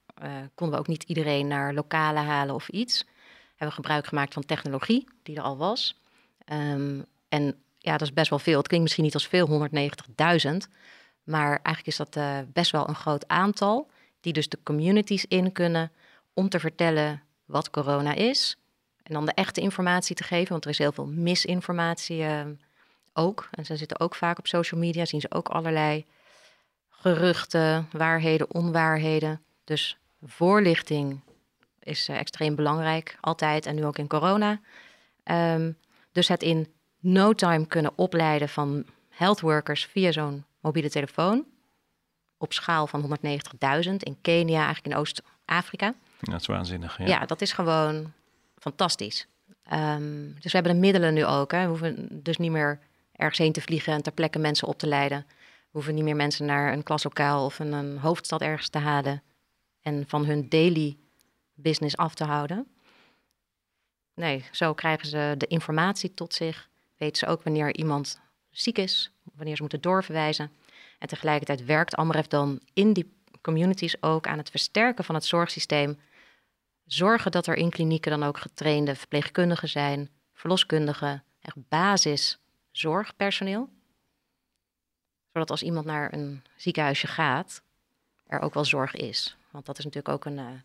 konden 0.55 0.75
we 0.75 0.81
ook 0.81 0.87
niet 0.87 1.03
iedereen 1.03 1.47
naar 1.47 1.73
lokalen 1.73 2.23
halen 2.23 2.55
of 2.55 2.69
iets. 2.69 3.05
Hebben 3.49 3.67
we 3.67 3.83
gebruik 3.83 4.07
gemaakt 4.07 4.33
van 4.33 4.45
technologie 4.45 5.07
die 5.23 5.35
er 5.35 5.43
al 5.43 5.57
was. 5.57 5.95
Um, 6.53 7.05
en 7.29 7.55
ja, 7.77 7.91
dat 7.91 8.01
is 8.01 8.13
best 8.13 8.29
wel 8.29 8.39
veel. 8.39 8.57
Het 8.57 8.67
klinkt 8.67 8.85
misschien 8.85 9.05
niet 9.05 9.13
als 9.13 9.27
veel, 9.27 9.69
190.000. 9.69 10.49
Maar 11.23 11.49
eigenlijk 11.49 11.87
is 11.87 11.95
dat 11.95 12.15
uh, 12.15 12.37
best 12.53 12.71
wel 12.71 12.89
een 12.89 12.95
groot 12.95 13.27
aantal. 13.27 13.89
Die 14.21 14.33
dus 14.33 14.49
de 14.49 14.59
communities 14.63 15.25
in 15.25 15.51
kunnen 15.51 15.91
om 16.33 16.49
te 16.49 16.59
vertellen 16.59 17.23
wat 17.45 17.69
corona 17.69 18.13
is. 18.13 18.57
En 19.03 19.13
dan 19.13 19.25
de 19.25 19.33
echte 19.33 19.61
informatie 19.61 20.15
te 20.15 20.23
geven, 20.23 20.51
want 20.51 20.63
er 20.63 20.69
is 20.69 20.77
heel 20.77 20.91
veel 20.91 21.05
misinformatie 21.07 22.21
uh, 22.21 22.41
ook. 23.13 23.47
En 23.51 23.65
ze 23.65 23.77
zitten 23.77 23.99
ook 23.99 24.15
vaak 24.15 24.39
op 24.39 24.47
social 24.47 24.79
media, 24.79 25.05
zien 25.05 25.21
ze 25.21 25.31
ook 25.31 25.47
allerlei 25.47 26.05
geruchten, 26.89 27.87
waarheden, 27.91 28.53
onwaarheden. 28.53 29.41
Dus 29.63 29.97
voorlichting 30.21 31.21
is 31.79 32.09
uh, 32.09 32.19
extreem 32.19 32.55
belangrijk, 32.55 33.17
altijd 33.21 33.65
en 33.65 33.75
nu 33.75 33.85
ook 33.85 33.97
in 33.97 34.07
corona. 34.07 34.59
Um, 35.23 35.77
dus 36.11 36.27
het 36.27 36.43
in 36.43 36.67
no 36.99 37.33
time 37.33 37.65
kunnen 37.65 37.91
opleiden 37.95 38.49
van 38.49 38.85
health 39.09 39.39
workers 39.39 39.85
via 39.85 40.11
zo'n 40.11 40.45
mobiele 40.59 40.89
telefoon. 40.89 41.45
Op 42.37 42.53
schaal 42.53 42.87
van 42.87 43.17
190.000 43.85 43.95
in 43.97 44.17
Kenia, 44.21 44.63
eigenlijk 44.65 44.85
in 44.85 44.95
Oost-Afrika. 44.95 45.93
Dat 46.19 46.41
is 46.41 46.47
waanzinnig. 46.47 46.97
Ja, 46.97 47.05
ja 47.05 47.25
dat 47.25 47.41
is 47.41 47.53
gewoon 47.53 48.13
fantastisch. 48.57 49.27
Um, 49.73 50.33
dus 50.33 50.51
we 50.51 50.57
hebben 50.57 50.73
de 50.73 50.79
middelen 50.79 51.13
nu 51.13 51.25
ook. 51.25 51.51
Hè. 51.51 51.61
We 51.61 51.67
hoeven 51.67 52.23
dus 52.23 52.37
niet 52.37 52.51
meer 52.51 52.79
ergens 53.11 53.37
heen 53.37 53.51
te 53.51 53.61
vliegen 53.61 53.93
en 53.93 54.01
ter 54.01 54.11
plekke 54.11 54.39
mensen 54.39 54.67
op 54.67 54.79
te 54.79 54.87
leiden. 54.87 55.25
We 55.27 55.69
hoeven 55.71 55.95
niet 55.95 56.03
meer 56.03 56.15
mensen 56.15 56.45
naar 56.45 56.73
een 56.73 56.83
klaslokaal 56.83 57.45
of 57.45 57.59
een, 57.59 57.73
een 57.73 57.97
hoofdstad 57.97 58.41
ergens 58.41 58.69
te 58.69 58.77
halen 58.77 59.23
en 59.81 60.03
van 60.07 60.25
hun 60.25 60.49
daily 60.49 60.97
business 61.53 61.97
af 61.97 62.13
te 62.13 62.23
houden. 62.23 62.67
Nee, 64.13 64.45
zo 64.51 64.73
krijgen 64.73 65.07
ze 65.07 65.35
de 65.37 65.47
informatie 65.47 66.13
tot 66.13 66.33
zich. 66.33 66.69
Weten 66.97 67.17
ze 67.17 67.25
ook 67.25 67.43
wanneer 67.43 67.75
iemand 67.75 68.21
ziek 68.49 68.77
is, 68.77 69.11
wanneer 69.33 69.55
ze 69.55 69.61
moeten 69.61 69.81
doorverwijzen. 69.81 70.51
En 70.99 71.07
tegelijkertijd 71.07 71.65
werkt 71.65 71.95
Amref 71.95 72.27
dan 72.27 72.59
in 72.73 72.93
die 72.93 73.17
communities 73.41 74.01
ook 74.01 74.27
aan 74.27 74.37
het 74.37 74.49
versterken 74.49 75.03
van 75.03 75.15
het 75.15 75.25
zorgsysteem. 75.25 75.99
Zorgen 76.85 77.31
dat 77.31 77.47
er 77.47 77.55
in 77.55 77.69
klinieken 77.69 78.11
dan 78.11 78.23
ook 78.23 78.37
getrainde 78.37 78.95
verpleegkundigen 78.95 79.69
zijn, 79.69 80.09
verloskundigen, 80.33 81.23
echt 81.41 81.55
basiszorgpersoneel. 81.69 83.69
Zodat 85.33 85.51
als 85.51 85.63
iemand 85.63 85.85
naar 85.85 86.13
een 86.13 86.43
ziekenhuisje 86.55 87.07
gaat, 87.07 87.61
er 88.25 88.39
ook 88.39 88.53
wel 88.53 88.65
zorg 88.65 88.95
is. 88.95 89.37
Want 89.51 89.65
dat 89.65 89.77
is 89.77 89.83
natuurlijk 89.83 90.13
ook 90.13 90.25
een, 90.25 90.37
uh, 90.37 90.59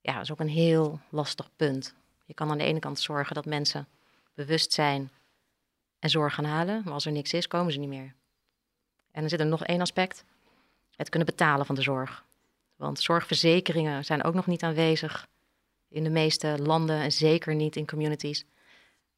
ja, 0.00 0.20
is 0.20 0.32
ook 0.32 0.40
een 0.40 0.48
heel 0.48 1.00
lastig 1.08 1.50
punt. 1.56 1.94
Je 2.26 2.34
kan 2.34 2.50
aan 2.50 2.58
de 2.58 2.64
ene 2.64 2.78
kant 2.78 3.00
zorgen 3.00 3.34
dat 3.34 3.44
mensen 3.44 3.88
bewust 4.34 4.72
zijn 4.72 5.10
en 5.98 6.10
zorg 6.10 6.34
gaan 6.34 6.44
halen. 6.44 6.82
Maar 6.84 6.92
als 6.92 7.06
er 7.06 7.12
niks 7.12 7.32
is, 7.32 7.48
komen 7.48 7.72
ze 7.72 7.78
niet 7.78 7.88
meer. 7.88 8.14
En 9.10 9.22
er 9.22 9.28
zit 9.28 9.40
er 9.40 9.46
nog 9.46 9.64
één 9.64 9.80
aspect: 9.80 10.24
het 10.96 11.08
kunnen 11.08 11.28
betalen 11.28 11.66
van 11.66 11.74
de 11.74 11.82
zorg. 11.82 12.24
Want 12.76 13.00
zorgverzekeringen 13.00 14.04
zijn 14.04 14.24
ook 14.24 14.34
nog 14.34 14.46
niet 14.46 14.62
aanwezig 14.62 15.28
in 15.88 16.04
de 16.04 16.10
meeste 16.10 16.58
landen 16.62 17.00
en 17.00 17.12
zeker 17.12 17.54
niet 17.54 17.76
in 17.76 17.86
communities. 17.86 18.44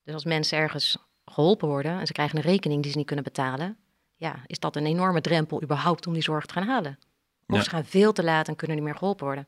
Dus 0.05 0.15
als 0.15 0.25
mensen 0.25 0.59
ergens 0.59 0.97
geholpen 1.25 1.69
worden 1.69 1.99
en 1.99 2.07
ze 2.07 2.13
krijgen 2.13 2.37
een 2.37 2.45
rekening 2.45 2.83
die 2.83 2.91
ze 2.91 2.97
niet 2.97 3.07
kunnen 3.07 3.25
betalen, 3.25 3.77
ja, 4.17 4.43
is 4.47 4.59
dat 4.59 4.77
een 4.77 4.87
enorme 4.87 5.21
drempel 5.21 5.63
überhaupt 5.63 6.07
om 6.07 6.13
die 6.13 6.23
zorg 6.23 6.47
te 6.47 6.53
gaan 6.53 6.67
halen. 6.67 6.99
Of 7.53 7.59
Ja. 7.59 7.65
ze 7.65 7.71
gaan 7.71 7.85
veel 7.85 8.13
te 8.13 8.25
laat 8.25 8.49
en 8.49 8.57
kunnen 8.57 8.77
niet 8.77 8.85
meer 8.85 8.97
geholpen 8.97 9.25
worden. 9.25 9.47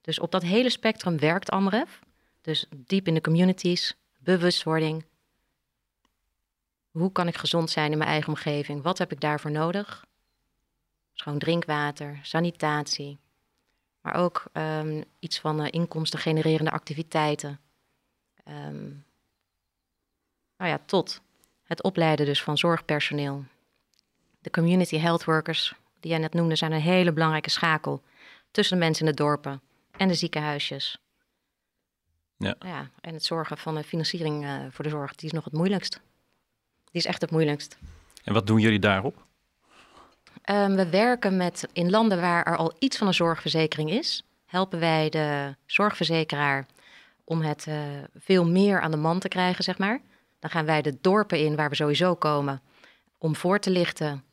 Dus 0.00 0.18
op 0.18 0.30
dat 0.30 0.42
hele 0.42 0.70
spectrum 0.70 1.18
werkt 1.18 1.50
Amref. 1.50 2.00
Dus 2.40 2.66
diep 2.76 3.06
in 3.06 3.14
de 3.14 3.20
communities, 3.20 3.96
bewustwording. 4.18 5.04
Hoe 6.90 7.12
kan 7.12 7.28
ik 7.28 7.36
gezond 7.36 7.70
zijn 7.70 7.92
in 7.92 7.98
mijn 7.98 8.10
eigen 8.10 8.28
omgeving? 8.28 8.82
Wat 8.82 8.98
heb 8.98 9.12
ik 9.12 9.20
daarvoor 9.20 9.50
nodig? 9.50 10.06
Schoon 11.12 11.38
drinkwater, 11.38 12.18
sanitatie. 12.22 13.18
Maar 14.00 14.14
ook 14.14 14.44
ehm, 14.52 15.02
iets 15.18 15.38
van 15.40 15.60
eh, 15.62 15.68
inkomsten 15.70 16.18
genererende 16.18 16.70
activiteiten. 16.70 17.60
Ehm, 18.44 18.88
nou 20.56 20.70
ja, 20.70 20.78
tot 20.86 21.20
het 21.62 21.82
opleiden 21.82 22.26
dus 22.26 22.42
van 22.42 22.58
zorgpersoneel. 22.58 23.44
De 24.40 24.50
community 24.50 24.98
health 24.98 25.24
workers, 25.24 25.74
die 26.04 26.12
jij 26.12 26.20
net 26.20 26.34
noemde, 26.34 26.56
zijn 26.56 26.72
een 26.72 26.80
hele 26.80 27.12
belangrijke 27.12 27.50
schakel 27.50 28.02
tussen 28.50 28.78
de 28.78 28.84
mensen 28.84 29.06
in 29.06 29.10
de 29.10 29.22
dorpen 29.22 29.60
en 29.96 30.08
de 30.08 30.14
ziekenhuisjes. 30.14 30.98
Ja. 32.36 32.54
ja 32.58 32.90
en 33.00 33.14
het 33.14 33.24
zorgen 33.24 33.58
van 33.58 33.74
de 33.74 33.82
financiering 33.82 34.44
eh, 34.44 34.56
voor 34.70 34.84
de 34.84 34.90
zorg, 34.90 35.14
die 35.14 35.26
is 35.26 35.34
nog 35.34 35.44
het 35.44 35.52
moeilijkst. 35.52 36.00
Die 36.84 37.02
is 37.02 37.06
echt 37.06 37.20
het 37.20 37.30
moeilijkst. 37.30 37.78
En 38.24 38.32
wat 38.32 38.46
doen 38.46 38.60
jullie 38.60 38.78
daarop? 38.78 39.24
Ehm, 40.42 40.74
we 40.74 40.90
werken 40.90 41.36
met 41.36 41.68
in 41.72 41.90
landen 41.90 42.20
waar 42.20 42.46
er 42.46 42.56
al 42.56 42.72
iets 42.78 42.98
van 42.98 43.06
een 43.06 43.14
zorgverzekering 43.14 43.90
is, 43.90 44.24
helpen 44.46 44.78
wij 44.78 45.08
de 45.08 45.56
zorgverzekeraar 45.66 46.66
om 47.24 47.40
het 47.40 47.66
eh, 47.66 47.76
veel 48.14 48.46
meer 48.46 48.80
aan 48.80 48.90
de 48.90 48.96
man 48.96 49.18
te 49.18 49.28
krijgen, 49.28 49.64
zeg 49.64 49.78
maar. 49.78 50.00
Dan 50.38 50.50
gaan 50.50 50.64
wij 50.64 50.82
de 50.82 50.98
dorpen 51.00 51.38
in 51.38 51.56
waar 51.56 51.68
we 51.68 51.74
sowieso 51.74 52.14
komen 52.14 52.62
om 53.18 53.36
voor 53.36 53.58
te 53.58 53.70
lichten 53.70 54.24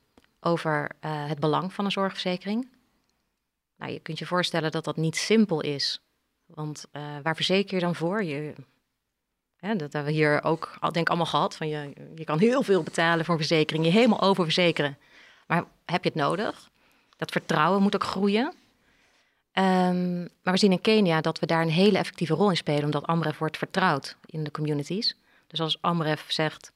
over 0.42 0.92
eh, 1.00 1.28
het 1.28 1.39
belang 1.39 1.74
van 1.74 1.86
een 1.86 1.92
zorgverzekering. 1.92 2.68
Nou, 3.78 3.92
je 3.92 4.00
kunt 4.00 4.20
je 4.20 4.26
voorstellen 4.26 4.72
dat 4.72 4.84
dat 4.84 4.98
niet 4.98 5.16
simpel 5.16 5.62
is. 5.62 6.02
Want 6.46 6.86
eh, 6.92 7.04
waar 7.24 7.36
verzeker 7.36 7.76
je 7.76 7.82
dan 7.82 7.96
voor? 7.96 8.24
Je, 8.24 8.54
hè, 9.56 9.76
dat 9.76 9.94
hebben 9.94 10.12
we 10.12 10.18
hier 10.18 10.44
ook 10.44 10.78
denk 10.82 10.96
ik 10.96 11.08
allemaal 11.08 11.26
gehad. 11.26 11.56
Van 11.56 11.68
je, 11.68 11.94
je 12.16 12.24
kan 12.24 12.39
heel 12.39 12.64
veel 12.64 12.84
betalen 12.84 13.26
voor 13.26 13.34
een 13.34 13.39
verzekering, 13.39 13.86
je 13.86 13.92
helemaal 13.92 14.22
oververzekeren. 14.22 14.98
Maar 15.48 15.64
heb 15.86 16.04
je 16.04 16.10
het 16.10 16.20
nodig? 16.20 16.70
Dat 17.18 17.32
vertrouwen 17.32 17.82
moet 17.82 17.96
ook 17.96 18.04
groeien. 18.04 18.54
Ehm, 19.52 20.20
maar 20.20 20.54
we 20.54 20.58
zien 20.58 20.72
in 20.72 20.82
Kenia 20.82 21.22
dat 21.22 21.39
we 21.39 21.46
daar 21.46 21.62
een 21.62 21.70
hele 21.70 21.98
effectieve 21.98 22.34
rol 22.34 22.50
in 22.50 22.58
spelen, 22.58 22.84
omdat 22.84 23.08
Amref 23.08 23.38
wordt 23.38 23.58
vertrouwd 23.58 24.16
in 24.26 24.44
de 24.44 24.52
communities. 24.52 25.16
Dus 25.48 25.62
als 25.62 25.82
Amref 25.82 26.26
zegt, 26.28 26.72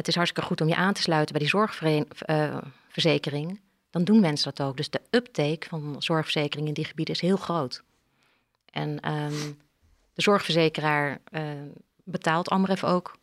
het 0.00 0.08
is 0.08 0.14
hartstikke 0.14 0.48
goed 0.48 0.60
om 0.60 0.68
je 0.68 0.76
aan 0.76 0.92
te 0.92 1.02
sluiten 1.02 1.32
bij 1.32 1.42
die 1.42 1.50
zorgverzekering, 1.50 3.60
dan 3.90 4.04
doen 4.04 4.20
mensen 4.20 4.52
dat 4.54 4.66
ook. 4.66 4.76
Dus 4.76 4.90
de 4.90 5.00
uptake 5.10 5.66
van 5.68 5.96
zorgverzekering 5.98 6.68
in 6.68 6.74
die 6.74 6.84
gebieden 6.84 7.14
is 7.14 7.20
heel 7.20 7.36
groot. 7.36 7.82
En 8.70 9.00
ehm, 9.00 9.52
de 10.14 10.22
zorgverzekeraar 10.22 11.18
eh, 11.24 11.42
betaalt 12.04 12.48
Amref 12.48 12.84
ook 12.84 13.18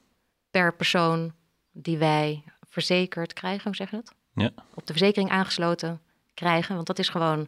per 0.51 0.73
persoon 0.73 1.33
die 1.71 1.97
wij 1.97 2.43
verzekerd 2.69 3.33
krijgen, 3.33 3.63
hoe 3.63 3.75
zeg 3.75 3.89
je 3.89 3.95
dat? 3.95 4.13
Ja. 4.33 4.51
Op 4.73 4.87
de 4.87 4.93
verzekering 4.93 5.29
aangesloten 5.29 6.01
krijgen, 6.33 6.75
want 6.75 6.87
dat 6.87 6.99
is 6.99 7.09
gewoon, 7.09 7.47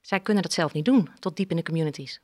zij 0.00 0.20
kunnen 0.20 0.42
dat 0.42 0.52
zelf 0.52 0.72
niet 0.72 0.84
doen, 0.84 1.08
tot 1.18 1.36
diep 1.36 1.50
in 1.50 1.56
de 1.56 1.62
communities. 1.62 2.20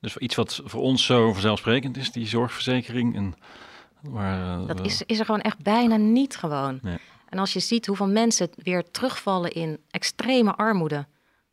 Dus 0.00 0.16
iets 0.16 0.34
wat 0.34 0.60
voor 0.64 0.82
ons 0.82 1.04
zo 1.04 1.32
vanzelfsprekend 1.32 1.96
is, 1.96 2.12
die 2.12 2.26
zorgverzekering. 2.26 3.16
En 3.16 3.34
waar, 4.04 4.60
eh, 4.60 4.66
Dat 4.66 4.78
we- 4.80 4.84
is, 4.84 5.02
is 5.02 5.18
er 5.18 5.24
gewoon 5.24 5.40
echt 5.40 5.58
bijna 5.62 5.96
niet 5.96 6.36
gewoon. 6.36 6.78
Nee. 6.82 6.98
En 7.28 7.38
als 7.38 7.52
je 7.52 7.60
ziet 7.60 7.86
hoeveel 7.86 8.08
mensen 8.08 8.48
weer 8.56 8.90
terugvallen 8.90 9.52
in 9.52 9.78
extreme 9.90 10.54
armoede, 10.54 11.06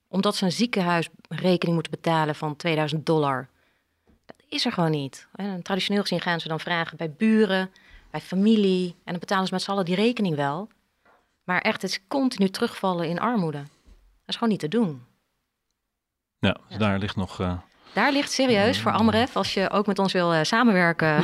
omdat 0.07 0.35
ze 0.35 0.45
een 0.45 0.51
ziekenhuisrekening 0.51 1.73
moeten 1.73 1.91
betalen 1.91 2.35
van 2.35 2.55
2000 2.55 3.05
dollar, 3.05 3.47
dat 4.25 4.35
is 4.49 4.65
er 4.65 4.71
gewoon 4.71 4.91
niet. 4.91 5.27
En 5.35 5.61
traditioneel 5.61 6.01
gezien 6.01 6.21
gaan 6.21 6.39
ze 6.39 6.47
dan 6.47 6.59
vragen 6.59 6.97
bij 6.97 7.11
buren, 7.11 7.71
bij 8.11 8.21
familie, 8.21 8.87
en 8.89 9.11
dan 9.11 9.19
betalen 9.19 9.47
ze 9.47 9.53
met 9.53 9.61
z'n 9.61 9.71
allen 9.71 9.85
die 9.85 9.95
rekening 9.95 10.35
wel. 10.35 10.69
Maar 11.43 11.61
echt, 11.61 11.81
het 11.81 11.91
is 11.91 11.99
continu 12.07 12.49
terugvallen 12.49 13.07
in 13.07 13.19
armoede. 13.19 13.57
Dat 13.57 13.67
is 14.25 14.33
gewoon 14.35 14.49
niet 14.49 14.59
te 14.59 14.67
doen. 14.67 15.03
ja, 16.39 16.57
dus 16.67 16.77
daar 16.77 16.99
ligt 16.99 17.15
nog. 17.15 17.39
eh, 17.39 17.57
Daar 17.93 18.11
ligt 18.11 18.31
serieus 18.31 18.79
voor 18.81 18.91
Amref, 18.91 19.35
als 19.35 19.53
je 19.53 19.69
ook 19.69 19.85
met 19.87 19.99
ons 19.99 20.13
wil 20.13 20.33
eh, 20.33 20.43
samenwerken. 20.43 21.23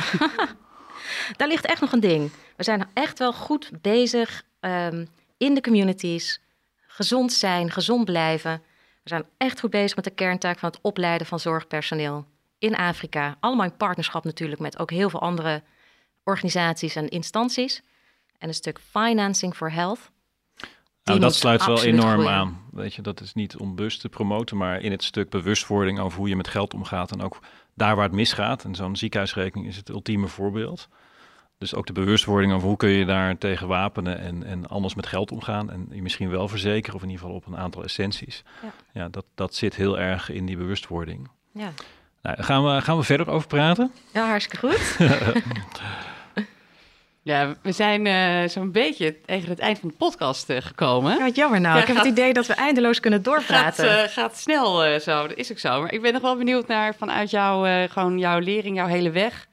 Daar 1.36 1.48
ligt 1.48 1.66
echt 1.66 1.80
nog 1.80 1.92
een 1.92 2.00
ding. 2.00 2.32
We 2.56 2.62
zijn 2.62 2.88
echt 2.94 3.18
wel 3.18 3.32
goed 3.32 3.70
bezig 3.80 4.42
ehm, 4.60 5.04
in 5.36 5.54
de 5.54 5.60
communities. 5.60 6.40
Gezond 6.86 7.32
zijn, 7.32 7.70
gezond 7.70 8.04
blijven. 8.04 8.62
We 9.02 9.08
zijn 9.08 9.24
echt 9.36 9.60
goed 9.60 9.70
bezig 9.70 9.96
met 9.96 10.04
de 10.04 10.10
kerntaak 10.10 10.58
van 10.58 10.68
het 10.68 10.78
opleiden 10.82 11.26
van 11.26 11.40
zorgpersoneel 11.40 12.26
in 12.58 12.76
Afrika. 12.76 13.36
Allemaal 13.40 13.64
in 13.64 13.76
partnerschap 13.76 14.24
natuurlijk 14.24 14.60
met 14.60 14.78
ook 14.78 14.90
heel 14.90 15.10
veel 15.10 15.20
andere 15.20 15.62
organisaties 16.24 16.96
en 16.96 17.08
instanties. 17.08 17.82
En 18.38 18.48
een 18.48 18.54
stuk 18.54 18.78
financing 18.90 19.56
for 19.56 19.72
health. 19.72 20.10
nou, 21.04 21.18
dat 21.18 21.34
sluit 21.34 21.66
wel 21.66 21.82
enorm 21.82 22.10
groeien. 22.10 22.30
aan. 22.30 22.62
Weet 22.70 22.94
je, 22.94 23.02
dat 23.02 23.20
is 23.20 23.34
niet 23.34 23.56
om 23.56 23.74
bewust 23.74 24.00
te 24.00 24.08
promoten, 24.08 24.56
maar 24.56 24.80
in 24.80 24.90
het 24.90 25.02
stuk 25.02 25.30
bewustwording 25.30 25.98
over 25.98 26.18
hoe 26.18 26.28
je 26.28 26.36
met 26.36 26.48
geld 26.48 26.74
omgaat. 26.74 27.12
En 27.12 27.22
ook 27.22 27.38
daar 27.78 27.94
waar 27.96 28.04
het 28.04 28.14
misgaat. 28.14 28.64
En 28.64 28.74
zo'n 28.74 28.96
ziekenhuisrekening 28.96 29.68
is 29.68 29.76
het 29.76 29.88
ultieme 29.88 30.26
voorbeeld. 30.26 30.88
Dus 31.58 31.74
ook 31.74 31.86
de 31.86 31.92
bewustwording 31.92 32.52
over 32.52 32.68
hoe 32.68 32.76
kun 32.76 32.88
je 32.88 33.04
daar 33.04 33.38
tegen 33.38 33.68
wapenen 33.68 34.18
en, 34.18 34.44
en 34.44 34.66
anders 34.66 34.94
met 34.94 35.06
geld 35.06 35.32
omgaan. 35.32 35.70
En 35.70 35.88
je 35.90 36.02
misschien 36.02 36.30
wel 36.30 36.48
verzekeren, 36.48 36.94
of 36.94 37.02
in 37.02 37.08
ieder 37.08 37.22
geval 37.22 37.36
op 37.36 37.46
een 37.46 37.56
aantal 37.56 37.84
essenties. 37.84 38.44
Ja. 38.62 38.72
Ja, 38.92 39.08
dat, 39.08 39.24
dat 39.34 39.54
zit 39.54 39.74
heel 39.74 39.98
erg 39.98 40.30
in 40.30 40.46
die 40.46 40.56
bewustwording. 40.56 41.28
Ja, 41.52 41.70
Nou, 42.22 42.42
gaan 42.42 42.64
we, 42.64 42.80
gaan 42.80 42.96
we 42.96 43.02
verder 43.02 43.30
over 43.30 43.48
praten? 43.48 43.92
ja 44.12 44.26
hartstikke 44.28 44.68
goed. 44.68 44.96
Ja, 47.28 47.54
we 47.62 47.72
zijn 47.72 48.06
eh, 48.06 48.48
zo'n 48.48 48.72
beetje 48.72 49.20
tegen 49.20 49.48
het 49.48 49.58
eind 49.58 49.78
van 49.78 49.88
de 49.88 49.94
podcast 49.94 50.50
eh, 50.50 50.60
gekomen. 50.60 51.12
Ja, 51.18 51.24
wat 51.24 51.36
jammer 51.36 51.60
nou. 51.60 51.74
Ja, 51.76 51.80
ik 51.80 51.86
heb 51.86 51.96
gaat- 51.96 52.04
het 52.06 52.14
idee 52.18 52.32
dat 52.32 52.46
we 52.46 52.52
eindeloos 52.52 53.00
kunnen 53.00 53.18
gaat, 53.24 53.28
doorpraten. 53.34 54.02
eh, 54.02 54.08
gaat 54.08 54.36
snel 54.36 54.84
eh, 54.84 55.00
zo, 55.00 55.26
dat 55.26 55.36
is 55.36 55.50
ook 55.50 55.58
zo. 55.58 55.80
Maar 55.80 55.92
ik 55.92 56.02
ben 56.02 56.12
nog 56.12 56.22
wel 56.22 56.36
benieuwd 56.36 56.66
naar 56.66 56.94
vanuit 56.94 57.30
jouw, 57.30 57.64
eh, 57.64 57.90
gewoon 57.90 58.18
jouw 58.18 58.38
lering, 58.38 58.76
jouw 58.76 58.86
hele 58.86 59.10
weg. 59.10 59.46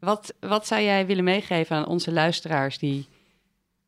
Wat, 0.00 0.34
wat 0.40 0.66
zou 0.66 0.82
jij 0.82 1.06
willen 1.06 1.24
meegeven 1.24 1.76
aan 1.76 1.86
onze 1.86 2.12
luisteraars 2.12 2.78
die 2.78 3.06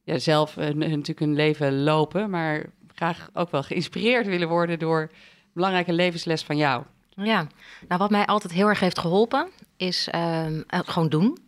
ja, 0.04 0.18
zelf 0.18 0.54
hun- 0.54 0.78
natuurlijk 0.78 1.18
hun 1.20 1.34
leven 1.34 1.82
lopen, 1.82 2.30
maar 2.30 2.64
graag 2.94 3.28
ook 3.34 3.50
wel 3.50 3.62
geïnspireerd 3.62 4.26
willen 4.26 4.48
worden 4.48 4.78
door 4.78 5.00
een 5.00 5.10
belangrijke 5.54 5.92
levensles 5.92 6.42
van 6.42 6.56
jou? 6.56 6.82
Ja, 7.14 7.46
nou 7.88 8.00
wat 8.00 8.10
mij 8.10 8.26
altijd 8.26 8.52
heel 8.52 8.68
erg 8.68 8.80
heeft 8.80 8.98
geholpen 8.98 9.48
is 9.76 10.08
ehm, 10.10 10.62
het 10.66 10.88
gewoon 10.88 11.08
doen. 11.08 11.38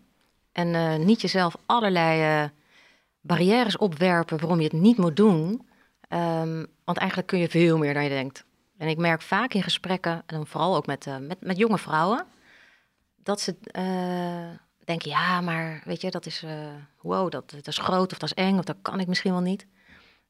En 0.53 0.75
eh, 0.75 0.97
niet 0.97 1.21
jezelf 1.21 1.57
allerlei 1.67 2.43
eh, 2.43 2.51
barrières 3.21 3.77
opwerpen 3.77 4.39
waarom 4.39 4.59
je 4.59 4.65
het 4.65 4.73
niet 4.73 4.97
moet 4.97 5.17
doen. 5.17 5.69
Ehm, 6.09 6.65
want 6.85 6.99
eigenlijk 6.99 7.29
kun 7.29 7.39
je 7.39 7.49
veel 7.49 7.79
meer 7.79 7.95
dan 7.95 8.03
je 8.03 8.09
denkt. 8.09 8.45
En 8.79 8.89
ik 8.89 8.99
merk 8.99 9.23
vaak 9.23 9.55
in 9.55 9.63
gesprekken, 9.63 10.13
en 10.13 10.37
dan 10.37 10.47
vooral 10.47 10.77
ook 10.77 10.87
met, 10.87 11.07
eh, 11.07 11.17
met, 11.17 11.41
met 11.41 11.57
jonge 11.57 11.79
vrouwen, 11.79 12.27
dat 13.17 13.41
ze 13.41 13.57
denken, 14.85 15.11
ja, 15.11 15.41
maar 15.41 15.83
weet 15.85 16.01
je, 16.01 16.11
dat 16.11 16.27
is, 16.27 16.45
wow, 17.01 17.31
dat, 17.31 17.51
dat 17.51 17.67
is 17.67 17.79
groot 17.79 18.13
of 18.13 18.19
dat 18.19 18.31
is 18.37 18.45
eng 18.45 18.59
of 18.59 18.65
dat 18.65 18.77
kan 18.83 19.01
ik 19.01 19.07
misschien 19.07 19.33
wel 19.33 19.41
niet. 19.41 19.67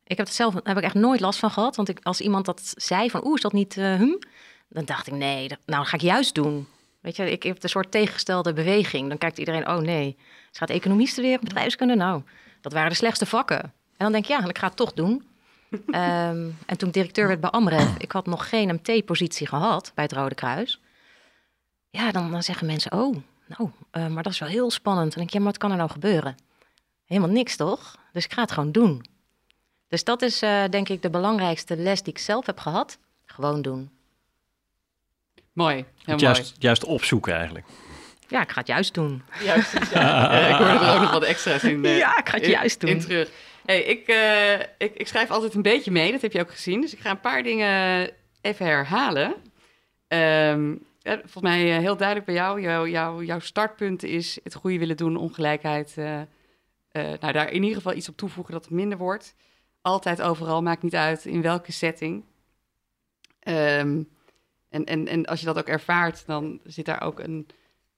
Ik 0.04 0.16
heb 0.16 0.26
het 0.26 0.36
zelf 0.36 0.54
heb 0.62 0.76
ik 0.76 0.82
echt 0.82 0.94
nooit 0.94 1.20
last 1.20 1.38
van 1.38 1.50
gehad. 1.50 1.76
Want 1.76 1.88
ik, 1.88 1.98
als 2.02 2.20
iemand 2.20 2.44
dat 2.44 2.72
zei 2.76 3.10
van, 3.10 3.24
oeh, 3.24 3.34
is 3.34 3.40
dat 3.40 3.52
niet 3.52 3.74
hm? 3.74 4.16
Dan 4.68 4.84
dacht 4.84 5.06
ik, 5.06 5.12
nee, 5.12 5.48
nou 5.48 5.58
dat 5.66 5.86
ga 5.86 5.96
ik 5.96 6.02
juist 6.02 6.34
doen. 6.34 6.66
Weet 7.02 7.16
je, 7.16 7.30
ik 7.30 7.42
heb 7.42 7.62
een 7.62 7.68
soort 7.68 7.90
tegengestelde 7.90 8.52
beweging. 8.52 9.08
Dan 9.08 9.18
kijkt 9.18 9.38
iedereen, 9.38 9.68
oh 9.68 9.78
nee, 9.78 10.16
ze 10.50 10.58
gaat 10.58 10.70
economie 10.70 11.06
studeren, 11.06 11.40
bedrijfskunde. 11.40 11.94
Nou, 11.94 12.22
dat 12.60 12.72
waren 12.72 12.90
de 12.90 12.96
slechtste 12.96 13.26
vakken. 13.26 13.62
En 13.62 13.72
dan 13.96 14.12
denk 14.12 14.24
ik, 14.24 14.30
ja, 14.30 14.48
ik 14.48 14.58
ga 14.58 14.66
het 14.66 14.76
toch 14.76 14.92
doen. 14.92 15.24
Ehm, 15.90 16.50
en 16.66 16.76
toen 16.76 16.88
ik 16.88 16.94
directeur 16.94 17.26
werd 17.26 17.40
bij 17.40 17.50
Amref, 17.50 17.96
ik 17.98 18.12
had 18.12 18.26
nog 18.26 18.48
geen 18.48 18.74
MT-positie 18.74 19.46
gehad 19.46 19.92
bij 19.94 20.04
het 20.04 20.12
Rode 20.12 20.34
Kruis. 20.34 20.80
Ja, 21.90 22.12
dan, 22.12 22.30
dan 22.30 22.42
zeggen 22.42 22.66
mensen, 22.66 22.92
oh, 22.92 23.16
nou, 23.46 23.70
eh, 23.90 24.06
maar 24.06 24.22
dat 24.22 24.32
is 24.32 24.38
wel 24.38 24.48
heel 24.48 24.70
spannend. 24.70 25.04
En 25.04 25.10
dan 25.10 25.18
denk 25.18 25.28
ik, 25.28 25.34
ja, 25.34 25.38
maar 25.38 25.52
wat 25.52 25.60
kan 25.60 25.70
er 25.70 25.76
nou 25.76 25.90
gebeuren? 25.90 26.36
Helemaal 27.04 27.30
niks, 27.30 27.56
toch? 27.56 27.96
Dus 28.12 28.24
ik 28.24 28.32
ga 28.32 28.42
het 28.42 28.52
gewoon 28.52 28.72
doen. 28.72 29.04
Dus 29.88 30.04
dat 30.04 30.22
is 30.22 30.42
eh, 30.42 30.64
denk 30.70 30.88
ik 30.88 31.02
de 31.02 31.10
belangrijkste 31.10 31.76
les 31.76 32.02
die 32.02 32.12
ik 32.12 32.18
zelf 32.18 32.46
heb 32.46 32.58
gehad. 32.58 32.98
Gewoon 33.24 33.62
doen. 33.62 33.90
Mooi, 35.52 35.74
heel 35.74 35.84
Het 35.96 36.06
mooi. 36.06 36.22
juist, 36.22 36.56
juist 36.58 36.84
opzoeken 36.84 37.34
eigenlijk. 37.34 37.66
Ja, 38.28 38.42
ik 38.42 38.50
ga 38.50 38.58
het 38.58 38.68
juist 38.68 38.94
doen. 38.94 39.22
Juist, 39.42 39.72
ja. 39.72 40.00
Ja, 40.38 40.48
ik 40.48 40.54
hoorde 40.54 40.84
er 40.86 40.94
ook 40.94 41.00
nog 41.00 41.10
wat 41.12 41.22
extra's 41.22 41.62
in. 41.62 41.84
eh, 41.84 41.96
Ja, 41.98 42.18
ik 42.18 42.28
ga 42.28 42.34
het 42.34 42.44
in- 42.44 42.50
juist 42.50 42.80
doen. 42.80 42.90
In 42.90 43.00
terug. 43.00 43.30
Hey, 43.66 43.82
ik, 43.82 44.08
uh, 44.08 44.52
ik, 44.78 44.94
ik, 44.94 45.06
schrijf 45.08 45.30
altijd 45.30 45.54
een 45.54 45.62
beetje 45.62 45.90
mee, 45.90 46.12
dat 46.12 46.22
heb 46.22 46.32
je 46.32 46.40
ook 46.40 46.50
gezien. 46.50 46.80
Dus 46.80 46.92
ik 46.92 47.00
ga 47.00 47.10
een 47.10 47.20
paar 47.20 47.42
dingen 47.42 48.10
even 48.40 48.66
herhalen. 48.66 49.34
Um, 50.08 50.84
volgens 51.04 51.42
mij 51.42 51.64
uh, 51.76 51.78
heel 51.78 51.96
duidelijk 51.96 52.26
bij 52.26 52.34
jou. 52.34 52.60
Jouw, 52.60 52.86
jouw, 52.86 53.22
jouw 53.22 53.38
startpunt 53.38 54.02
is 54.02 54.38
het 54.44 54.54
goede 54.54 54.78
willen 54.78 54.96
doen, 54.96 55.16
ongelijkheid. 55.16 55.94
Uh, 55.98 56.20
nou, 56.92 57.32
daar 57.32 57.48
in 57.50 57.62
ieder 57.62 57.76
geval 57.76 57.94
iets 57.94 58.08
op 58.08 58.16
toevoegen 58.16 58.52
dat 58.52 58.64
het 58.64 58.72
minder 58.72 58.98
wordt. 58.98 59.34
Altijd 59.82 60.22
overal, 60.22 60.62
maakt 60.62 60.82
niet 60.82 60.94
uit 60.94 61.24
in 61.24 61.42
welke 61.42 61.72
setting. 61.72 62.24
Um, 63.48 64.08
en, 64.72 64.84
en, 64.84 65.08
en 65.08 65.24
als 65.24 65.40
je 65.40 65.46
dat 65.46 65.58
ook 65.58 65.66
ervaart, 65.66 66.26
dan 66.26 66.60
zit 66.64 66.86
daar 66.86 67.02
ook 67.02 67.18
een, 67.18 67.46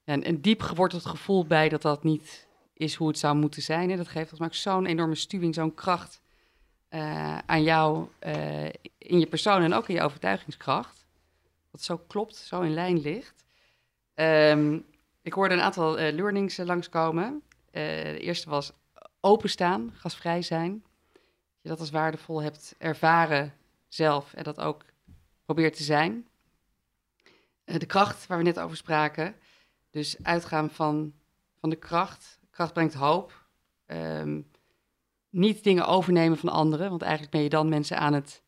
een, 0.04 0.28
een 0.28 0.40
diep 0.40 0.60
geworteld 0.60 1.06
gevoel 1.06 1.46
bij 1.46 1.68
dat 1.68 1.82
dat 1.82 2.02
niet 2.02 2.46
is 2.72 2.94
hoe 2.94 3.08
het 3.08 3.18
zou 3.18 3.36
moeten 3.36 3.62
zijn. 3.62 3.90
En 3.90 3.96
dat 3.96 4.08
geeft 4.08 4.28
volgens 4.28 4.40
mij 4.40 4.74
zo'n 4.74 4.86
enorme 4.86 5.14
stuwing, 5.14 5.54
zo'n 5.54 5.74
kracht 5.74 6.20
uh, 6.90 7.38
aan 7.38 7.62
jou 7.62 8.08
uh, 8.26 8.64
in 8.98 9.18
je 9.18 9.26
persoon 9.26 9.62
en 9.62 9.74
ook 9.74 9.88
in 9.88 9.94
je 9.94 10.02
overtuigingskracht. 10.02 11.06
Dat 11.70 11.82
zo 11.82 11.96
klopt, 12.06 12.36
zo 12.36 12.60
in 12.60 12.74
lijn 12.74 13.00
ligt. 13.00 13.44
Um, 14.14 14.84
ik 15.22 15.32
hoorde 15.32 15.54
een 15.54 15.60
aantal 15.60 16.00
uh, 16.00 16.12
learnings 16.12 16.56
langskomen. 16.56 17.42
de 17.70 18.18
eerste 18.18 18.50
was 18.50 18.72
openstaan, 19.20 19.92
gasvrij 19.94 20.42
zijn. 20.42 20.82
Dat 21.12 21.62
je 21.62 21.68
dat 21.68 21.80
als 21.80 21.90
waardevol 21.90 22.42
hebt 22.42 22.74
ervaren 22.78 23.54
zelf 23.88 24.34
en 24.34 24.44
dat 24.44 24.60
ook 24.60 24.84
probeert 25.44 25.76
te 25.76 25.82
zijn. 25.82 26.26
De 27.64 27.86
kracht 27.86 28.26
waar 28.26 28.38
we 28.38 28.44
net 28.44 28.58
over 28.58 28.76
spraken. 28.76 29.34
Dus 29.90 30.16
uitgaan 30.22 30.70
van, 30.70 31.14
van 31.60 31.70
de 31.70 31.76
kracht. 31.76 32.40
Kracht 32.50 32.72
brengt 32.72 32.94
hoop. 32.94 33.46
Um, 33.86 34.50
niet 35.30 35.64
dingen 35.64 35.86
overnemen 35.86 36.38
van 36.38 36.48
anderen, 36.48 36.88
want 36.88 37.02
eigenlijk 37.02 37.32
ben 37.32 37.42
je 37.42 37.48
dan 37.48 37.68
mensen 37.68 37.98
aan 37.98 38.12
het, 38.12 38.42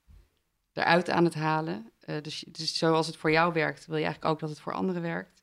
eruit 0.72 1.10
aan 1.10 1.24
het 1.24 1.34
halen. 1.34 1.92
Uh, 2.04 2.22
dus, 2.22 2.44
dus 2.48 2.78
zoals 2.78 3.06
het 3.06 3.16
voor 3.16 3.30
jou 3.30 3.52
werkt, 3.52 3.86
wil 3.86 3.96
je 3.96 4.04
eigenlijk 4.04 4.34
ook 4.34 4.40
dat 4.40 4.48
het 4.48 4.60
voor 4.60 4.72
anderen 4.72 5.02
werkt. 5.02 5.42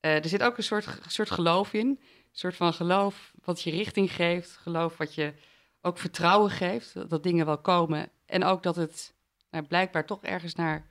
Uh, 0.00 0.14
er 0.14 0.28
zit 0.28 0.42
ook 0.42 0.56
een 0.56 0.62
soort, 0.62 0.98
soort 1.06 1.30
geloof 1.30 1.72
in. 1.72 1.86
Een 1.86 1.98
soort 2.32 2.56
van 2.56 2.72
geloof 2.72 3.32
wat 3.44 3.62
je 3.62 3.70
richting 3.70 4.12
geeft. 4.12 4.56
Geloof 4.56 4.96
wat 4.96 5.14
je 5.14 5.34
ook 5.80 5.98
vertrouwen 5.98 6.50
geeft, 6.50 7.10
dat, 7.10 7.22
dingen 7.22 7.46
wel 7.46 7.58
komen. 7.58 8.10
En 8.26 8.44
ook 8.44 8.62
dat 8.62 8.76
het 8.76 9.14
nou, 9.50 9.64
blijkbaar 9.64 10.06
toch 10.06 10.22
ergens 10.22 10.54
naar 10.54 10.86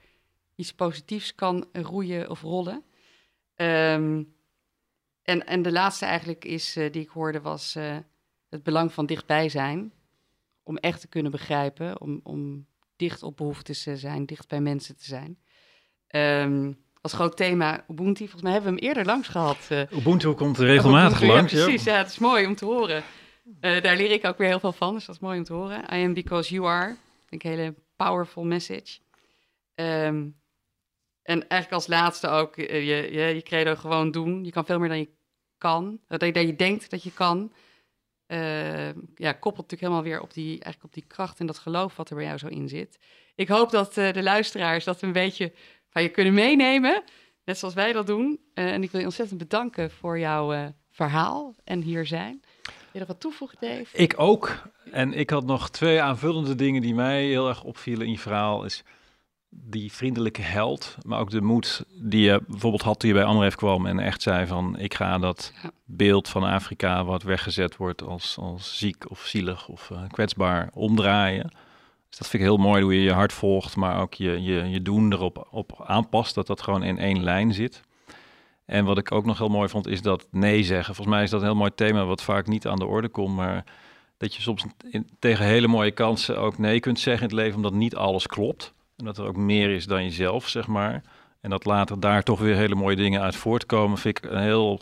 iets 0.59 0.73
positiefs 0.73 1.35
kan 1.35 1.67
roeien 1.71 2.29
of 2.29 2.41
rollen. 2.41 2.83
Um, 3.55 4.33
en, 5.23 5.45
en 5.45 5.61
de 5.61 5.71
laatste 5.71 6.05
eigenlijk 6.05 6.45
is, 6.45 6.77
uh, 6.77 6.91
die 6.91 7.01
ik 7.01 7.09
hoorde 7.09 7.41
was 7.41 7.75
uh, 7.75 7.97
het 8.49 8.63
belang 8.63 8.93
van 8.93 9.05
dichtbij 9.05 9.49
zijn. 9.49 9.93
Om 10.63 10.77
echt 10.77 11.01
te 11.01 11.07
kunnen 11.07 11.31
begrijpen, 11.31 12.01
om, 12.01 12.19
om 12.23 12.65
dicht 12.95 13.23
op 13.23 13.37
behoeftes 13.37 13.83
te 13.83 13.97
zijn, 13.97 14.25
dicht 14.25 14.47
bij 14.47 14.61
mensen 14.61 14.97
te 14.97 15.05
zijn. 15.05 15.37
Um, 16.47 16.77
als 17.01 17.13
groot 17.13 17.37
thema 17.37 17.85
Ubuntu. 17.87 18.23
Volgens 18.23 18.41
mij 18.41 18.51
hebben 18.51 18.73
we 18.73 18.79
hem 18.79 18.87
eerder 18.87 19.05
langs 19.05 19.27
gehad. 19.27 19.67
Uh, 19.71 19.91
Ubuntu 19.91 20.33
komt 20.33 20.57
regelmatig 20.57 21.17
Ubuntu, 21.17 21.35
langs. 21.35 21.51
Ja, 21.51 21.63
precies, 21.63 21.83
ja. 21.83 21.97
het 21.97 22.07
is 22.07 22.17
mooi 22.17 22.45
om 22.45 22.55
te 22.55 22.65
horen. 22.65 23.03
Daar 23.59 23.95
leer 23.95 24.11
ik 24.11 24.25
ook 24.25 24.37
weer 24.37 24.47
heel 24.47 24.59
veel 24.59 24.71
van, 24.71 24.93
dus 24.93 25.05
dat 25.05 25.15
is 25.15 25.21
mooi 25.21 25.37
om 25.37 25.43
te 25.43 25.53
horen. 25.53 25.79
I 25.79 26.03
am 26.05 26.13
because 26.13 26.53
you 26.53 26.67
are. 26.67 26.95
Denk 27.29 27.43
een 27.43 27.49
hele 27.49 27.75
powerful 27.95 28.43
message. 28.43 28.99
Um, 29.75 30.38
en 31.23 31.47
eigenlijk 31.47 31.71
als 31.71 31.87
laatste 31.87 32.27
ook, 32.27 32.55
je, 32.55 32.85
je, 32.85 33.35
je 33.35 33.41
credo 33.41 33.75
gewoon 33.75 34.11
doen. 34.11 34.43
Je 34.43 34.51
kan 34.51 34.65
veel 34.65 34.79
meer 34.79 34.89
dan 34.89 34.99
je 34.99 35.09
kan, 35.57 35.99
dat 36.07 36.21
je, 36.21 36.31
dat 36.31 36.43
je 36.45 36.55
denkt 36.55 36.89
dat 36.89 37.03
je 37.03 37.13
kan, 37.13 37.53
uh, 38.27 38.87
ja, 39.15 39.31
koppelt 39.31 39.71
natuurlijk 39.71 39.81
helemaal 39.81 40.03
weer 40.03 40.21
op 40.21 40.33
die, 40.33 40.49
eigenlijk 40.49 40.83
op 40.83 40.93
die 40.93 41.05
kracht 41.07 41.39
en 41.39 41.45
dat 41.45 41.57
geloof 41.57 41.95
wat 41.95 42.09
er 42.09 42.15
bij 42.15 42.25
jou 42.25 42.37
zo 42.37 42.47
in 42.47 42.67
zit. 42.67 42.99
Ik 43.35 43.47
hoop 43.47 43.69
dat 43.69 43.93
de 43.93 44.23
luisteraars 44.23 44.83
dat 44.83 45.01
een 45.01 45.11
beetje 45.11 45.53
van 45.89 46.01
je 46.01 46.09
kunnen 46.09 46.33
meenemen, 46.33 47.03
net 47.45 47.57
zoals 47.57 47.73
wij 47.73 47.93
dat 47.93 48.07
doen. 48.07 48.39
En 48.53 48.83
ik 48.83 48.91
wil 48.91 48.99
je 48.99 49.05
ontzettend 49.05 49.39
bedanken 49.39 49.91
voor 49.91 50.19
jouw 50.19 50.73
verhaal 50.91 51.55
en 51.63 51.81
hier 51.81 52.05
zijn. 52.05 52.41
Wil 52.63 52.73
je 52.91 52.99
nog 52.99 53.07
wat 53.07 53.19
toevoegen, 53.19 53.57
Dave? 53.59 53.97
Ik 53.97 54.13
ook. 54.17 54.61
En 54.91 55.13
ik 55.13 55.29
had 55.29 55.45
nog 55.45 55.69
twee 55.69 56.01
aanvullende 56.01 56.55
dingen 56.55 56.81
die 56.81 56.93
mij 56.93 57.25
heel 57.25 57.47
erg 57.47 57.63
opvielen 57.63 58.05
in 58.05 58.11
je 58.11 58.19
verhaal. 58.19 58.65
Is 58.65 58.83
die 59.49 59.91
vriendelijke 59.91 60.41
held, 60.41 60.97
maar 61.05 61.19
ook 61.19 61.29
de 61.29 61.41
moed 61.41 61.85
die 61.93 62.21
je 62.21 62.41
bijvoorbeeld 62.47 62.81
had 62.81 62.99
toen 62.99 63.09
je 63.09 63.15
bij 63.15 63.23
Amref 63.23 63.55
kwam 63.55 63.85
en 63.85 63.99
echt 63.99 64.21
zei 64.21 64.47
van 64.47 64.77
ik 64.77 64.93
ga 64.93 65.17
dat 65.17 65.53
beeld 65.85 66.29
van 66.29 66.43
Afrika 66.43 67.05
wat 67.05 67.23
weggezet 67.23 67.77
wordt 67.77 68.01
als, 68.01 68.37
als 68.39 68.77
ziek 68.77 69.09
of 69.09 69.19
zielig 69.25 69.67
of 69.67 69.89
uh, 69.89 70.01
kwetsbaar 70.07 70.69
omdraaien. 70.73 71.49
Dus 72.09 72.17
dat 72.17 72.27
vind 72.27 72.43
ik 72.43 72.49
heel 72.49 72.57
mooi 72.57 72.83
hoe 72.83 72.95
je 72.95 73.01
je 73.01 73.13
hart 73.13 73.33
volgt, 73.33 73.75
maar 73.75 74.01
ook 74.01 74.13
je, 74.13 74.41
je, 74.41 74.69
je 74.69 74.81
doen 74.81 75.13
erop 75.13 75.47
op 75.51 75.83
aanpast, 75.85 76.35
dat 76.35 76.47
dat 76.47 76.61
gewoon 76.61 76.83
in 76.83 76.97
één 76.97 77.23
lijn 77.23 77.53
zit. 77.53 77.81
En 78.65 78.85
wat 78.85 78.97
ik 78.97 79.11
ook 79.11 79.25
nog 79.25 79.37
heel 79.37 79.49
mooi 79.49 79.69
vond 79.69 79.87
is 79.87 80.01
dat 80.01 80.27
nee 80.31 80.63
zeggen. 80.63 80.95
Volgens 80.95 81.15
mij 81.15 81.23
is 81.23 81.29
dat 81.29 81.41
een 81.41 81.47
heel 81.47 81.55
mooi 81.55 81.71
thema 81.75 82.05
wat 82.05 82.21
vaak 82.21 82.47
niet 82.47 82.67
aan 82.67 82.79
de 82.79 82.85
orde 82.85 83.09
komt, 83.09 83.35
maar 83.35 83.63
dat 84.17 84.35
je 84.35 84.41
soms 84.41 84.65
in, 84.89 85.09
tegen 85.19 85.45
hele 85.45 85.67
mooie 85.67 85.91
kansen 85.91 86.39
ook 86.39 86.57
nee 86.57 86.79
kunt 86.79 86.99
zeggen 86.99 87.23
in 87.23 87.29
het 87.29 87.39
leven 87.39 87.55
omdat 87.55 87.73
niet 87.73 87.95
alles 87.95 88.27
klopt. 88.27 88.73
En 88.99 89.05
dat 89.05 89.17
er 89.17 89.25
ook 89.25 89.35
meer 89.35 89.69
is 89.69 89.85
dan 89.85 90.03
jezelf, 90.03 90.47
zeg 90.47 90.67
maar. 90.67 91.01
En 91.41 91.49
dat 91.49 91.65
later 91.65 91.99
daar 91.99 92.23
toch 92.23 92.39
weer 92.39 92.55
hele 92.55 92.75
mooie 92.75 92.95
dingen 92.95 93.21
uit 93.21 93.35
voortkomen, 93.35 93.97
vind 93.97 94.17
ik 94.17 94.31
een 94.31 94.41
heel 94.41 94.81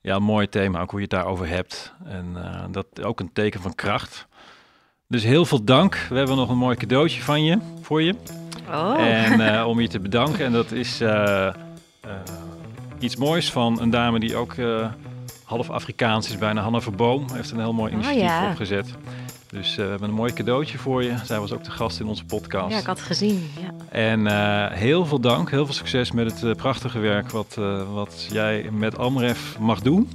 ja, 0.00 0.18
mooi 0.18 0.48
thema, 0.48 0.80
ook 0.80 0.90
hoe 0.90 1.00
je 1.00 1.06
het 1.10 1.14
daarover 1.14 1.48
hebt. 1.48 1.94
En 2.04 2.32
uh, 2.36 2.64
dat 2.70 3.04
ook 3.04 3.20
een 3.20 3.32
teken 3.32 3.60
van 3.60 3.74
kracht. 3.74 4.26
Dus 5.08 5.22
heel 5.22 5.44
veel 5.44 5.64
dank. 5.64 6.06
We 6.08 6.16
hebben 6.16 6.36
nog 6.36 6.48
een 6.48 6.56
mooi 6.56 6.76
cadeautje 6.76 7.22
van 7.22 7.44
je, 7.44 7.58
voor 7.80 8.02
je. 8.02 8.14
Oh. 8.68 8.98
En 8.98 9.40
uh, 9.40 9.66
om 9.70 9.80
je 9.80 9.88
te 9.88 10.00
bedanken. 10.00 10.44
En 10.44 10.52
dat 10.52 10.72
is 10.72 11.00
uh, 11.00 11.54
iets 12.98 13.16
moois 13.16 13.52
van 13.52 13.80
een 13.80 13.90
dame 13.90 14.20
die 14.20 14.36
ook 14.36 14.54
half 15.44 15.70
Afrikaans 15.70 16.28
is, 16.28 16.38
bijna 16.38 16.62
Hanna 16.62 16.80
Verboom. 16.80 17.24
Heeft 17.32 17.50
een 17.50 17.58
heel 17.58 17.72
mooi 17.72 17.92
oh, 17.92 17.98
initiatief 17.98 18.22
oh, 18.22 18.28
ja. 18.28 18.50
opgezet. 18.50 18.94
Dus 19.50 19.74
we 19.74 19.82
hebben 19.82 20.08
een 20.08 20.14
mooi 20.14 20.32
cadeautje 20.32 20.78
voor 20.78 21.02
je. 21.04 21.14
Zij 21.24 21.38
was 21.38 21.52
ook 21.52 21.64
de 21.64 21.70
gast 21.70 22.00
in 22.00 22.06
onze 22.06 22.24
podcast. 22.24 22.72
Ja, 22.72 22.78
ik 22.78 22.86
had 22.86 22.98
het 22.98 23.06
gezien. 23.06 23.50
Ja. 23.60 23.70
En 23.88 24.20
uh, 24.20 24.78
heel 24.78 25.06
veel 25.06 25.20
dank, 25.20 25.50
heel 25.50 25.64
veel 25.64 25.74
succes 25.74 26.12
met 26.12 26.32
het 26.32 26.42
uh, 26.42 26.54
prachtige 26.54 26.98
werk 26.98 27.30
wat, 27.30 27.54
wat 27.92 28.26
jij 28.30 28.70
met 28.72 28.98
Amref 28.98 29.58
mag 29.58 29.80
doen. 29.80 30.10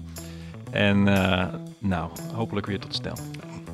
En 0.71 1.03
nou, 1.79 2.09
hopelijk 2.33 2.65
weer 2.65 2.79
tot 2.79 2.95
snel. 2.95 3.17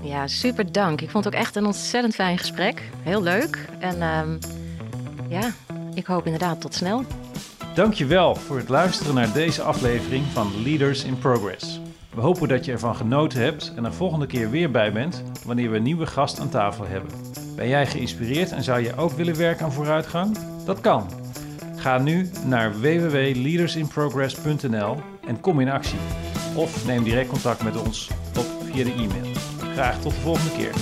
Ja, 0.02 0.28
super 0.28 0.72
dank. 0.72 1.02
Ik 1.02 1.10
vond 1.10 1.26
het 1.26 1.34
ook 1.34 1.40
echt 1.40 1.56
een 1.56 1.66
ontzettend 1.66 2.16
fijn 2.16 2.38
gesprek. 2.38 2.90
Heel 3.02 3.24
leuk. 3.24 3.68
En 3.80 4.02
ehm, 4.02 4.38
ja, 5.28 5.52
ik 5.94 6.06
hoop 6.06 6.26
inderdaad 6.26 6.62
tot 6.62 6.74
snel. 6.74 7.04
Dankjewel 7.74 8.36
voor 8.36 8.58
het 8.58 8.70
luisteren 8.70 9.16
naar 9.16 9.34
deze 9.34 9.62
aflevering 9.62 10.26
van 10.34 10.64
Leaders 10.64 11.04
in 11.04 11.20
Progress. 11.20 11.81
We 12.14 12.22
hopen 12.22 12.48
dat 12.48 12.66
je 12.66 12.72
ervan 12.72 12.96
genoten 12.96 13.42
hebt 13.42 13.74
en 13.76 13.86
er 13.86 13.94
volgende 13.94 14.26
keer 14.26 14.50
weer 14.50 14.72
bij 14.72 14.94
bent 14.94 15.24
wanneer 15.46 15.72
we 15.72 15.78
een 15.78 15.84
nieuwe 15.84 16.06
gast 16.06 16.40
aan 16.40 16.50
tafel 16.50 16.88
hebben. 16.88 17.12
Ben 17.56 17.68
jij 17.68 17.88
geïnspireerd 17.88 18.52
en 18.52 18.64
zou 18.64 18.82
je 18.82 18.96
ook 18.96 19.12
willen 19.12 19.38
werken 19.38 19.66
aan 19.66 19.72
vooruitgang? 19.72 20.38
Dat 20.66 20.82
kan. 20.82 21.10
Ga 21.76 21.98
nu 21.98 22.30
naar 22.46 22.80
www.leadersinprogress.nl 22.80 24.98
en 25.28 25.40
kom 25.40 25.60
in 25.60 25.70
actie. 25.70 26.00
Of 26.56 26.86
neem 26.86 27.04
direct 27.04 27.30
contact 27.30 27.64
met 27.64 27.82
ons 27.82 28.10
op 28.38 28.46
via 28.64 28.84
de 28.84 28.92
e-mail. 28.92 29.32
Graag 29.74 30.02
tot 30.02 30.12
de 30.12 30.20
volgende 30.20 30.52
keer. 30.52 30.74